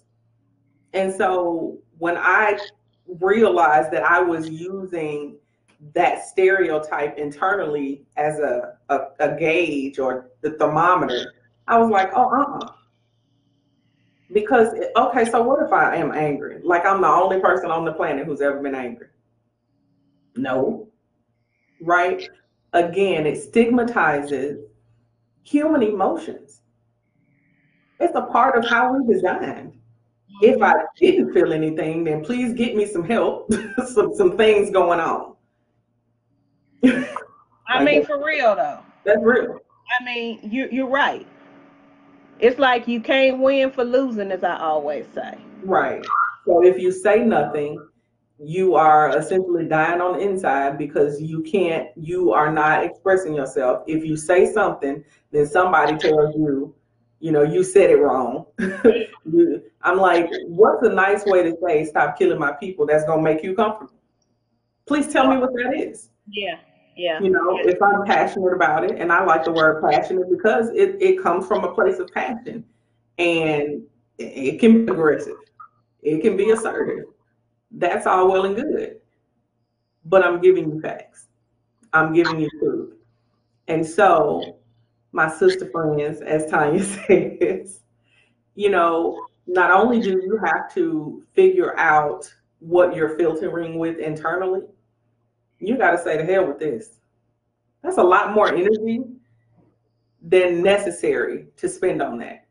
And 0.96 1.14
so 1.14 1.78
when 1.98 2.16
I 2.16 2.58
realized 3.06 3.92
that 3.92 4.02
I 4.02 4.20
was 4.20 4.48
using 4.48 5.36
that 5.94 6.26
stereotype 6.26 7.18
internally 7.18 8.06
as 8.16 8.38
a, 8.38 8.78
a, 8.88 8.98
a 9.20 9.36
gauge 9.36 9.98
or 9.98 10.30
the 10.40 10.52
thermometer, 10.52 11.34
I 11.68 11.78
was 11.78 11.90
like, 11.90 12.10
oh, 12.14 12.30
uh-uh. 12.30 12.72
Because, 14.32 14.74
okay, 14.96 15.24
so 15.24 15.42
what 15.42 15.64
if 15.64 15.72
I 15.72 15.96
am 15.96 16.10
angry? 16.10 16.60
Like 16.64 16.84
I'm 16.84 17.00
the 17.00 17.08
only 17.08 17.38
person 17.40 17.70
on 17.70 17.84
the 17.84 17.92
planet 17.92 18.26
who's 18.26 18.40
ever 18.40 18.60
been 18.60 18.74
angry? 18.74 19.08
No. 20.34 20.88
Right? 21.80 22.28
again, 22.76 23.26
it 23.26 23.42
stigmatizes 23.42 24.64
human 25.42 25.82
emotions. 25.82 26.62
It's 27.98 28.14
a 28.14 28.22
part 28.22 28.56
of 28.56 28.68
how 28.68 28.94
we 28.94 29.12
designed. 29.12 29.78
If 30.42 30.60
I 30.62 30.74
didn't 30.98 31.32
feel 31.32 31.52
anything, 31.52 32.04
then 32.04 32.24
please 32.24 32.52
get 32.52 32.76
me 32.76 32.86
some 32.86 33.04
help, 33.04 33.50
some 33.86 34.14
some 34.14 34.36
things 34.36 34.70
going 34.70 35.00
on. 35.00 35.34
I 37.68 37.82
mean, 37.82 38.04
for 38.04 38.24
real 38.24 38.54
though. 38.54 38.80
That's 39.04 39.20
real. 39.22 39.58
I 40.00 40.04
mean, 40.04 40.40
you 40.42 40.68
you're 40.70 40.88
right. 40.88 41.26
It's 42.38 42.58
like 42.58 42.86
you 42.86 43.00
can't 43.00 43.38
win 43.38 43.70
for 43.70 43.84
losing, 43.84 44.30
as 44.30 44.44
I 44.44 44.58
always 44.58 45.06
say. 45.14 45.38
Right. 45.62 46.04
So 46.44 46.64
if 46.64 46.78
you 46.78 46.92
say 46.92 47.24
nothing, 47.24 47.78
you 48.38 48.74
are 48.74 49.16
essentially 49.16 49.66
dying 49.66 50.00
on 50.00 50.18
the 50.18 50.28
inside 50.28 50.76
because 50.76 51.20
you 51.20 51.42
can't, 51.42 51.88
you 51.96 52.32
are 52.32 52.52
not 52.52 52.84
expressing 52.84 53.34
yourself. 53.34 53.82
If 53.86 54.04
you 54.04 54.16
say 54.16 54.52
something, 54.52 55.02
then 55.32 55.46
somebody 55.46 55.96
tells 55.96 56.34
you, 56.36 56.74
you 57.20 57.32
know, 57.32 57.42
you 57.42 57.64
said 57.64 57.90
it 57.90 57.96
wrong. 57.96 58.46
I'm 59.82 59.98
like, 59.98 60.28
what's 60.46 60.86
a 60.86 60.92
nice 60.92 61.24
way 61.24 61.42
to 61.42 61.56
say, 61.64 61.84
stop 61.84 62.18
killing 62.18 62.38
my 62.38 62.52
people 62.52 62.86
that's 62.86 63.04
to 63.04 63.20
make 63.20 63.42
you 63.42 63.54
comfortable? 63.54 63.94
Please 64.86 65.12
tell 65.12 65.28
me 65.28 65.36
what 65.38 65.52
that 65.54 65.74
is. 65.74 66.10
Yeah. 66.28 66.56
Yeah. 66.96 67.20
You 67.20 67.30
know, 67.30 67.58
if 67.60 67.80
I'm 67.82 68.04
passionate 68.04 68.54
about 68.54 68.84
it, 68.84 68.98
and 68.98 69.12
I 69.12 69.22
like 69.24 69.44
the 69.44 69.52
word 69.52 69.82
passionate 69.82 70.30
because 70.30 70.70
it, 70.70 70.96
it 71.00 71.22
comes 71.22 71.46
from 71.46 71.64
a 71.64 71.74
place 71.74 71.98
of 71.98 72.08
passion 72.08 72.64
and 73.18 73.82
it 74.18 74.58
can 74.60 74.86
be 74.86 74.92
aggressive, 74.92 75.36
it 76.02 76.22
can 76.22 76.36
be 76.36 76.50
assertive. 76.50 77.04
That's 77.70 78.06
all 78.06 78.30
well 78.30 78.46
and 78.46 78.56
good. 78.56 79.00
But 80.06 80.24
I'm 80.24 80.40
giving 80.40 80.70
you 80.70 80.80
facts, 80.80 81.26
I'm 81.92 82.14
giving 82.14 82.40
you 82.40 82.48
truth. 82.60 82.94
And 83.68 83.84
so, 83.84 84.58
my 85.12 85.30
sister 85.30 85.68
friends, 85.70 86.20
as 86.20 86.46
Tanya 86.50 86.82
says, 87.08 87.80
you 88.54 88.70
know, 88.70 89.26
not 89.46 89.70
only 89.70 90.00
do 90.00 90.10
you 90.10 90.38
have 90.44 90.72
to 90.74 91.22
figure 91.34 91.78
out 91.78 92.32
what 92.58 92.94
you're 92.94 93.16
filtering 93.16 93.78
with 93.78 93.98
internally, 93.98 94.62
you 95.58 95.76
got 95.78 95.92
to 95.92 95.98
say 95.98 96.16
to 96.16 96.24
hell 96.24 96.46
with 96.46 96.58
this. 96.58 96.98
That's 97.82 97.98
a 97.98 98.02
lot 98.02 98.34
more 98.34 98.48
energy 98.48 99.00
than 100.20 100.62
necessary 100.62 101.46
to 101.56 101.68
spend 101.68 102.02
on 102.02 102.18
that. 102.18 102.46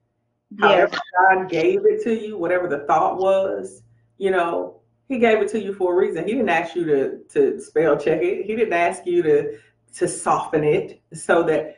Yeah. 0.58 0.68
However, 0.68 0.98
God 1.20 1.50
gave 1.50 1.86
it 1.86 2.04
to 2.04 2.14
you, 2.14 2.38
whatever 2.38 2.68
the 2.68 2.80
thought 2.80 3.18
was, 3.18 3.84
you 4.18 4.32
know, 4.32 4.80
He 5.10 5.20
gave 5.20 5.42
it 5.42 5.50
to 5.50 5.62
you 5.62 5.74
for 5.74 5.94
a 5.94 5.96
reason. 5.98 6.26
He 6.26 6.34
didn't 6.34 6.50
ask 6.50 6.76
you 6.76 6.86
to 6.86 7.20
to 7.30 7.60
spell 7.60 7.98
check 7.98 8.22
it. 8.22 8.46
He 8.46 8.56
didn't 8.56 8.74
ask 8.74 9.06
you 9.06 9.22
to 9.24 9.58
to 9.96 10.08
soften 10.08 10.64
it 10.64 11.02
so 11.14 11.44
that, 11.44 11.78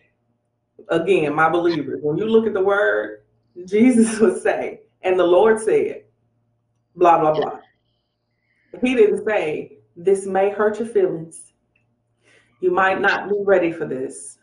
again, 0.89 1.33
my 1.33 1.49
believers, 1.49 1.99
when 2.01 2.17
you 2.17 2.25
look 2.25 2.47
at 2.47 2.53
the 2.53 2.61
word, 2.61 3.23
Jesus 3.65 4.19
would 4.19 4.41
say, 4.41 4.81
and 5.01 5.19
the 5.19 5.23
Lord 5.23 5.59
said, 5.59 6.03
blah 6.95 7.19
blah 7.19 7.33
blah. 7.33 7.59
He 8.83 8.95
didn't 8.95 9.25
say 9.25 9.77
this 9.95 10.25
may 10.25 10.49
hurt 10.49 10.79
your 10.79 10.87
feelings. 10.87 11.53
You 12.59 12.71
might 12.71 12.99
not 12.99 13.29
be 13.29 13.35
ready 13.45 13.71
for 13.71 13.85
this. 13.85 14.39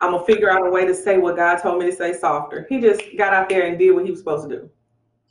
I'm 0.00 0.12
gonna 0.12 0.24
figure 0.24 0.50
out 0.50 0.66
a 0.66 0.70
way 0.70 0.86
to 0.86 0.94
say 0.94 1.18
what 1.18 1.36
God 1.36 1.56
told 1.56 1.80
me 1.82 1.90
to 1.90 1.96
say 1.96 2.12
softer. 2.12 2.66
He 2.68 2.80
just 2.80 3.02
got 3.16 3.32
out 3.32 3.48
there 3.48 3.66
and 3.66 3.78
did 3.78 3.92
what 3.92 4.04
he 4.04 4.10
was 4.10 4.20
supposed 4.20 4.48
to 4.48 4.56
do. 4.56 4.70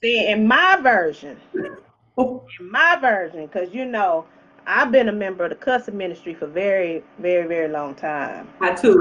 See, 0.02 0.28
in 0.28 0.48
my 0.48 0.78
version, 0.82 1.38
in 2.18 2.42
my 2.60 2.98
version, 3.00 3.46
because 3.46 3.74
you 3.74 3.86
know, 3.86 4.26
I've 4.66 4.92
been 4.92 5.10
a 5.10 5.14
member 5.14 5.44
of 5.44 5.52
the 5.52 5.56
custom 5.56 5.98
ministry 5.98 6.34
for 6.34 6.48
very, 6.48 7.04
very, 7.20 7.48
very 7.48 7.68
long 7.68 7.94
time. 7.94 8.50
I 8.62 8.74
too. 8.74 8.98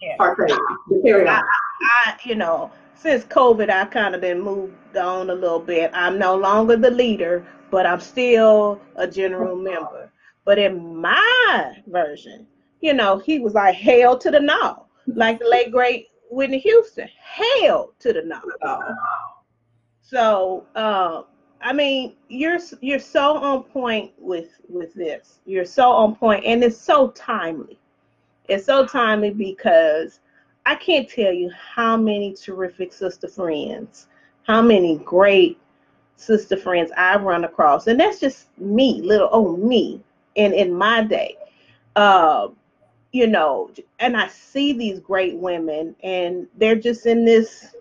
Yeah. 0.00 0.16
Carry 1.04 1.28
on. 1.28 1.28
I, 1.28 1.42
I, 2.06 2.16
you 2.24 2.34
know, 2.34 2.70
since 2.94 3.24
COVID, 3.24 3.70
I 3.70 3.86
kind 3.86 4.14
of 4.14 4.20
been 4.20 4.40
moved 4.40 4.96
on 4.96 5.30
a 5.30 5.34
little 5.34 5.60
bit. 5.60 5.90
I'm 5.94 6.18
no 6.18 6.36
longer 6.36 6.76
the 6.76 6.90
leader, 6.90 7.46
but 7.70 7.86
I'm 7.86 8.00
still 8.00 8.80
a 8.96 9.06
general 9.06 9.56
member. 9.70 10.10
But 10.44 10.58
in 10.58 10.96
my 10.96 11.82
version, 11.86 12.46
you 12.80 12.94
know, 12.94 13.18
he 13.18 13.38
was 13.40 13.54
like 13.54 13.74
hail 13.74 14.16
to 14.18 14.30
the 14.30 14.40
no, 14.40 14.86
like 15.06 15.38
the 15.38 15.48
late 15.48 15.70
great 15.70 16.08
Whitney 16.30 16.58
Houston, 16.58 17.08
hail 17.08 17.92
to 18.00 18.12
the 18.12 18.22
no. 18.22 18.40
So, 20.02 20.66
uh, 20.74 21.22
I 21.62 21.72
mean, 21.72 22.16
you're 22.28 22.58
you're 22.80 22.98
so 22.98 23.36
on 23.36 23.64
point 23.64 24.12
with 24.18 24.48
with 24.68 24.94
this. 24.94 25.40
You're 25.44 25.64
so 25.64 25.90
on 25.90 26.16
point, 26.16 26.44
and 26.44 26.64
it's 26.64 26.78
so 26.78 27.10
timely. 27.10 27.78
It's 28.50 28.66
so 28.66 28.84
timely 28.84 29.30
because 29.30 30.18
I 30.66 30.74
can't 30.74 31.08
tell 31.08 31.32
you 31.32 31.50
how 31.50 31.96
many 31.96 32.34
terrific 32.34 32.92
sister 32.92 33.28
friends, 33.28 34.08
how 34.42 34.60
many 34.60 34.98
great 34.98 35.56
sister 36.16 36.56
friends 36.56 36.90
I've 36.96 37.22
run 37.22 37.44
across, 37.44 37.86
and 37.86 37.98
that's 37.98 38.18
just 38.18 38.48
me, 38.58 39.02
little 39.02 39.28
old 39.30 39.60
me, 39.62 40.02
and 40.36 40.52
in 40.52 40.74
my 40.74 41.04
day. 41.04 41.36
Uh, 41.94 42.48
you 43.12 43.28
know, 43.28 43.70
and 44.00 44.16
I 44.16 44.26
see 44.28 44.72
these 44.72 44.98
great 44.98 45.36
women, 45.36 45.94
and 46.02 46.48
they're 46.56 46.76
just 46.76 47.06
in 47.06 47.24
this, 47.24 47.74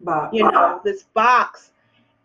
box. 0.00 0.32
you 0.32 0.44
know, 0.50 0.80
this 0.84 1.04
box, 1.14 1.72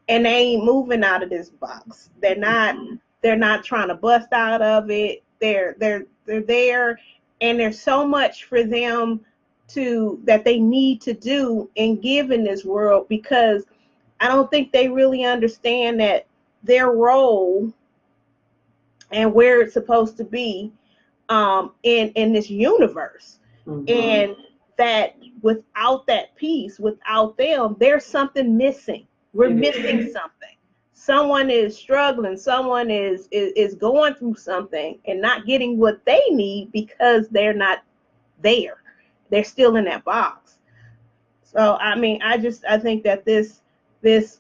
and 0.10 0.26
they 0.26 0.36
ain't 0.36 0.64
moving 0.64 1.04
out 1.04 1.24
of 1.24 1.30
this 1.30 1.50
box. 1.50 2.12
They're 2.22 2.36
not. 2.36 2.76
They're 3.22 3.36
not 3.36 3.64
trying 3.64 3.88
to 3.88 3.96
bust 3.96 4.32
out 4.32 4.62
of 4.62 4.92
it. 4.92 5.24
They're 5.40 5.76
they're 5.80 6.06
they're 6.26 6.42
there, 6.42 7.00
and 7.44 7.60
there's 7.60 7.80
so 7.80 8.08
much 8.08 8.46
for 8.46 8.64
them 8.64 9.20
to 9.68 10.20
that 10.24 10.46
they 10.46 10.60
need 10.60 11.02
to 11.02 11.14
do 11.14 11.70
and 11.78 12.02
give 12.02 12.32
in 12.32 12.44
this 12.44 12.64
world 12.64 13.08
because 13.10 13.66
I 14.20 14.30
don't 14.30 14.50
think 14.50 14.72
they 14.72 14.88
really 14.88 15.26
understand 15.26 16.00
that 16.00 16.26
their 16.64 16.92
role 16.92 17.72
and 19.12 19.34
where 19.34 19.62
it's 19.62 19.74
supposed 19.74 20.16
to 20.18 20.24
be 20.24 20.72
um, 21.28 21.74
in 21.84 22.10
in 22.12 22.32
this 22.32 22.50
universe, 22.50 23.40
mm-hmm. 23.68 23.90
and 23.90 24.36
that 24.78 25.18
without 25.42 26.08
that 26.08 26.36
piece, 26.36 26.80
without 26.80 27.38
them, 27.38 27.76
there's 27.80 28.06
something 28.06 28.56
missing. 28.58 29.06
We're 29.34 29.50
missing 29.50 30.12
something. 30.12 30.43
Someone 31.06 31.50
is 31.50 31.76
struggling. 31.78 32.38
Someone 32.38 32.90
is, 32.90 33.28
is 33.30 33.52
is 33.58 33.76
going 33.76 34.14
through 34.14 34.36
something 34.36 34.98
and 35.06 35.20
not 35.20 35.46
getting 35.46 35.78
what 35.78 36.00
they 36.06 36.22
need 36.30 36.72
because 36.72 37.28
they're 37.28 37.54
not 37.54 37.84
there. 38.42 38.78
They're 39.30 39.44
still 39.44 39.76
in 39.76 39.84
that 39.84 40.06
box. 40.06 40.60
So 41.44 41.76
I 41.82 41.96
mean, 41.96 42.22
I 42.22 42.38
just 42.38 42.64
I 42.64 42.78
think 42.78 43.04
that 43.04 43.26
this 43.26 43.60
this 44.00 44.40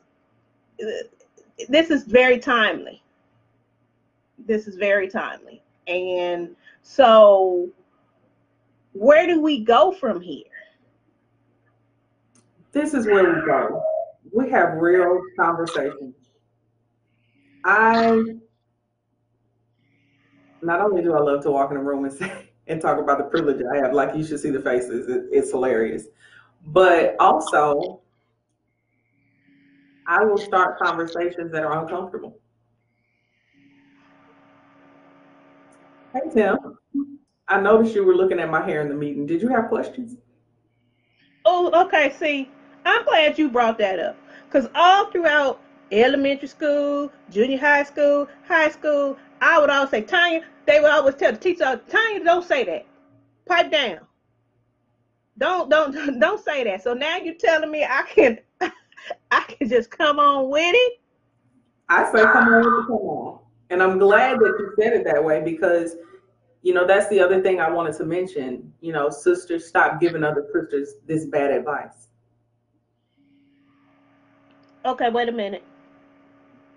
this 1.68 1.90
is 1.90 2.06
very 2.06 2.40
timely. 2.40 3.04
This 4.48 4.66
is 4.66 4.78
very 4.78 5.10
timely. 5.10 5.62
And 5.88 6.56
so 6.82 7.70
where 8.94 9.28
do 9.28 9.42
we 9.42 9.66
go 9.66 9.92
from 9.92 10.22
here? 10.22 10.46
This 12.72 12.94
is 12.94 13.06
where 13.06 13.36
we 13.36 13.46
go. 13.46 13.84
We 14.32 14.50
have 14.50 14.76
real 14.76 15.20
conversations. 15.38 16.23
I 17.66 18.24
not 20.62 20.82
only 20.82 21.02
do 21.02 21.14
I 21.14 21.20
love 21.20 21.44
to 21.44 21.52
walk 21.52 21.72
in 21.72 21.78
a 21.78 21.84
room 21.84 22.06
and 22.06 22.14
say 22.14 22.50
and 22.68 22.82
talk 22.82 23.00
about 23.00 23.18
the 23.18 23.26
privilege 23.26 23.62
I 23.74 23.78
have, 23.78 23.94
like 23.94 24.16
you 24.16 24.24
should 24.24 24.40
see 24.40 24.50
the 24.50 24.62
faces, 24.62 25.08
it, 25.10 25.26
it's 25.32 25.52
hilarious. 25.52 26.06
But 26.66 27.16
also, 27.20 28.02
I 30.08 30.24
will 30.24 30.38
start 30.38 30.80
conversations 30.80 31.52
that 31.52 31.64
are 31.64 31.82
uncomfortable. 31.82 32.40
Hey, 36.14 36.22
Tim. 36.34 36.58
I 37.48 37.60
noticed 37.60 37.96
you 37.96 38.06
were 38.06 38.16
looking 38.16 38.40
at 38.40 38.50
my 38.50 38.64
hair 38.66 38.82
in 38.82 38.88
the 38.88 38.96
meeting. 38.96 39.26
Did 39.26 39.42
you 39.42 39.50
have 39.50 39.68
questions? 39.68 40.18
Oh, 41.46 41.86
okay. 41.86 42.14
See, 42.18 42.50
I'm 42.86 43.04
glad 43.04 43.38
you 43.38 43.50
brought 43.50 43.78
that 43.80 44.00
up 44.00 44.18
because 44.46 44.70
all 44.76 45.12
throughout 45.12 45.60
elementary 45.92 46.48
school, 46.48 47.12
junior 47.30 47.58
high 47.58 47.84
school, 47.84 48.28
high 48.48 48.70
school, 48.70 49.18
I 49.42 49.60
would 49.60 49.70
always 49.70 49.90
say, 49.92 50.02
Tanya, 50.02 50.42
they 50.66 50.80
would 50.80 50.90
always 50.90 51.16
tell 51.16 51.32
the 51.32 51.38
teacher, 51.38 51.82
Tanya, 51.90 52.24
don't 52.24 52.46
say 52.46 52.64
that. 52.64 52.86
Pipe 53.46 53.72
down. 53.72 54.00
Don't 55.38 55.70
don't 55.70 56.20
don't 56.20 56.44
say 56.44 56.64
that. 56.64 56.84
So 56.84 56.94
now 56.94 57.18
you're 57.18 57.36
telling 57.36 57.72
me 57.72 57.84
I 57.84 58.04
can 58.04 58.40
I 59.32 59.42
can 59.42 59.68
just 59.68 59.90
come 59.92 60.20
on 60.20 60.50
with 60.50 60.74
it. 60.76 60.94
I 61.90 62.06
say 62.12 62.24
come 62.24 62.48
on 62.48 62.58
with 62.58 62.68
it, 62.68 62.88
come 62.88 62.96
on. 62.96 63.40
And 63.70 63.82
I'm 63.82 63.98
glad 63.98 64.40
that 64.40 64.56
you 64.60 64.74
said 64.80 64.94
it 64.94 65.04
that 65.06 65.24
way 65.24 65.42
because 65.44 65.96
you 66.62 66.74
know 66.74 66.86
that's 66.88 67.10
the 67.10 67.20
other 67.20 67.42
thing 67.42 67.60
I 67.60 67.70
wanted 67.70 67.96
to 67.98 68.06
mention. 68.06 68.72
You 68.82 68.94
know, 68.94 69.10
sisters 69.10 69.68
stop 69.68 70.00
giving 70.00 70.24
other 70.24 70.46
sisters 70.54 70.96
this 71.08 71.26
bad 71.26 71.52
advice. 71.52 72.08
Okay, 74.86 75.10
wait 75.10 75.30
a 75.30 75.32
minute. 75.32 75.64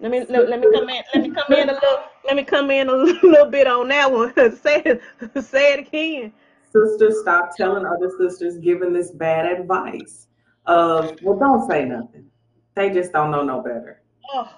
Let 0.00 0.10
me 0.10 0.24
let, 0.28 0.48
let 0.48 0.60
me 0.60 0.66
come 0.72 0.88
in. 0.88 1.02
Let 1.14 1.22
me 1.22 1.30
come 1.30 1.56
in 1.56 1.68
a 1.70 1.72
little 1.72 1.98
let 2.24 2.36
me 2.36 2.44
come 2.44 2.70
in 2.70 2.88
a 2.88 2.92
little 3.22 3.46
bit 3.46 3.66
on 3.66 3.88
that 3.88 4.10
one. 4.10 4.34
say 4.56 4.82
it, 4.84 5.00
say 5.44 5.74
it 5.74 5.88
again. 5.88 6.32
Sisters, 6.72 7.20
stop 7.22 7.56
telling 7.56 7.86
other 7.86 8.10
sisters 8.18 8.58
giving 8.58 8.92
this 8.92 9.12
bad 9.12 9.46
advice 9.46 10.26
of, 10.66 11.16
well, 11.22 11.38
don't 11.38 11.68
say 11.70 11.84
nothing. 11.84 12.26
They 12.74 12.90
just 12.90 13.12
don't 13.12 13.30
know 13.30 13.42
no 13.42 13.62
better. 13.62 14.02
Oh, 14.34 14.50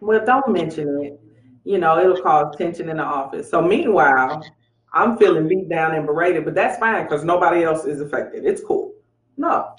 Well, 0.00 0.24
don't 0.24 0.48
mention 0.52 1.00
it. 1.02 1.20
You 1.64 1.78
know, 1.78 1.98
it'll 1.98 2.20
cause 2.20 2.54
tension 2.56 2.88
in 2.88 2.96
the 2.96 3.04
office. 3.04 3.48
So 3.50 3.62
meanwhile, 3.62 4.44
I'm 4.92 5.16
feeling 5.16 5.46
beat 5.48 5.68
down 5.68 5.94
and 5.94 6.06
berated, 6.06 6.44
but 6.44 6.54
that's 6.54 6.78
fine 6.78 7.04
because 7.04 7.24
nobody 7.24 7.62
else 7.62 7.84
is 7.84 8.00
affected. 8.00 8.44
It's 8.44 8.62
cool. 8.62 8.92
No. 9.36 9.74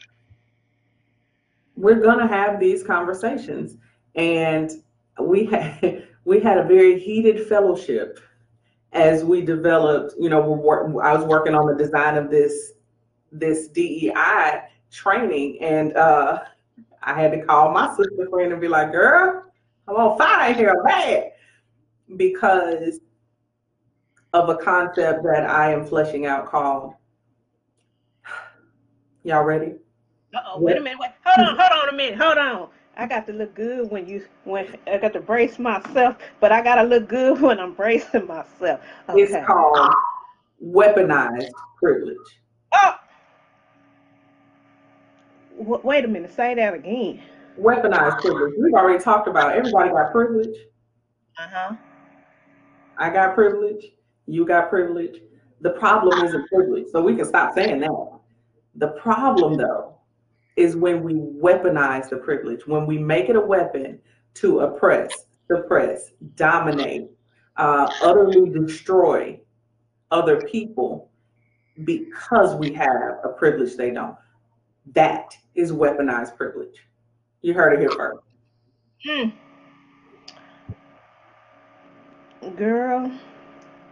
We're 1.76 2.02
gonna 2.02 2.28
have 2.28 2.60
these 2.60 2.84
conversations. 2.84 3.78
And 4.16 4.72
we 5.20 5.46
had 5.46 6.08
we 6.26 6.40
had 6.40 6.58
a 6.58 6.64
very 6.64 7.00
heated 7.00 7.48
fellowship 7.48 8.20
as 8.94 9.24
we 9.24 9.42
developed, 9.42 10.16
you 10.18 10.30
know, 10.30 10.42
we're, 10.42 11.04
I 11.04 11.14
was 11.14 11.26
working 11.26 11.54
on 11.54 11.68
the 11.68 11.76
design 11.76 12.18
of 12.18 12.30
this 12.30 12.74
this 13.32 13.68
DEI 13.68 14.62
training 14.92 15.58
and 15.62 15.96
uh 15.98 16.40
I 17.04 17.14
had 17.14 17.32
to 17.34 17.46
call 17.46 17.72
my 17.72 17.88
sister 17.90 18.28
friend 18.30 18.52
and 18.52 18.62
be 18.62 18.68
like, 18.68 18.92
girl, 18.92 19.44
I'm 19.88 19.96
on 19.96 20.18
fire 20.18 20.54
here 20.54 20.82
bad 20.84 21.34
because 22.18 23.00
of 24.34 24.50
a 24.50 24.56
concept 24.56 25.24
that 25.24 25.48
I 25.48 25.72
am 25.72 25.86
fleshing 25.86 26.26
out 26.26 26.48
called. 26.48 26.94
Y'all 29.24 29.44
ready? 29.44 29.76
Uh-oh, 30.36 30.60
wait 30.60 30.78
a 30.78 30.82
minute. 30.82 31.00
Wait. 31.00 31.12
Hold 31.26 31.48
on, 31.48 31.58
hold 31.58 31.84
on 31.84 31.90
a 31.90 31.98
minute. 31.98 32.20
Hold 32.20 32.38
on. 32.38 32.70
I 32.98 33.08
got 33.08 33.26
to 33.28 33.34
look 33.34 33.54
good 33.56 33.92
when 33.92 34.08
you 34.08 34.26
when 34.46 34.78
I 34.88 34.98
got 34.98 35.14
to 35.14 35.20
brace 35.20 35.60
myself, 35.60 36.18
but 36.40 36.52
I 36.52 36.62
gotta 36.62 36.84
look 36.84 37.08
good 37.08 37.42
when 37.42 37.60
I'm 37.60 37.74
bracing 37.74 38.28
myself. 38.28 38.82
Okay. 39.10 39.22
It's 39.22 39.46
called 39.46 39.94
weaponized 40.64 41.50
privilege. 41.82 42.18
Oh. 42.74 42.96
W- 45.60 45.82
wait 45.84 46.06
a 46.06 46.08
minute. 46.08 46.34
Say 46.34 46.56
that 46.56 46.74
again. 46.74 47.22
Weaponized 47.60 48.22
privilege. 48.22 48.54
We've 48.62 48.74
already 48.74 49.04
talked 49.04 49.28
about 49.28 49.56
it. 49.56 49.60
everybody 49.60 49.90
got 49.90 50.12
privilege. 50.12 50.56
Uh 51.38 51.48
huh. 51.52 51.76
I 52.98 53.10
got 53.10 53.36
privilege. 53.36 53.86
You 54.26 54.46
got 54.46 54.70
privilege. 54.70 55.20
The 55.62 55.72
problem 55.72 56.26
isn't 56.26 56.48
privilege, 56.48 56.88
so 56.92 57.02
we 57.02 57.16
can 57.16 57.26
stop 57.26 57.54
saying 57.54 57.80
that. 57.82 57.92
The 58.76 58.90
problem, 58.90 59.56
though, 59.56 59.95
is 60.56 60.76
when 60.76 61.04
we 61.04 61.14
weaponize 61.14 62.10
the 62.10 62.18
privilege, 62.18 62.66
when 62.66 62.86
we 62.86 62.98
make 62.98 63.30
it 63.30 63.36
a 63.36 63.42
weapon 63.42 64.00
to 64.36 64.62
oppress, 64.62 65.12
suppress, 65.48 66.12
dominate, 66.36 67.10
uh, 67.58 67.90
utterly 68.02 68.50
destroy 68.50 69.40
other 70.12 70.42
people 70.42 71.10
because 71.84 72.56
we 72.56 72.72
have 72.74 73.20
a 73.24 73.30
privilege 73.30 73.76
they 73.76 73.92
don't. 73.92 74.16
That 74.94 75.36
is 75.56 75.72
weaponized 75.72 76.38
privilege. 76.38 76.86
You 77.42 77.54
heard 77.54 77.74
it 77.74 77.80
here 77.80 77.92
first. 77.92 78.22
Hmm. 79.06 79.30
Girl. 82.56 83.12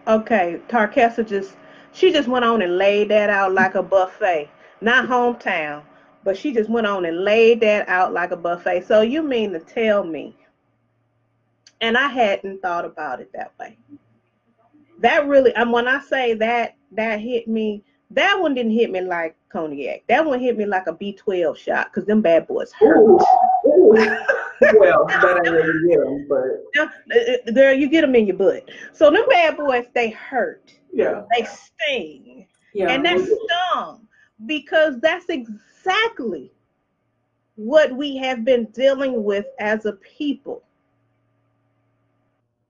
Okay, 0.07 0.61
Tarkessa 0.67 1.27
just 1.27 1.55
she 1.93 2.11
just 2.11 2.27
went 2.27 2.45
on 2.45 2.61
and 2.61 2.77
laid 2.77 3.09
that 3.09 3.29
out 3.29 3.53
like 3.53 3.75
a 3.75 3.83
buffet. 3.83 4.49
Not 4.81 5.07
hometown, 5.07 5.83
but 6.23 6.37
she 6.37 6.53
just 6.53 6.69
went 6.69 6.87
on 6.87 7.05
and 7.05 7.23
laid 7.23 7.59
that 7.61 7.87
out 7.89 8.13
like 8.13 8.31
a 8.31 8.37
buffet. 8.37 8.85
So 8.85 9.01
you 9.01 9.21
mean 9.21 9.51
to 9.53 9.59
tell 9.59 10.03
me, 10.03 10.35
and 11.81 11.97
I 11.97 12.07
hadn't 12.07 12.61
thought 12.61 12.85
about 12.85 13.19
it 13.19 13.31
that 13.33 13.51
way. 13.59 13.77
That 14.99 15.27
really, 15.27 15.53
and 15.55 15.71
when 15.71 15.87
I 15.87 15.99
say 16.01 16.33
that, 16.35 16.75
that 16.91 17.19
hit 17.19 17.47
me. 17.47 17.83
That 18.11 18.39
one 18.39 18.53
didn't 18.53 18.73
hit 18.73 18.91
me 18.91 19.01
like 19.01 19.35
cognac. 19.49 20.03
That 20.07 20.23
one 20.23 20.39
hit 20.39 20.55
me 20.55 20.65
like 20.67 20.85
a 20.85 20.93
B12 20.93 21.57
shot 21.57 21.87
because 21.91 22.05
them 22.05 22.21
bad 22.21 22.47
boys 22.47 22.71
hurt. 22.71 22.97
Ooh, 22.99 23.19
ooh. 23.67 23.93
well, 23.95 25.05
that 25.07 25.41
ain't 25.43 25.51
really 25.53 25.89
get 25.89 25.99
them, 25.99 26.27
but 26.29 26.43
Now, 26.75 26.83
uh, 27.15 27.33
uh, 27.47 27.51
Girl, 27.51 27.73
you 27.73 27.89
get 27.89 28.01
them 28.01 28.13
in 28.13 28.27
your 28.27 28.37
butt. 28.37 28.69
So 28.91 29.09
them 29.09 29.23
bad 29.29 29.57
boys, 29.57 29.85
they 29.95 30.11
hurt. 30.11 30.71
yeah, 30.93 31.23
They 31.35 31.45
sting. 31.45 32.45
yeah. 32.75 32.89
And 32.89 33.03
that 33.03 33.17
stung 33.19 34.07
because 34.45 34.99
that's 34.99 35.29
exactly 35.29 36.51
what 37.55 37.95
we 37.95 38.17
have 38.17 38.43
been 38.43 38.65
dealing 38.65 39.23
with 39.23 39.45
as 39.59 39.85
a 39.85 39.93
people. 39.93 40.63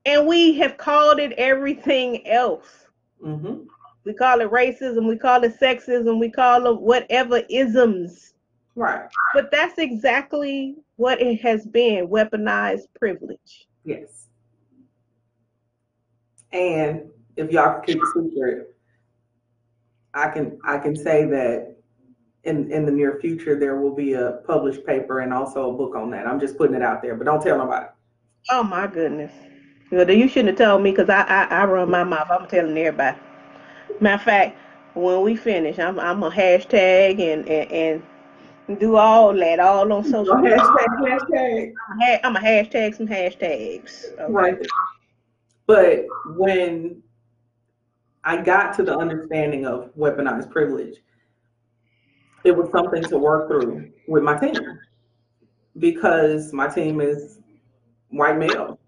And 0.06 0.26
we 0.26 0.54
have 0.58 0.76
called 0.76 1.18
it 1.18 1.32
everything 1.32 2.26
else. 2.26 2.86
hmm 3.22 3.62
We 4.04 4.12
call 4.12 4.40
it 4.42 4.50
racism, 4.50 5.08
we 5.08 5.16
call 5.16 5.42
it 5.44 5.58
sexism, 5.58 6.20
we 6.20 6.30
call 6.30 6.66
it 6.66 6.80
whatever 6.80 7.42
isms. 7.48 8.34
Right. 8.76 9.08
But 9.32 9.50
that's 9.50 9.78
exactly 9.78 10.76
what 10.96 11.20
it 11.20 11.40
has 11.40 11.66
been 11.66 12.08
weaponized 12.08 12.88
privilege. 12.98 13.68
Yes. 13.84 14.28
And 16.52 17.08
if 17.36 17.50
y'all 17.50 17.80
can 17.80 17.94
keep 17.94 18.02
secret, 18.14 18.73
I 20.14 20.28
can 20.28 20.58
I 20.64 20.78
can 20.78 20.94
say 20.96 21.24
that 21.26 21.76
in 22.44 22.70
in 22.70 22.86
the 22.86 22.92
near 22.92 23.18
future 23.20 23.58
there 23.58 23.76
will 23.76 23.94
be 23.94 24.12
a 24.14 24.40
published 24.46 24.86
paper 24.86 25.20
and 25.20 25.32
also 25.32 25.70
a 25.70 25.76
book 25.76 25.94
on 25.96 26.10
that. 26.10 26.26
I'm 26.26 26.40
just 26.40 26.56
putting 26.56 26.76
it 26.76 26.82
out 26.82 27.02
there, 27.02 27.14
but 27.16 27.24
don't 27.24 27.42
tell 27.42 27.58
nobody. 27.58 27.86
Oh 28.50 28.62
my 28.62 28.86
goodness. 28.86 29.32
You 29.90 30.28
shouldn't 30.28 30.58
have 30.58 30.68
told 30.68 30.82
me 30.82 30.90
because 30.90 31.08
I, 31.08 31.22
I 31.22 31.44
I 31.44 31.64
run 31.66 31.90
my 31.90 32.04
mouth. 32.04 32.28
I'm 32.30 32.48
telling 32.48 32.76
everybody. 32.76 33.16
Matter 34.00 34.14
of 34.14 34.22
fact, 34.22 34.58
when 34.94 35.22
we 35.22 35.36
finish, 35.36 35.78
I'm 35.78 35.98
I'm 36.00 36.22
a 36.22 36.30
hashtag 36.30 37.20
and 37.20 37.48
and, 37.48 38.02
and 38.68 38.78
do 38.80 38.96
all 38.96 39.32
that 39.34 39.60
all 39.60 39.92
on 39.92 40.04
social 40.04 40.34
media. 40.36 40.58
Hashtag, 40.58 41.20
hashtag. 41.20 41.72
I'm 41.90 42.00
a 42.00 42.04
ha- 42.04 42.20
I'm 42.24 42.36
a 42.36 42.40
hashtag 42.40 42.96
some 42.96 43.06
hashtags. 43.06 44.12
Okay? 44.18 44.32
Right. 44.32 44.58
But 45.66 46.06
when 46.36 47.02
I 48.24 48.40
got 48.42 48.74
to 48.76 48.82
the 48.82 48.96
understanding 48.96 49.66
of 49.66 49.94
weaponized 49.96 50.50
privilege, 50.50 50.96
it 52.44 52.52
was 52.56 52.70
something 52.70 53.02
to 53.04 53.18
work 53.18 53.48
through 53.48 53.90
with 54.08 54.22
my 54.22 54.36
team 54.38 54.78
because 55.78 56.52
my 56.52 56.68
team 56.68 57.00
is 57.00 57.38
white 58.08 58.38
male. 58.38 58.78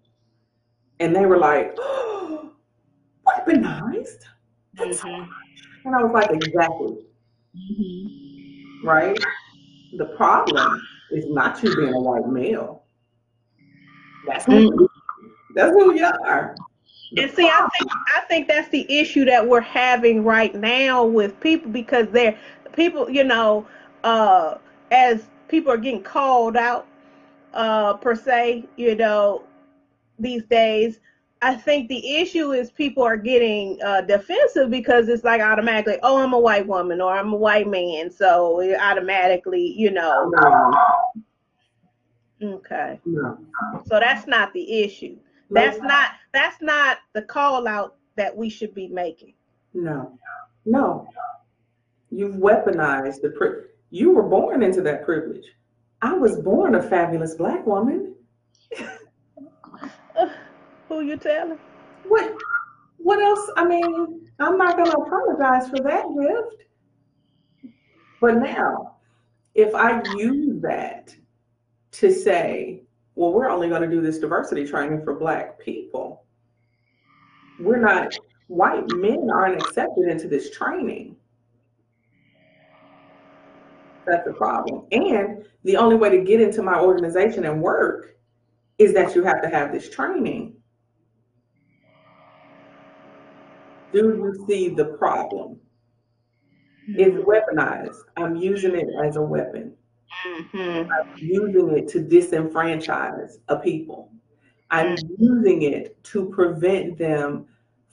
And 0.99 1.15
they 1.15 1.25
were 1.25 1.37
like, 1.37 1.75
weaponized? 3.27 4.23
That's 4.73 5.01
Mhm. 5.01 5.27
And 5.85 5.95
I 5.95 6.03
was 6.03 6.11
like, 6.13 6.31
exactly, 6.31 7.05
Mhm. 7.55 8.83
right? 8.83 9.17
The 9.97 10.05
problem 10.17 10.81
is 11.11 11.25
not 11.29 11.61
you 11.63 11.75
being 11.75 11.93
a 11.93 11.99
white 11.99 12.27
male. 12.27 12.83
That's 14.27 14.45
who, 14.45 14.89
that's 15.55 15.71
who 15.71 15.93
you 15.93 16.05
are. 16.05 16.55
And 17.15 17.31
see, 17.31 17.47
I 17.47 17.67
think 17.77 17.91
I 18.15 18.21
think 18.27 18.47
that's 18.47 18.69
the 18.69 18.85
issue 18.89 19.25
that 19.25 19.47
we're 19.47 19.61
having 19.61 20.23
right 20.23 20.53
now 20.53 21.05
with 21.05 21.39
people 21.39 21.71
because 21.71 22.07
they're 22.09 22.37
people, 22.73 23.09
you 23.09 23.23
know, 23.23 23.65
uh, 24.03 24.57
as 24.91 25.27
people 25.47 25.71
are 25.71 25.77
getting 25.77 26.03
called 26.03 26.57
out, 26.57 26.85
uh, 27.53 27.93
per 27.95 28.15
se, 28.15 28.65
you 28.75 28.95
know, 28.95 29.43
these 30.19 30.43
days. 30.45 30.99
I 31.41 31.53
think 31.53 31.87
the 31.87 32.15
issue 32.17 32.51
is 32.51 32.71
people 32.71 33.03
are 33.03 33.15
getting 33.15 33.79
uh, 33.85 34.01
defensive 34.01 34.71
because 34.71 35.07
it's 35.07 35.23
like 35.23 35.39
automatically, 35.39 35.99
oh, 36.01 36.17
I'm 36.17 36.33
a 36.33 36.39
white 36.39 36.65
woman 36.67 36.99
or 36.99 37.15
I'm 37.15 37.31
a 37.31 37.35
white 37.35 37.67
man, 37.67 38.09
so 38.09 38.59
it 38.59 38.75
automatically, 38.79 39.73
you 39.77 39.91
know, 39.91 40.31
No, 40.33 40.73
okay. 42.41 42.99
no, 43.05 43.37
So 43.85 43.99
that's 43.99 44.25
not 44.27 44.51
the 44.53 44.81
issue. 44.81 45.15
That's 45.49 45.79
not 45.79 46.11
that's 46.33 46.61
not 46.61 46.97
the 47.13 47.21
call 47.21 47.67
out 47.67 47.95
that 48.15 48.35
we 48.35 48.49
should 48.49 48.73
be 48.73 48.87
making. 48.87 49.33
No, 49.73 50.17
no. 50.65 51.07
You've 52.09 52.35
weaponized 52.35 53.21
the 53.21 53.29
pri- 53.29 53.65
you 53.89 54.11
were 54.11 54.23
born 54.23 54.63
into 54.63 54.81
that 54.81 55.05
privilege. 55.05 55.45
I 56.01 56.13
was 56.13 56.39
born 56.39 56.75
a 56.75 56.83
fabulous 56.83 57.35
black 57.35 57.65
woman. 57.65 58.15
Who 60.87 61.01
you 61.01 61.17
telling? 61.17 61.59
What 62.07 62.33
what 62.97 63.19
else? 63.19 63.49
I 63.55 63.65
mean, 63.65 64.29
I'm 64.39 64.57
not 64.57 64.77
gonna 64.77 64.91
apologize 64.91 65.69
for 65.69 65.79
that 65.79 66.05
gift. 66.19 66.63
But 68.19 68.37
now, 68.37 68.95
if 69.53 69.75
I 69.75 70.01
use 70.15 70.61
that 70.61 71.15
to 71.91 72.11
say, 72.11 72.83
well, 73.17 73.33
we're 73.33 73.49
only 73.49 73.67
gonna 73.67 73.89
do 73.89 73.99
this 73.99 74.19
diversity 74.19 74.65
training 74.65 75.03
for 75.03 75.15
black 75.15 75.59
people, 75.59 76.23
we're 77.59 77.79
not 77.79 78.15
white 78.45 78.85
men 78.91 79.27
aren't 79.33 79.59
accepted 79.59 80.07
into 80.07 80.27
this 80.27 80.51
training. 80.51 81.15
That's 84.05 84.25
the 84.25 84.33
problem. 84.33 84.85
And 84.91 85.43
the 85.63 85.77
only 85.77 85.95
way 85.95 86.09
to 86.11 86.23
get 86.23 86.39
into 86.39 86.61
my 86.61 86.79
organization 86.79 87.43
and 87.45 87.59
work 87.59 88.15
is 88.77 88.93
that 88.93 89.15
you 89.15 89.23
have 89.23 89.41
to 89.41 89.49
have 89.49 89.73
this 89.73 89.89
training. 89.89 90.55
Do 93.91 93.99
you 93.99 94.45
see 94.47 94.69
the 94.69 94.85
problem? 94.85 95.59
It's 96.87 97.17
weaponized. 97.25 97.97
I'm 98.15 98.35
using 98.35 98.75
it 98.75 98.87
as 99.03 99.15
a 99.15 99.21
weapon. 99.21 99.73
Mm-hmm. 100.25 100.91
I'm 100.91 101.17
using 101.17 101.77
it 101.77 101.87
to 101.89 101.99
disenfranchise 101.99 103.37
a 103.49 103.57
people. 103.57 104.11
I'm 104.69 104.97
using 105.17 105.61
it 105.61 106.01
to 106.05 106.29
prevent 106.29 106.97
them 106.97 107.45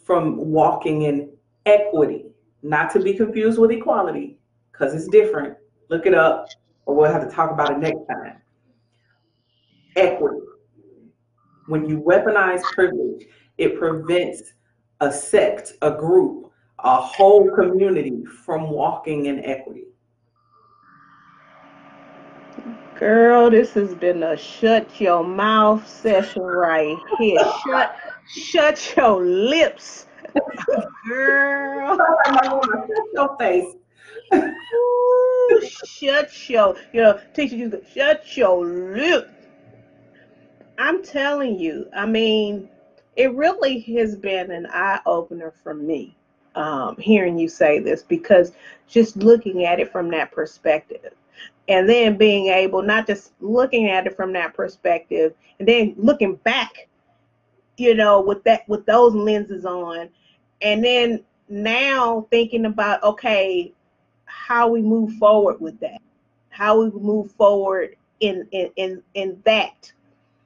from 0.04 0.36
walking 0.36 1.02
in 1.02 1.30
equity, 1.66 2.26
not 2.62 2.90
to 2.92 3.00
be 3.00 3.14
confused 3.14 3.58
with 3.58 3.70
equality, 3.70 4.38
because 4.72 4.94
it's 4.94 5.08
different. 5.08 5.56
Look 5.88 6.06
it 6.06 6.14
up, 6.14 6.48
or 6.86 6.94
we'll 6.94 7.12
have 7.12 7.28
to 7.28 7.34
talk 7.34 7.50
about 7.50 7.72
it 7.72 7.78
next 7.78 8.06
time. 8.08 8.40
Equity. 9.96 10.40
When 11.66 11.88
you 11.88 12.00
weaponize 12.00 12.62
privilege, 12.74 13.26
it 13.56 13.78
prevents 13.78 14.52
a 15.00 15.12
sect, 15.12 15.74
a 15.82 15.90
group, 15.90 16.50
a 16.80 16.96
whole 16.96 17.50
community 17.54 18.24
from 18.24 18.70
walking 18.70 19.26
in 19.26 19.44
equity. 19.44 19.84
Girl, 22.98 23.50
this 23.50 23.72
has 23.74 23.92
been 23.92 24.22
a 24.22 24.36
shut 24.36 25.00
your 25.00 25.24
mouth 25.24 25.86
session 25.88 26.42
right 26.42 26.96
here. 27.18 27.40
Shut 27.66 27.96
shut 28.28 28.94
your 28.96 29.24
lips. 29.24 30.06
Girl. 31.08 31.98
Shut 32.24 32.88
your 33.12 33.36
face. 33.36 33.74
Ooh, 34.32 35.60
shut 35.84 36.48
your 36.48 36.76
you 36.92 37.02
know, 37.02 37.20
teacher 37.34 37.56
you 37.56 37.82
shut 37.92 38.36
your 38.36 38.64
lip. 38.64 39.28
I'm 40.78 41.02
telling 41.02 41.58
you, 41.58 41.88
I 41.96 42.06
mean, 42.06 42.68
it 43.16 43.34
really 43.34 43.80
has 43.80 44.16
been 44.16 44.52
an 44.52 44.66
eye 44.70 45.00
opener 45.04 45.52
for 45.64 45.74
me, 45.74 46.16
um, 46.54 46.96
hearing 46.98 47.38
you 47.38 47.48
say 47.48 47.80
this 47.80 48.04
because 48.04 48.52
just 48.86 49.16
looking 49.16 49.64
at 49.64 49.80
it 49.80 49.90
from 49.90 50.10
that 50.10 50.30
perspective 50.30 51.12
and 51.68 51.88
then 51.88 52.16
being 52.16 52.48
able 52.48 52.82
not 52.82 53.06
just 53.06 53.32
looking 53.40 53.88
at 53.88 54.06
it 54.06 54.16
from 54.16 54.32
that 54.32 54.54
perspective 54.54 55.34
and 55.58 55.68
then 55.68 55.94
looking 55.96 56.36
back 56.36 56.88
you 57.76 57.94
know 57.94 58.20
with 58.20 58.42
that 58.44 58.68
with 58.68 58.84
those 58.86 59.14
lenses 59.14 59.64
on 59.64 60.08
and 60.62 60.84
then 60.84 61.22
now 61.48 62.26
thinking 62.30 62.66
about 62.66 63.02
okay 63.02 63.72
how 64.26 64.68
we 64.68 64.80
move 64.82 65.12
forward 65.14 65.60
with 65.60 65.78
that 65.80 66.00
how 66.50 66.80
we 66.80 66.90
move 66.90 67.30
forward 67.32 67.96
in 68.20 68.46
in 68.52 68.70
in, 68.76 69.02
in 69.14 69.42
that 69.44 69.92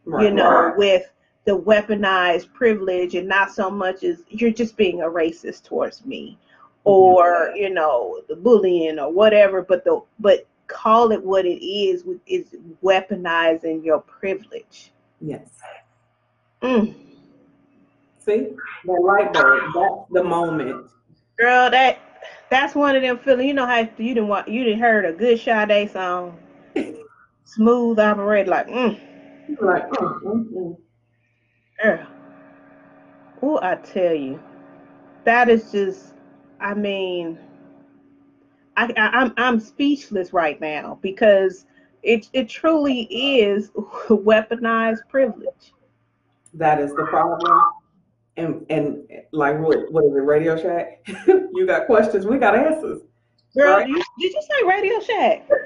Right. 0.04 0.24
you 0.24 0.30
know 0.30 0.72
with 0.78 1.12
the 1.44 1.58
weaponized 1.58 2.52
privilege 2.54 3.14
and 3.14 3.28
not 3.28 3.52
so 3.52 3.70
much 3.70 4.04
as 4.04 4.22
you're 4.30 4.50
just 4.50 4.74
being 4.76 5.02
a 5.02 5.06
racist 5.06 5.64
towards 5.64 6.04
me 6.06 6.38
or 6.84 7.52
you 7.54 7.68
know 7.68 8.22
the 8.28 8.36
bullying 8.36 8.98
or 8.98 9.12
whatever 9.12 9.60
but 9.60 9.84
the 9.84 10.00
but 10.18 10.46
call 10.68 11.12
it 11.12 11.22
what 11.24 11.46
it 11.46 11.64
is 11.64 12.04
with- 12.04 12.20
is 12.26 12.54
weaponizing 12.84 13.84
your 13.84 14.00
privilege 14.00 14.92
Yes. 15.20 15.48
Mm. 16.62 16.94
See, 18.18 18.46
that 18.84 19.00
light 19.02 19.32
bulb, 19.32 19.72
that's 19.74 20.10
the 20.12 20.22
moment. 20.24 20.90
girl 21.38 21.70
that 21.70 21.98
that's 22.50 22.74
one 22.74 22.96
of 22.96 23.02
them 23.02 23.18
feeling 23.18 23.46
you 23.48 23.54
know 23.54 23.66
how 23.66 23.78
you 23.78 24.14
didn't 24.14 24.28
want 24.28 24.48
you 24.48 24.64
didn't 24.64 24.80
heard 24.80 25.04
a 25.04 25.12
good 25.12 25.38
Sade 25.38 25.90
song 25.90 26.38
smooth 27.44 27.98
operator 27.98 28.50
like 28.50 28.66
mm, 28.68 29.00
like, 29.60 29.88
mm, 29.90 30.20
mm, 30.22 30.44
mm. 30.52 30.76
girl 31.82 32.06
oh 33.42 33.58
I 33.62 33.76
tell 33.76 34.14
you 34.14 34.40
that 35.24 35.48
is 35.48 35.70
just 35.72 36.14
I 36.60 36.74
mean 36.74 37.38
I, 38.78 38.84
I 38.96 39.06
I'm 39.20 39.34
I'm 39.36 39.60
speechless 39.60 40.32
right 40.32 40.60
now 40.60 40.98
because 41.02 41.66
it 42.02 42.28
it 42.32 42.48
truly 42.48 43.02
is 43.10 43.70
weaponized 44.08 45.00
privilege. 45.08 45.72
that 46.54 46.80
is 46.80 46.90
the 46.94 47.04
problem. 47.06 47.60
And 48.36 48.64
and 48.70 49.02
like 49.32 49.58
what 49.58 49.90
what 49.92 50.04
is 50.04 50.14
it, 50.14 50.20
Radio 50.20 50.56
Shack? 50.56 51.00
you 51.26 51.66
got 51.66 51.86
questions, 51.86 52.24
we 52.24 52.38
got 52.38 52.54
answers. 52.54 53.02
Girl, 53.56 53.78
Right. 53.78 53.88
you, 53.88 53.96
did 54.20 54.32
you 54.32 54.42
say 54.50 54.66
Radio 54.66 55.00
Shack? 55.00 55.48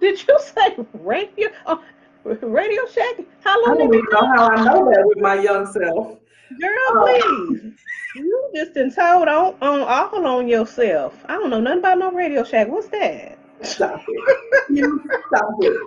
Did 0.00 0.26
you 0.26 0.38
say 0.40 0.76
Radio 0.94 1.48
oh, 1.66 1.82
Radio 2.24 2.86
Shack? 2.86 3.16
How 3.44 3.52
I 3.62 3.68
long 3.68 3.78
don't 3.78 3.90
did 3.90 3.98
even 3.98 4.08
know 4.12 4.26
how 4.34 4.48
I 4.48 4.64
know 4.64 4.90
that 4.90 5.02
with 5.06 5.18
my 5.18 5.34
young 5.34 5.66
self. 5.70 6.18
Girl, 6.58 6.70
Oh. 6.90 7.18
please. 7.52 7.72
You 8.16 8.50
just 8.54 8.74
done 8.74 8.90
told 8.90 9.28
on, 9.28 9.54
on 9.62 9.80
all 9.82 10.26
on 10.26 10.48
yourself. 10.48 11.24
I 11.28 11.34
don't 11.34 11.50
know 11.50 11.60
nothing 11.60 11.78
about 11.78 11.98
no 11.98 12.10
Radio 12.10 12.42
Shack. 12.42 12.68
What's 12.68 12.88
that? 12.88 13.38
Stop 13.62 14.02
it. 14.08 14.38
You 14.68 15.00
stop 15.28 15.50
it. 15.60 15.80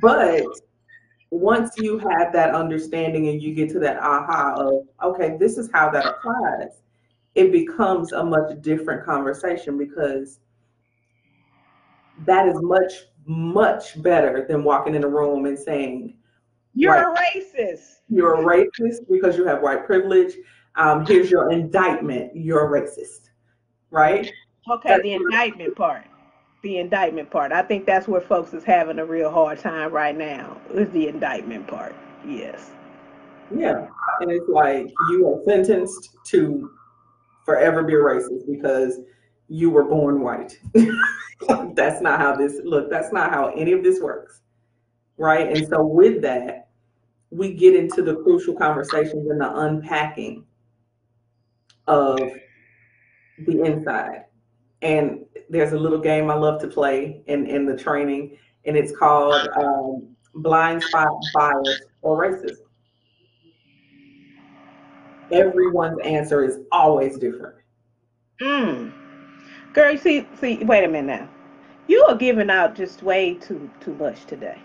But 0.00 0.42
once 1.30 1.72
you 1.76 1.98
have 1.98 2.32
that 2.32 2.54
understanding 2.54 3.28
and 3.28 3.40
you 3.40 3.54
get 3.54 3.70
to 3.70 3.78
that 3.80 3.98
aha 4.02 4.54
of, 4.58 4.88
okay, 5.02 5.36
this 5.38 5.56
is 5.56 5.70
how 5.72 5.88
that 5.90 6.04
applies, 6.04 6.82
it 7.36 7.52
becomes 7.52 8.12
a 8.12 8.24
much 8.24 8.60
different 8.62 9.04
conversation 9.04 9.78
because 9.78 10.40
that 12.24 12.48
is 12.48 12.56
much, 12.62 12.92
much 13.26 14.00
better 14.02 14.46
than 14.48 14.64
walking 14.64 14.94
in 14.94 15.04
a 15.04 15.08
room 15.08 15.46
and 15.46 15.58
saying, 15.58 16.16
You're 16.76 16.92
Right. 16.92 17.34
a 17.34 17.38
racist. 17.40 18.00
you're 18.08 18.34
a 18.34 18.44
racist 18.44 19.08
because 19.10 19.36
you 19.36 19.44
have 19.46 19.62
white 19.62 19.86
privilege. 19.86 20.34
Um, 20.76 21.06
here's 21.06 21.30
your 21.30 21.50
indictment. 21.50 22.36
You're 22.36 22.66
a 22.66 22.80
racist, 22.80 23.30
right? 23.90 24.30
Okay, 24.70 24.88
That's 24.90 25.02
the 25.02 25.14
indictment 25.14 25.74
part. 25.74 26.04
The 26.62 26.78
indictment 26.78 27.30
part. 27.30 27.50
I 27.50 27.62
think 27.62 27.86
that's 27.86 28.06
where 28.06 28.20
folks 28.20 28.52
is 28.52 28.62
having 28.62 28.98
a 28.98 29.04
real 29.06 29.30
hard 29.30 29.58
time 29.58 29.90
right 29.92 30.16
now. 30.16 30.60
Is 30.74 30.90
the 30.90 31.08
indictment 31.08 31.66
part. 31.66 31.94
Yes. 32.26 32.70
Yeah. 33.54 33.86
And 34.20 34.30
it's 34.30 34.48
like 34.48 34.86
you 35.10 35.26
are 35.28 35.42
sentenced 35.44 36.16
to 36.26 36.70
forever 37.44 37.82
be 37.84 37.94
a 37.94 37.98
racist 37.98 38.46
because 38.50 39.00
you 39.48 39.70
were 39.70 39.84
born 39.84 40.20
white. 40.20 40.58
that's 41.74 42.00
not 42.02 42.20
how 42.20 42.34
this 42.34 42.60
look, 42.64 42.90
that's 42.90 43.12
not 43.12 43.30
how 43.30 43.48
any 43.56 43.72
of 43.72 43.82
this 43.82 44.00
works. 44.00 44.42
Right. 45.16 45.56
And 45.56 45.66
so 45.68 45.84
with 45.86 46.20
that, 46.22 46.65
we 47.30 47.52
get 47.52 47.74
into 47.74 48.02
the 48.02 48.16
crucial 48.16 48.54
conversations 48.54 49.28
and 49.28 49.40
the 49.40 49.56
unpacking 49.56 50.44
of 51.86 52.18
the 53.46 53.62
inside. 53.62 54.24
And 54.82 55.24
there's 55.48 55.72
a 55.72 55.78
little 55.78 55.98
game 55.98 56.30
I 56.30 56.34
love 56.34 56.60
to 56.60 56.68
play 56.68 57.22
in, 57.26 57.46
in 57.46 57.66
the 57.66 57.76
training, 57.76 58.38
and 58.64 58.76
it's 58.76 58.96
called 58.96 59.48
um, 59.56 60.16
blind 60.34 60.82
spot 60.82 61.08
bias 61.34 61.82
or 62.02 62.22
racism. 62.22 62.56
Everyone's 65.32 65.98
answer 66.04 66.44
is 66.44 66.58
always 66.70 67.18
different. 67.18 67.56
Mm. 68.40 68.92
Girl, 69.72 69.96
see, 69.98 70.26
see, 70.38 70.62
wait 70.64 70.84
a 70.84 70.88
minute 70.88 71.20
now. 71.20 71.28
You 71.88 72.04
are 72.08 72.16
giving 72.16 72.50
out 72.50 72.74
just 72.74 73.02
way 73.02 73.34
too 73.34 73.70
too 73.80 73.94
much 73.94 74.24
today. 74.26 74.58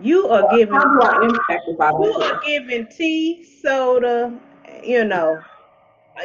You 0.00 0.28
are 0.28 0.48
giving 0.56 0.74
How 0.74 0.84
do 0.84 1.02
I 1.02 1.24
impact 1.24 1.62
if 1.68 1.80
I 1.80 1.90
you 1.90 2.12
are 2.12 2.40
giving 2.44 2.86
tea, 2.86 3.44
soda, 3.62 4.32
you 4.84 5.04
know. 5.04 5.40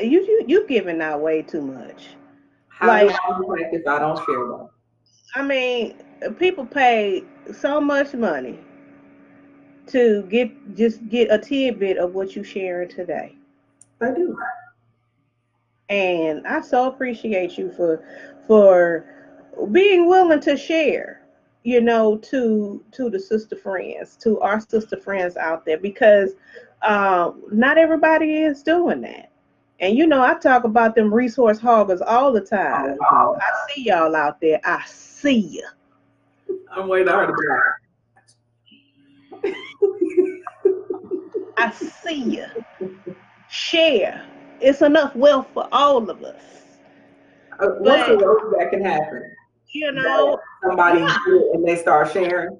You 0.01 0.21
you 0.21 0.43
you 0.47 0.67
giving 0.67 1.01
out 1.01 1.21
way 1.21 1.41
too 1.41 1.61
much. 1.61 2.15
How 2.69 2.88
like- 2.88 3.09
do 3.09 3.13
I 3.13 3.57
impact 3.57 3.76
if 3.76 3.88
I 3.88 3.99
don't 3.99 4.17
share 4.26 4.47
them? 4.47 4.69
I 5.36 5.41
mean, 5.41 5.95
people 6.38 6.65
pay 6.65 7.24
so 7.51 7.82
much 7.82 8.13
money 8.13 8.59
to 9.88 10.24
get 10.30 10.51
just 10.76 11.07
get 11.09 11.32
a 11.32 11.38
tidbit 11.38 11.97
of 11.97 12.13
what 12.13 12.36
you 12.36 12.43
sharing 12.43 12.89
today. 12.89 13.36
I 14.01 14.11
do. 14.11 14.38
And 15.89 16.45
I 16.47 16.61
so 16.61 16.88
appreciate 16.88 17.57
you 17.57 17.71
for 17.71 18.03
for 18.47 19.05
being 19.71 20.07
willing 20.07 20.39
to 20.41 20.55
share, 20.57 21.22
you 21.64 21.82
know, 21.82 22.18
to 22.18 22.84
to 22.91 23.09
the 23.09 23.20
sister 23.20 23.55
friends, 23.55 24.18
to 24.18 24.39
our 24.41 24.59
sister 24.59 24.97
friends 24.97 25.38
out 25.38 25.66
there, 25.66 25.78
because 25.78 26.32
um, 26.82 27.41
not 27.51 27.78
everybody 27.78 28.43
is 28.43 28.64
doing 28.64 29.01
that. 29.01 29.32
And 29.80 29.97
you 29.97 30.05
know, 30.07 30.22
I 30.22 30.36
talk 30.36 30.64
about 30.66 30.95
them 30.95 31.14
resource 31.14 31.59
hoggers 31.59 32.01
all 32.01 32.32
the 32.32 32.41
time. 32.41 32.97
I 33.01 33.74
see 33.74 33.84
y'all 33.84 34.16
out 34.16 34.39
there. 34.39 34.59
I 34.64 34.84
see 34.86 35.39
you. 35.39 35.68
I'm 36.72 36.88
waiting 36.88 37.09
on 37.09 37.30
her 37.30 37.78
to 39.41 39.53
I 41.57 41.72
see 41.72 42.24
you. 42.24 42.45
Share. 43.49 44.26
It's 44.59 44.82
enough 44.82 45.16
wealth 45.16 45.47
for 45.53 45.68
all 45.72 46.09
of 46.09 46.24
us. 46.24 46.41
Uh, 47.59 47.68
What's 47.80 48.07
the 48.07 48.18
worst 48.18 48.45
that 48.57 48.72
can 48.72 48.84
happen? 48.84 49.24
You 49.74 49.91
know, 49.91 50.38
Somebody 50.63 51.01
it 51.01 51.55
and 51.55 51.67
they 51.67 51.76
start 51.76 52.11
sharing. 52.11 52.57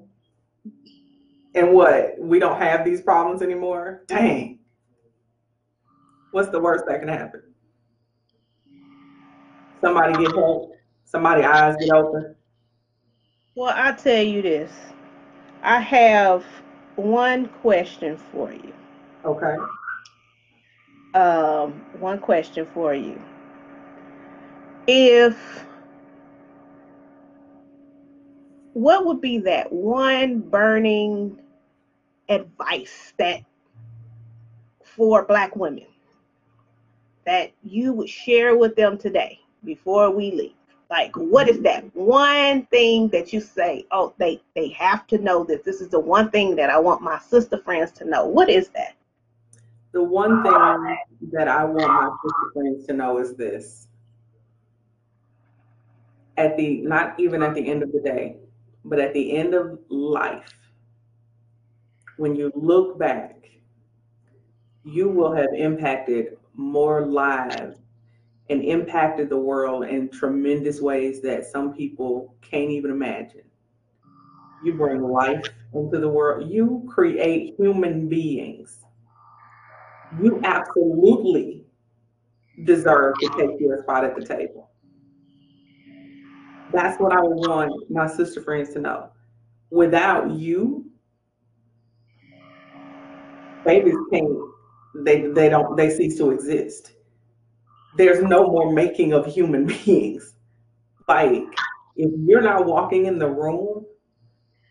And 1.54 1.72
what? 1.72 2.18
We 2.18 2.40
don't 2.40 2.60
have 2.60 2.84
these 2.84 3.00
problems 3.00 3.40
anymore? 3.40 4.02
Dang. 4.08 4.58
What's 6.32 6.48
the 6.48 6.58
worst 6.58 6.84
that 6.88 6.98
can 6.98 7.08
happen? 7.08 7.42
Somebody 9.80 10.24
get 10.24 10.34
hurt. 10.34 10.70
Somebody 11.04 11.44
eyes 11.44 11.76
get 11.78 11.92
open. 11.92 12.34
Well, 13.54 13.72
I 13.72 13.92
tell 13.92 14.22
you 14.22 14.42
this. 14.42 14.72
I 15.62 15.78
have 15.78 16.44
one 16.96 17.46
question 17.62 18.16
for 18.16 18.52
you. 18.52 18.72
Okay. 19.24 19.54
Um, 21.14 21.84
one 22.00 22.18
question 22.18 22.66
for 22.74 22.94
you. 22.94 23.20
If 24.88 25.64
what 28.74 29.06
would 29.06 29.20
be 29.20 29.38
that 29.38 29.72
one 29.72 30.40
burning 30.40 31.38
advice 32.28 33.12
that 33.18 33.40
for 34.82 35.24
black 35.24 35.56
women 35.56 35.86
that 37.24 37.52
you 37.62 37.92
would 37.92 38.08
share 38.08 38.56
with 38.56 38.76
them 38.76 38.98
today 38.98 39.38
before 39.64 40.10
we 40.10 40.32
leave? 40.32 40.54
Like, 40.90 41.16
what 41.16 41.48
is 41.48 41.60
that 41.62 41.84
one 41.94 42.66
thing 42.66 43.08
that 43.08 43.32
you 43.32 43.40
say, 43.40 43.86
oh, 43.90 44.12
they, 44.18 44.42
they 44.54 44.68
have 44.70 45.06
to 45.08 45.18
know 45.18 45.44
that 45.44 45.64
this 45.64 45.80
is 45.80 45.88
the 45.88 45.98
one 45.98 46.30
thing 46.30 46.54
that 46.56 46.68
I 46.68 46.78
want 46.78 47.00
my 47.00 47.18
sister 47.18 47.58
friends 47.58 47.90
to 47.92 48.04
know? 48.04 48.26
What 48.26 48.50
is 48.50 48.68
that? 48.70 48.94
The 49.92 50.02
one 50.02 50.42
thing 50.42 50.52
that 51.32 51.48
I 51.48 51.64
want 51.64 51.88
my 51.88 52.10
sister 52.22 52.50
friends 52.52 52.86
to 52.88 52.92
know 52.92 53.18
is 53.18 53.34
this. 53.34 53.86
At 56.36 56.56
the, 56.56 56.82
not 56.82 57.18
even 57.18 57.42
at 57.42 57.54
the 57.54 57.66
end 57.66 57.82
of 57.84 57.92
the 57.92 58.00
day, 58.00 58.36
but 58.84 58.98
at 58.98 59.12
the 59.14 59.36
end 59.36 59.54
of 59.54 59.78
life, 59.88 60.52
when 62.16 62.36
you 62.36 62.52
look 62.54 62.98
back, 62.98 63.50
you 64.84 65.08
will 65.08 65.32
have 65.32 65.52
impacted 65.56 66.36
more 66.54 67.06
lives 67.06 67.78
and 68.50 68.62
impacted 68.62 69.30
the 69.30 69.38
world 69.38 69.84
in 69.84 70.08
tremendous 70.10 70.80
ways 70.80 71.22
that 71.22 71.46
some 71.46 71.72
people 71.72 72.34
can't 72.42 72.70
even 72.70 72.90
imagine. 72.90 73.42
You 74.62 74.74
bring 74.74 75.02
life 75.02 75.44
into 75.74 75.98
the 75.98 76.08
world, 76.08 76.50
you 76.50 76.86
create 76.88 77.54
human 77.58 78.08
beings. 78.08 78.84
You 80.22 80.40
absolutely 80.44 81.64
deserve 82.64 83.14
to 83.20 83.28
take 83.36 83.60
your 83.60 83.82
spot 83.82 84.04
at 84.04 84.14
the 84.14 84.24
table. 84.24 84.63
That's 86.74 87.00
what 87.00 87.12
I 87.12 87.20
want 87.20 87.90
my 87.90 88.06
sister 88.06 88.42
friends 88.42 88.72
to 88.74 88.80
know. 88.80 89.10
Without 89.70 90.30
you, 90.30 90.84
babies 93.64 93.96
can't, 94.12 94.28
they, 94.96 95.28
they 95.28 95.48
don't, 95.48 95.76
they 95.76 95.90
cease 95.90 96.18
to 96.18 96.30
exist 96.30 96.94
there's 97.96 98.22
no 98.22 98.46
more 98.46 98.72
making 98.72 99.12
of 99.12 99.26
human 99.26 99.66
beings. 99.84 100.34
Like, 101.08 101.44
if 101.96 102.10
you're 102.26 102.42
not 102.42 102.66
walking 102.66 103.06
in 103.06 103.18
the 103.18 103.28
room 103.28 103.86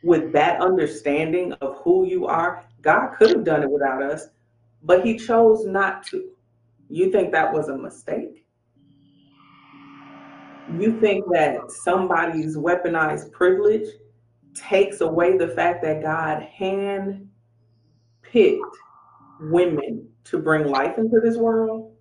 with 0.04 0.34
that 0.34 0.62
understanding 0.62 1.54
of 1.54 1.78
who 1.84 2.06
you 2.06 2.26
are, 2.26 2.66
God 2.82 3.16
could 3.18 3.30
have 3.30 3.46
done 3.46 3.64
it 3.64 3.72
without 3.72 4.04
us, 4.04 4.28
but 4.84 5.06
He 5.06 5.18
chose 5.18 5.66
not 5.66 6.06
to. 6.08 6.32
You 6.90 7.12
think 7.12 7.32
that 7.32 7.54
was 7.54 7.70
a 7.70 7.78
mistake? 7.78 8.43
You 10.72 11.00
think 11.00 11.26
that 11.34 11.72
somebody's 11.72 12.56
weaponized 12.58 13.32
privilege 13.32 13.88
takes 14.56 15.02
away 15.02 15.38
the 15.38 15.50
fact 15.50 15.84
that 15.84 16.02
God 16.02 16.44
hand 16.44 17.30
picked 18.22 18.62
women 19.40 20.08
to 20.26 20.40
bring 20.40 20.68
life 20.68 20.98
into 20.98 21.20
this 21.20 21.38
world? 21.38 21.94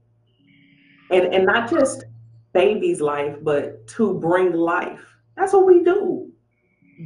and 1.12 1.32
and 1.34 1.46
not 1.46 1.70
just 1.70 2.04
baby's 2.52 3.00
life, 3.00 3.36
but 3.42 3.86
to 3.88 4.14
bring 4.14 4.52
life. 4.52 5.00
That's 5.36 5.52
what 5.52 5.66
we 5.66 5.84
do. 5.84 6.30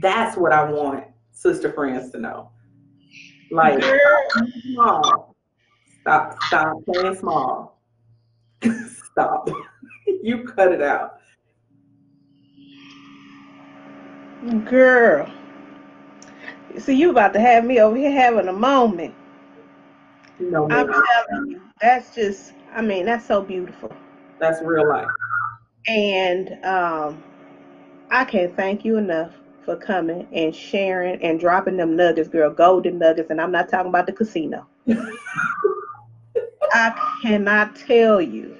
That's 0.01 0.37
what 0.37 0.53
I 0.53 0.71
want 0.71 1.05
sister 1.33 1.73
friends 1.73 2.11
to 2.13 2.19
know. 2.19 2.51
Like 3.51 3.83
small. 4.73 5.35
Stop, 6.01 6.43
stop 6.45 6.85
playing 6.85 7.17
small. 7.17 7.81
stop. 9.13 9.49
you 10.07 10.45
cut 10.45 10.73
it 10.73 10.83
out. 10.83 11.16
Girl. 14.64 15.30
See, 16.78 16.95
you 16.95 17.11
about 17.11 17.32
to 17.32 17.41
have 17.41 17.64
me 17.64 17.80
over 17.80 17.97
here 17.97 18.12
having 18.12 18.49
a 18.49 18.53
moment. 18.53 19.14
No, 20.39 20.68
I'm 20.70 20.87
telling 20.87 21.51
you, 21.51 21.61
that's 21.80 22.14
just 22.14 22.53
I 22.74 22.82
mean, 22.82 23.07
that's 23.07 23.26
so 23.26 23.41
beautiful. 23.43 23.91
That's 24.39 24.61
real 24.62 24.89
life. 24.89 25.09
And 25.89 26.64
um, 26.64 27.22
I 28.11 28.24
can't 28.24 28.55
thank 28.55 28.84
you 28.84 28.99
enough 28.99 29.32
for 29.64 29.76
coming 29.76 30.28
and 30.32 30.55
sharing 30.55 31.22
and 31.22 31.41
dropping 31.41 31.76
them 31.76 31.97
nuggets, 31.97 32.28
girl, 32.28 32.51
golden 32.51 32.99
nuggets. 32.99 33.30
And 33.30 33.41
I'm 33.41 33.53
not 33.53 33.68
talking 33.68 33.89
about 33.89 34.07
the 34.07 34.12
casino. 34.12 34.66
I 36.72 37.18
cannot 37.22 37.74
tell 37.76 38.20
you 38.20 38.57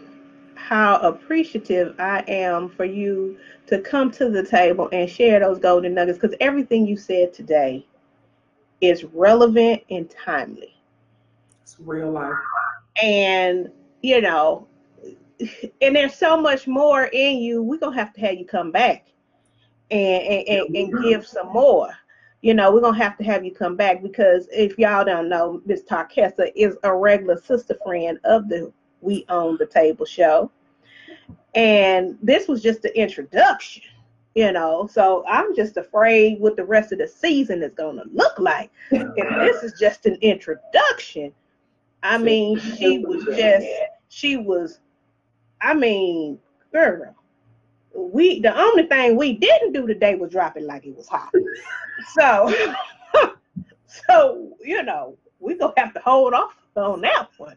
how 0.55 0.97
appreciative 0.97 1.95
I 1.99 2.25
am 2.27 2.69
for 2.71 2.85
you 2.85 3.37
to 3.67 3.81
come 3.81 4.11
to 4.13 4.29
the 4.29 4.45
table 4.45 4.89
and 4.93 5.11
share 5.11 5.41
those 5.41 5.59
golden 5.59 5.95
nuggets 5.95 6.19
because 6.19 6.37
everything 6.41 6.87
you 6.87 6.97
said 6.97 7.35
today 7.35 7.85
is 8.81 9.05
relevant 9.05 9.83
and 9.91 10.09
timely. 10.11 10.75
It's 11.63 11.77
real 11.81 12.13
life. 12.13 12.35
And 13.03 13.71
you 14.03 14.21
know, 14.21 14.67
and 15.83 15.97
there's 15.97 16.15
so 16.15 16.41
much 16.41 16.67
more 16.67 17.07
in 17.07 17.39
you. 17.39 17.63
We're 17.63 17.79
gonna 17.79 17.97
have 17.97 18.13
to 18.15 18.21
have 18.21 18.35
you 18.35 18.45
come 18.45 18.71
back 18.71 19.09
and 19.91 20.23
and, 20.23 20.49
and, 20.49 20.77
and 20.77 21.05
give 21.05 21.27
some 21.27 21.53
more. 21.53 21.91
You 22.43 22.55
know, 22.55 22.71
we're 22.71 22.81
gonna 22.81 22.97
have 22.99 23.19
to 23.19 23.25
have 23.25 23.45
you 23.45 23.53
come 23.53 23.77
back 23.77 24.03
because 24.03 24.47
if 24.53 24.79
y'all 24.79 25.05
don't 25.05 25.29
know, 25.29 25.61
Miss 25.67 25.83
Tarkessa 25.83 26.53
is 26.55 26.77
a 26.85 26.95
regular 26.95 27.41
sister 27.41 27.77
friend 27.85 28.19
of 28.25 28.49
the 28.49 28.73
We 29.01 29.25
Own 29.29 29.57
the 29.59 29.67
Table 29.67 30.07
show. 30.07 30.51
And 31.55 32.19
this 32.23 32.49
was 32.49 32.63
just 32.63 32.83
the 32.83 32.99
introduction, 32.99 33.83
you 34.35 34.53
know. 34.53 34.89
So 34.91 35.25
I'm 35.27 35.55
just 35.55 35.77
afraid 35.77 36.39
what 36.41 36.57
the 36.57 36.65
rest 36.65 36.93
of 36.93 36.99
the 36.99 37.09
season 37.09 37.63
is 37.63 37.73
gonna 37.75 38.05
look 38.13 38.39
like. 38.39 38.71
If 38.91 39.15
this 39.17 39.63
is 39.63 39.79
just 39.79 40.07
an 40.07 40.19
introduction, 40.21 41.33
I 42.03 42.19
mean, 42.19 42.59
she 42.59 42.99
was 42.99 43.25
just 43.37 43.67
she 44.09 44.37
was, 44.37 44.81
I 45.61 45.75
mean, 45.75 46.39
girl, 46.73 47.15
we 47.95 48.41
the 48.41 48.57
only 48.57 48.85
thing 48.85 49.17
we 49.17 49.33
didn't 49.33 49.73
do 49.73 49.87
today 49.87 50.15
was 50.15 50.31
drop 50.31 50.57
it 50.57 50.65
like 50.65 50.87
it 50.87 50.97
was 50.97 51.09
hot. 51.09 51.33
so, 52.15 52.55
so 53.87 54.53
you 54.63 54.83
know, 54.83 55.17
we 55.41 55.55
gonna 55.55 55.73
have 55.77 55.95
to 55.95 56.01
hold 56.01 56.35
off 56.35 56.55
on 56.77 57.01
that 57.01 57.29
one. 57.39 57.57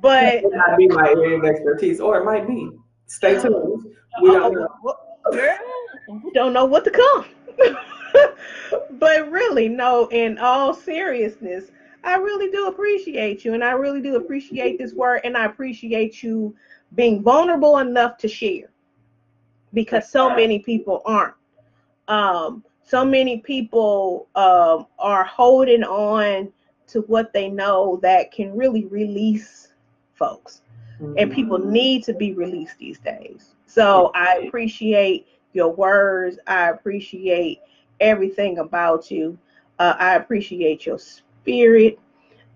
But 0.00 0.34
it 0.34 0.44
might 0.44 0.76
be 0.76 0.88
my 0.88 1.08
area 1.08 1.38
of 1.38 1.44
expertise, 1.44 2.00
or 2.00 2.18
it 2.20 2.24
might 2.24 2.46
be. 2.46 2.70
Stay 3.06 3.40
tuned. 3.40 3.94
We 4.22 4.30
don't 4.30 4.54
know. 4.54 4.68
Girl, 5.32 5.58
we 6.24 6.30
don't 6.32 6.52
know 6.52 6.64
what 6.64 6.84
to 6.84 6.90
come. 6.90 7.26
but 8.92 9.30
really, 9.30 9.68
no, 9.68 10.08
in 10.08 10.38
all 10.38 10.72
seriousness, 10.72 11.70
I 12.04 12.16
really 12.16 12.50
do 12.50 12.68
appreciate 12.68 13.44
you, 13.44 13.54
and 13.54 13.64
I 13.64 13.72
really 13.72 14.00
do 14.00 14.16
appreciate 14.16 14.78
this 14.78 14.94
word, 14.94 15.22
and 15.24 15.36
I 15.36 15.46
appreciate 15.46 16.22
you 16.22 16.54
being 16.94 17.22
vulnerable 17.22 17.78
enough 17.78 18.16
to 18.18 18.28
share 18.28 18.70
because 19.74 20.08
so 20.08 20.34
many 20.34 20.60
people 20.60 21.02
aren't. 21.04 21.34
Um, 22.08 22.64
so 22.84 23.04
many 23.04 23.38
people 23.38 24.28
um, 24.36 24.86
are 24.98 25.24
holding 25.24 25.82
on 25.82 26.52
to 26.86 27.00
what 27.02 27.32
they 27.32 27.48
know 27.48 27.98
that 28.02 28.30
can 28.30 28.56
really 28.56 28.84
release 28.86 29.72
folks. 30.14 30.62
And 31.00 31.32
people 31.32 31.58
need 31.58 32.04
to 32.04 32.14
be 32.14 32.32
released 32.32 32.78
these 32.78 32.98
days. 32.98 33.54
So 33.66 34.10
I 34.14 34.44
appreciate 34.46 35.26
your 35.52 35.68
words. 35.68 36.38
I 36.46 36.70
appreciate 36.70 37.60
everything 38.00 38.58
about 38.58 39.10
you. 39.10 39.38
Uh, 39.78 39.94
I 39.98 40.14
appreciate 40.14 40.86
your 40.86 40.98
spirit. 40.98 41.98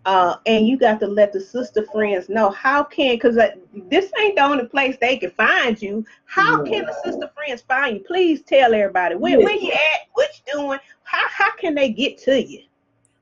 Uh, 0.06 0.36
and 0.46 0.66
you 0.66 0.78
got 0.78 0.98
to 0.98 1.06
let 1.06 1.30
the 1.30 1.40
sister 1.40 1.84
friends 1.92 2.30
know 2.30 2.48
how 2.50 2.82
can 2.82 3.16
because 3.16 3.36
uh, 3.36 3.50
this 3.90 4.10
ain't 4.18 4.36
the 4.36 4.42
only 4.42 4.66
place 4.66 4.96
they 4.98 5.18
can 5.18 5.30
find 5.30 5.80
you. 5.80 6.04
How 6.24 6.64
yeah. 6.64 6.70
can 6.70 6.86
the 6.86 6.96
sister 7.04 7.30
friends 7.34 7.60
find 7.60 7.98
you? 7.98 8.04
Please 8.04 8.40
tell 8.42 8.72
everybody 8.72 9.14
where, 9.16 9.38
where 9.38 9.54
you 9.54 9.72
at, 9.72 10.08
what 10.14 10.30
you 10.34 10.54
doing, 10.54 10.78
how 11.02 11.28
how 11.28 11.54
can 11.56 11.74
they 11.74 11.90
get 11.90 12.16
to 12.18 12.42
you? 12.42 12.62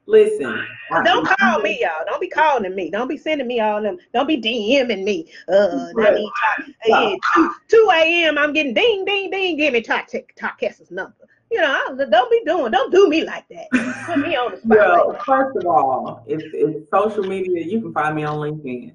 Listen, 0.08 0.66
don't 1.04 1.28
call 1.28 1.60
me, 1.60 1.82
y'all. 1.82 2.02
Don't 2.06 2.18
be 2.18 2.28
calling 2.28 2.74
me. 2.74 2.88
Don't 2.88 3.08
be 3.08 3.18
sending 3.18 3.46
me 3.46 3.60
all 3.60 3.82
them. 3.82 3.98
Don't 4.14 4.26
be 4.26 4.40
DMing 4.40 5.04
me. 5.04 5.30
Uh, 5.46 5.90
right. 5.92 6.16
I 6.16 6.72
yeah, 6.86 7.14
2, 7.34 7.54
2 7.68 7.90
a.m. 7.94 8.38
I'm 8.38 8.54
getting 8.54 8.72
ding, 8.72 9.04
ding, 9.04 9.30
ding. 9.30 9.58
Give 9.58 9.74
me 9.74 9.82
Talk 9.82 10.08
Talk 10.34 10.62
number. 10.90 11.14
you 11.50 11.60
know, 11.60 12.06
don't 12.10 12.30
be 12.30 12.42
doing, 12.46 12.72
don't 12.72 12.90
do 12.90 13.10
me 13.10 13.22
like 13.24 13.46
that. 13.50 13.66
Put 14.06 14.18
me 14.20 14.34
on 14.34 14.52
the 14.52 14.56
spot. 14.56 14.70
Well, 14.70 15.18
first 15.26 15.58
of 15.58 15.66
all, 15.66 16.24
if 16.26 16.40
it's 16.54 16.90
social 16.90 17.24
media, 17.24 17.62
you 17.62 17.82
can 17.82 17.92
find 17.92 18.16
me 18.16 18.24
on 18.24 18.38
LinkedIn. 18.38 18.94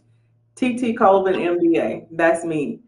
TT 0.55 0.97
Colvin 0.97 1.35
MBA. 1.35 2.07
That's 2.09 2.43
me. 2.43 2.79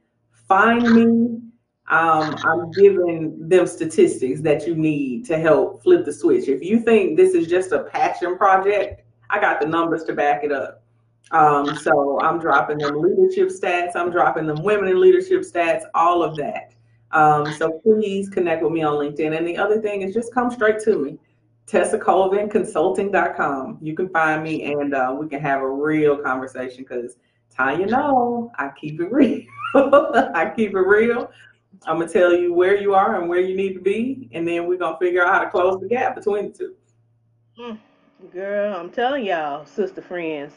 Find 0.48 0.92
me. 0.96 1.42
Um, 1.88 2.36
I'm 2.44 2.72
giving 2.72 3.48
them 3.48 3.68
statistics 3.68 4.42
that 4.42 4.66
you 4.66 4.76
need 4.76 5.26
to 5.26 5.38
help 5.38 5.84
flip 5.84 6.04
the 6.04 6.14
switch. 6.14 6.48
If 6.48 6.64
you 6.64 6.80
think 6.80 7.16
this 7.16 7.36
is 7.36 7.48
just 7.48 7.72
a 7.72 7.84
passion 7.84 8.38
project, 8.38 9.04
I 9.30 9.40
got 9.40 9.60
the 9.62 9.68
numbers 9.68 10.04
to 10.06 10.14
back 10.14 10.44
it 10.44 10.52
up. 10.52 10.84
Um, 11.32 11.76
so 11.78 12.20
I'm 12.22 12.40
dropping 12.40 12.80
them 12.80 13.02
leadership 13.02 13.50
stats. 13.50 13.96
I'm 13.96 14.12
dropping 14.12 14.48
them 14.48 14.64
women 14.64 14.90
in 14.90 15.00
leadership 15.00 15.42
stats, 15.42 15.84
all 15.94 16.24
of 16.24 16.36
that. 16.38 16.74
Um, 17.12 17.52
so 17.54 17.80
please 17.84 18.30
connect 18.30 18.64
with 18.64 18.72
me 18.72 18.84
on 18.84 18.96
LinkedIn. 18.96 19.38
And 19.38 19.48
the 19.48 19.58
other 19.58 19.82
thing 19.82 20.02
is 20.02 20.14
just 20.14 20.34
come 20.34 20.52
straight 20.52 20.80
to 20.82 20.98
me. 20.98 21.20
Tessa 21.68 21.98
Colvin 21.98 22.50
Consulting.com. 22.50 23.80
You 23.82 23.96
can 23.96 24.10
find 24.10 24.44
me 24.44 24.74
and 24.74 24.94
uh, 24.94 25.16
we 25.20 25.28
can 25.28 25.40
have 25.40 25.62
a 25.62 25.70
real 25.70 26.18
conversation 26.18 26.84
because 26.84 27.18
Tanya 27.56 27.88
know 27.88 28.52
I 28.58 28.70
keep 28.80 29.00
it 29.00 29.12
real. 29.12 29.42
I 29.76 30.52
keep 30.56 30.76
it 30.76 30.80
real. 30.80 31.32
I'm 31.86 32.00
gonna 32.00 32.12
tell 32.12 32.34
you 32.34 32.54
where 32.54 32.78
you 32.80 32.94
are 32.94 33.20
and 33.20 33.30
where 33.30 33.40
you 33.40 33.56
need 33.56 33.74
to 33.74 33.80
be, 33.80 34.30
and 34.34 34.48
then 34.48 34.68
we're 34.68 34.78
gonna 34.78 34.98
figure 34.98 35.24
out 35.24 35.34
how 35.34 35.40
to 35.40 35.50
close 35.50 35.80
the 35.80 35.88
gap 35.88 36.16
between 36.16 36.52
the 36.52 36.58
two. 36.58 36.76
Mm, 37.60 37.80
girl, 38.32 38.76
I'm 38.76 38.90
telling 38.90 39.26
y'all, 39.26 39.66
sister 39.66 40.02
friends, 40.02 40.54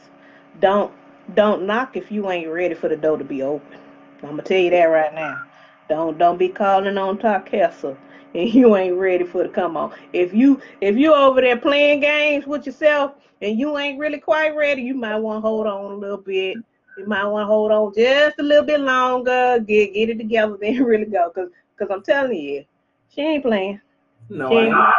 don't 0.60 0.92
don't 1.34 1.66
knock 1.66 1.96
if 1.96 2.10
you 2.10 2.30
ain't 2.30 2.50
ready 2.50 2.74
for 2.74 2.88
the 2.88 2.96
door 2.96 3.18
to 3.18 3.24
be 3.24 3.42
open. 3.42 3.78
I'm 4.22 4.30
gonna 4.30 4.42
tell 4.42 4.58
you 4.58 4.70
that 4.70 4.84
right 4.84 5.14
now. 5.14 5.44
Don't 5.88 6.18
don't 6.18 6.38
be 6.38 6.48
calling 6.48 6.98
on 6.98 7.18
Tarkessa 7.18 7.96
and 8.34 8.52
you 8.52 8.76
ain't 8.76 8.96
ready 8.96 9.24
for 9.24 9.42
the 9.42 9.48
come 9.48 9.76
on. 9.76 9.94
If 10.12 10.34
you 10.34 10.60
if 10.80 10.96
you 10.96 11.14
over 11.14 11.40
there 11.40 11.56
playing 11.56 12.00
games 12.00 12.46
with 12.46 12.66
yourself 12.66 13.14
and 13.40 13.58
you 13.58 13.78
ain't 13.78 13.98
really 13.98 14.18
quite 14.18 14.54
ready, 14.54 14.82
you 14.82 14.94
might 14.94 15.16
want 15.16 15.38
to 15.38 15.40
hold 15.48 15.66
on 15.66 15.92
a 15.92 15.96
little 15.96 16.18
bit. 16.18 16.56
You 16.98 17.06
might 17.06 17.24
want 17.26 17.42
to 17.42 17.46
hold 17.46 17.70
on 17.70 17.94
just 17.94 18.40
a 18.40 18.42
little 18.42 18.64
bit 18.64 18.80
longer, 18.80 19.60
get 19.60 19.94
get 19.94 20.10
it 20.10 20.18
together, 20.18 20.58
then 20.60 20.82
really 20.84 21.04
go. 21.04 21.30
Cause 21.30 21.48
cause 21.78 21.88
I'm 21.92 22.02
telling 22.02 22.36
you, 22.36 22.64
she 23.08 23.20
ain't 23.20 23.44
playing. 23.44 23.80
No, 24.28 24.50
she 24.50 24.56
ain't, 24.56 24.74
I 24.74 24.92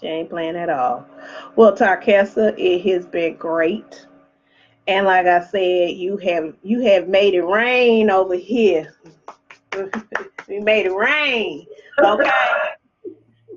She 0.00 0.06
ain't 0.06 0.30
playing 0.30 0.54
at 0.54 0.70
all. 0.70 1.04
Well, 1.56 1.76
Tarkessa, 1.76 2.54
it 2.56 2.82
has 2.88 3.06
been 3.06 3.34
great. 3.34 4.06
And 4.86 5.04
like 5.04 5.26
I 5.26 5.44
said, 5.44 5.90
you 5.90 6.16
have 6.18 6.54
you 6.62 6.80
have 6.82 7.08
made 7.08 7.34
it 7.34 7.42
rain 7.42 8.08
over 8.08 8.36
here. 8.36 8.94
we 10.48 10.60
made 10.60 10.86
it 10.86 10.94
rain. 10.94 11.66
Okay. 11.98 12.30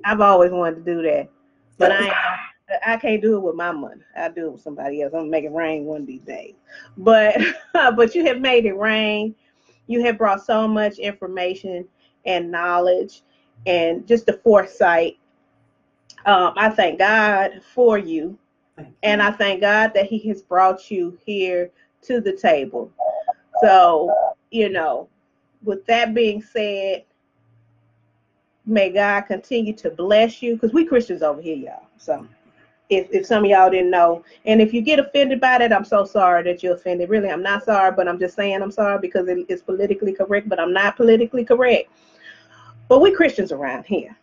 I've 0.04 0.20
always 0.20 0.50
wanted 0.50 0.84
to 0.84 0.94
do 0.94 1.02
that. 1.02 1.28
But 1.78 1.92
I 1.92 2.41
I 2.86 2.96
can't 2.96 3.22
do 3.22 3.36
it 3.36 3.40
with 3.40 3.54
my 3.54 3.72
money. 3.72 4.02
I 4.16 4.28
do 4.28 4.46
it 4.46 4.52
with 4.52 4.62
somebody 4.62 5.02
else. 5.02 5.12
I'm 5.12 5.20
gonna 5.20 5.30
make 5.30 5.44
it 5.44 5.52
rain 5.52 5.84
one 5.84 6.02
of 6.02 6.06
these 6.06 6.22
days. 6.22 6.54
But 6.96 7.40
but 7.72 8.14
you 8.14 8.24
have 8.26 8.40
made 8.40 8.66
it 8.66 8.76
rain. 8.76 9.34
You 9.86 10.04
have 10.04 10.18
brought 10.18 10.44
so 10.44 10.66
much 10.68 10.98
information 10.98 11.86
and 12.24 12.50
knowledge 12.50 13.22
and 13.66 14.06
just 14.06 14.26
the 14.26 14.34
foresight. 14.34 15.18
Um, 16.24 16.52
I 16.56 16.70
thank 16.70 16.98
God 16.98 17.60
for 17.74 17.98
you 17.98 18.38
and 19.02 19.22
I 19.22 19.32
thank 19.32 19.60
God 19.60 19.92
that 19.94 20.06
He 20.06 20.18
has 20.28 20.42
brought 20.42 20.90
you 20.90 21.18
here 21.24 21.70
to 22.02 22.20
the 22.20 22.32
table. 22.32 22.90
So, 23.60 24.34
you 24.50 24.68
know, 24.68 25.08
with 25.62 25.84
that 25.86 26.14
being 26.14 26.42
said, 26.42 27.04
may 28.66 28.90
God 28.90 29.22
continue 29.22 29.74
to 29.74 29.90
bless 29.90 30.42
you 30.42 30.54
because 30.54 30.72
we 30.72 30.84
Christians 30.84 31.22
over 31.22 31.40
here, 31.40 31.56
y'all. 31.56 31.86
So, 31.98 32.26
if, 32.88 33.08
if 33.10 33.26
some 33.26 33.44
of 33.44 33.50
y'all 33.50 33.70
didn't 33.70 33.90
know, 33.90 34.24
and 34.44 34.60
if 34.60 34.74
you 34.74 34.82
get 34.82 34.98
offended 34.98 35.40
by 35.40 35.58
that, 35.58 35.72
I'm 35.72 35.84
so 35.84 36.04
sorry 36.04 36.42
that 36.44 36.62
you're 36.62 36.74
offended. 36.74 37.08
Really, 37.08 37.30
I'm 37.30 37.42
not 37.42 37.64
sorry, 37.64 37.92
but 37.92 38.08
I'm 38.08 38.18
just 38.18 38.36
saying 38.36 38.60
I'm 38.60 38.70
sorry 38.70 38.98
because 39.00 39.28
it, 39.28 39.46
it's 39.48 39.62
politically 39.62 40.12
correct, 40.12 40.48
but 40.48 40.60
I'm 40.60 40.72
not 40.72 40.96
politically 40.96 41.44
correct. 41.44 41.90
But 42.88 43.00
we 43.00 43.12
Christians 43.12 43.52
around 43.52 43.84
here. 43.84 44.16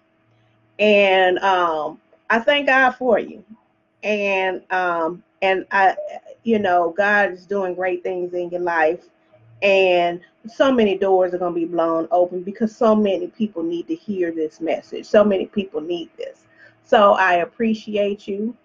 And 0.78 1.40
um, 1.40 2.00
I 2.30 2.40
thank 2.40 2.68
God 2.68 2.92
for 2.92 3.20
you 3.20 3.44
and 4.04 4.62
um 4.72 5.24
and 5.42 5.66
I 5.72 5.96
you 6.44 6.60
know 6.60 6.94
God 6.96 7.32
is 7.32 7.46
doing 7.46 7.76
great 7.76 8.04
things 8.04 8.34
in 8.34 8.50
your 8.50 8.62
life 8.62 9.06
and 9.62 10.22
so 10.48 10.72
many 10.72 10.98
doors 10.98 11.34
are 11.34 11.38
going 11.38 11.54
to 11.54 11.60
be 11.60 11.66
blown 11.66 12.08
open 12.12 12.44
because 12.44 12.74
so 12.74 12.96
many 12.96 13.28
people 13.28 13.62
need 13.62 13.88
to 13.88 13.96
hear 13.96 14.32
this 14.32 14.62
message 14.62 15.06
so 15.06 15.24
many 15.24 15.48
people 15.48 15.82
need 15.82 16.10
this 16.18 16.46
so 16.90 17.14
I 17.14 17.36
appreciate 17.36 18.28
you 18.28 18.58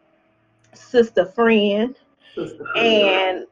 sister 0.72 1.26
friend 1.26 1.94
and 2.74 3.44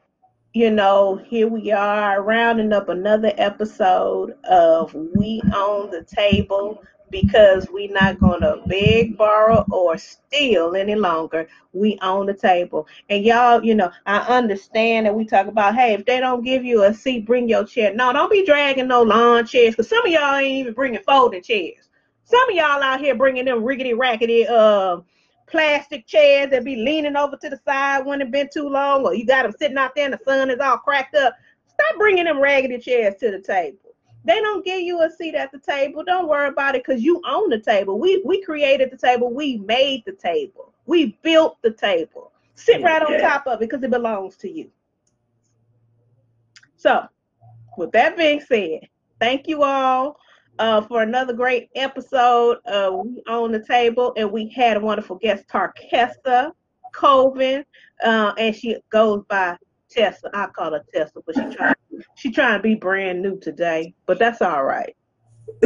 you 0.53 0.71
know 0.71 1.21
here 1.27 1.47
we 1.47 1.71
are 1.71 2.23
rounding 2.23 2.73
up 2.73 2.89
another 2.89 3.31
episode 3.37 4.35
of 4.45 4.93
we 4.93 5.41
own 5.53 5.91
the 5.91 6.03
table 6.03 6.83
because 7.11 7.67
we're 7.71 7.93
not 7.93 8.19
going 8.19 8.41
to 8.41 8.59
beg, 8.65 9.15
borrow, 9.15 9.63
or 9.69 9.99
steal 9.99 10.75
any 10.75 10.95
longer. 10.95 11.47
We 11.71 11.99
own 12.01 12.25
the 12.25 12.33
table. 12.33 12.87
And 13.07 13.23
y'all, 13.23 13.63
you 13.63 13.75
know, 13.75 13.91
I 14.07 14.17
understand 14.21 15.05
that 15.05 15.13
we 15.13 15.23
talk 15.23 15.45
about, 15.45 15.75
hey, 15.75 15.93
if 15.93 16.05
they 16.05 16.19
don't 16.19 16.43
give 16.43 16.65
you 16.65 16.85
a 16.85 16.93
seat, 16.93 17.27
bring 17.27 17.47
your 17.47 17.65
chair. 17.65 17.93
No, 17.93 18.11
don't 18.13 18.31
be 18.31 18.43
dragging 18.43 18.87
no 18.87 19.03
lawn 19.03 19.45
chairs 19.45 19.75
because 19.75 19.89
some 19.89 20.03
of 20.03 20.11
y'all 20.11 20.37
ain't 20.37 20.61
even 20.61 20.73
bringing 20.73 21.03
folding 21.03 21.43
chairs. 21.43 21.87
Some 22.23 22.49
of 22.49 22.55
y'all 22.55 22.81
out 22.81 22.99
here 22.99 23.15
bringing 23.15 23.45
them 23.45 23.63
rickety 23.63 23.93
rackety 23.93 24.47
uh, 24.47 25.01
plastic 25.47 26.07
chairs 26.07 26.49
that 26.51 26.63
be 26.63 26.77
leaning 26.77 27.15
over 27.15 27.35
to 27.37 27.49
the 27.49 27.59
side 27.65 28.05
when 28.05 28.21
it 28.21 28.31
been 28.31 28.49
too 28.51 28.67
long, 28.69 29.05
or 29.05 29.13
you 29.13 29.25
got 29.25 29.43
them 29.43 29.53
sitting 29.57 29.77
out 29.77 29.93
there 29.95 30.05
and 30.05 30.13
the 30.13 30.19
sun 30.25 30.49
is 30.49 30.59
all 30.59 30.77
cracked 30.77 31.15
up. 31.15 31.35
Stop 31.67 31.97
bringing 31.97 32.25
them 32.25 32.39
raggedy 32.39 32.77
chairs 32.77 33.15
to 33.19 33.31
the 33.31 33.39
table. 33.39 33.77
They 34.25 34.39
don't 34.39 34.63
give 34.63 34.79
you 34.79 35.01
a 35.01 35.09
seat 35.11 35.35
at 35.35 35.51
the 35.51 35.59
table. 35.59 36.03
Don't 36.03 36.29
worry 36.29 36.47
about 36.47 36.75
it 36.75 36.85
because 36.85 37.03
you 37.03 37.21
own 37.27 37.49
the 37.49 37.59
table. 37.59 37.99
We 37.99 38.21
we 38.25 38.41
created 38.41 38.89
the 38.89 38.97
table. 38.97 39.33
We 39.33 39.57
made 39.57 40.03
the 40.05 40.13
table. 40.13 40.73
We 40.85 41.17
built 41.23 41.57
the 41.61 41.71
table. 41.71 42.31
Sit 42.55 42.81
right 42.83 43.01
on 43.01 43.19
top 43.19 43.47
of 43.47 43.61
it 43.61 43.69
because 43.69 43.83
it 43.83 43.91
belongs 43.91 44.37
to 44.37 44.49
you. 44.49 44.69
So, 46.77 47.05
with 47.77 47.91
that 47.93 48.15
being 48.15 48.39
said, 48.39 48.87
thank 49.19 49.47
you 49.47 49.63
all 49.63 50.17
uh, 50.59 50.81
for 50.81 51.01
another 51.01 51.33
great 51.33 51.69
episode 51.75 52.57
of 52.65 53.05
We 53.05 53.23
the 53.25 53.63
Table. 53.67 54.13
And 54.17 54.31
we 54.31 54.49
had 54.49 54.77
a 54.77 54.79
wonderful 54.79 55.17
guest, 55.17 55.45
Tarkessa 55.47 56.51
Colvin, 56.93 57.65
uh, 58.03 58.33
and 58.37 58.55
she 58.55 58.77
goes 58.89 59.23
by 59.27 59.57
Tessa. 59.89 60.29
I 60.33 60.47
call 60.47 60.73
her 60.73 60.83
Tessa, 60.93 61.19
but 61.25 61.35
she 61.35 61.55
trying 61.55 61.75
she 62.15 62.31
trying 62.31 62.59
to 62.59 62.63
be 62.63 62.75
brand 62.75 63.21
new 63.21 63.39
today, 63.39 63.93
but 64.05 64.19
that's 64.19 64.41
all 64.41 64.63
right. 64.63 64.95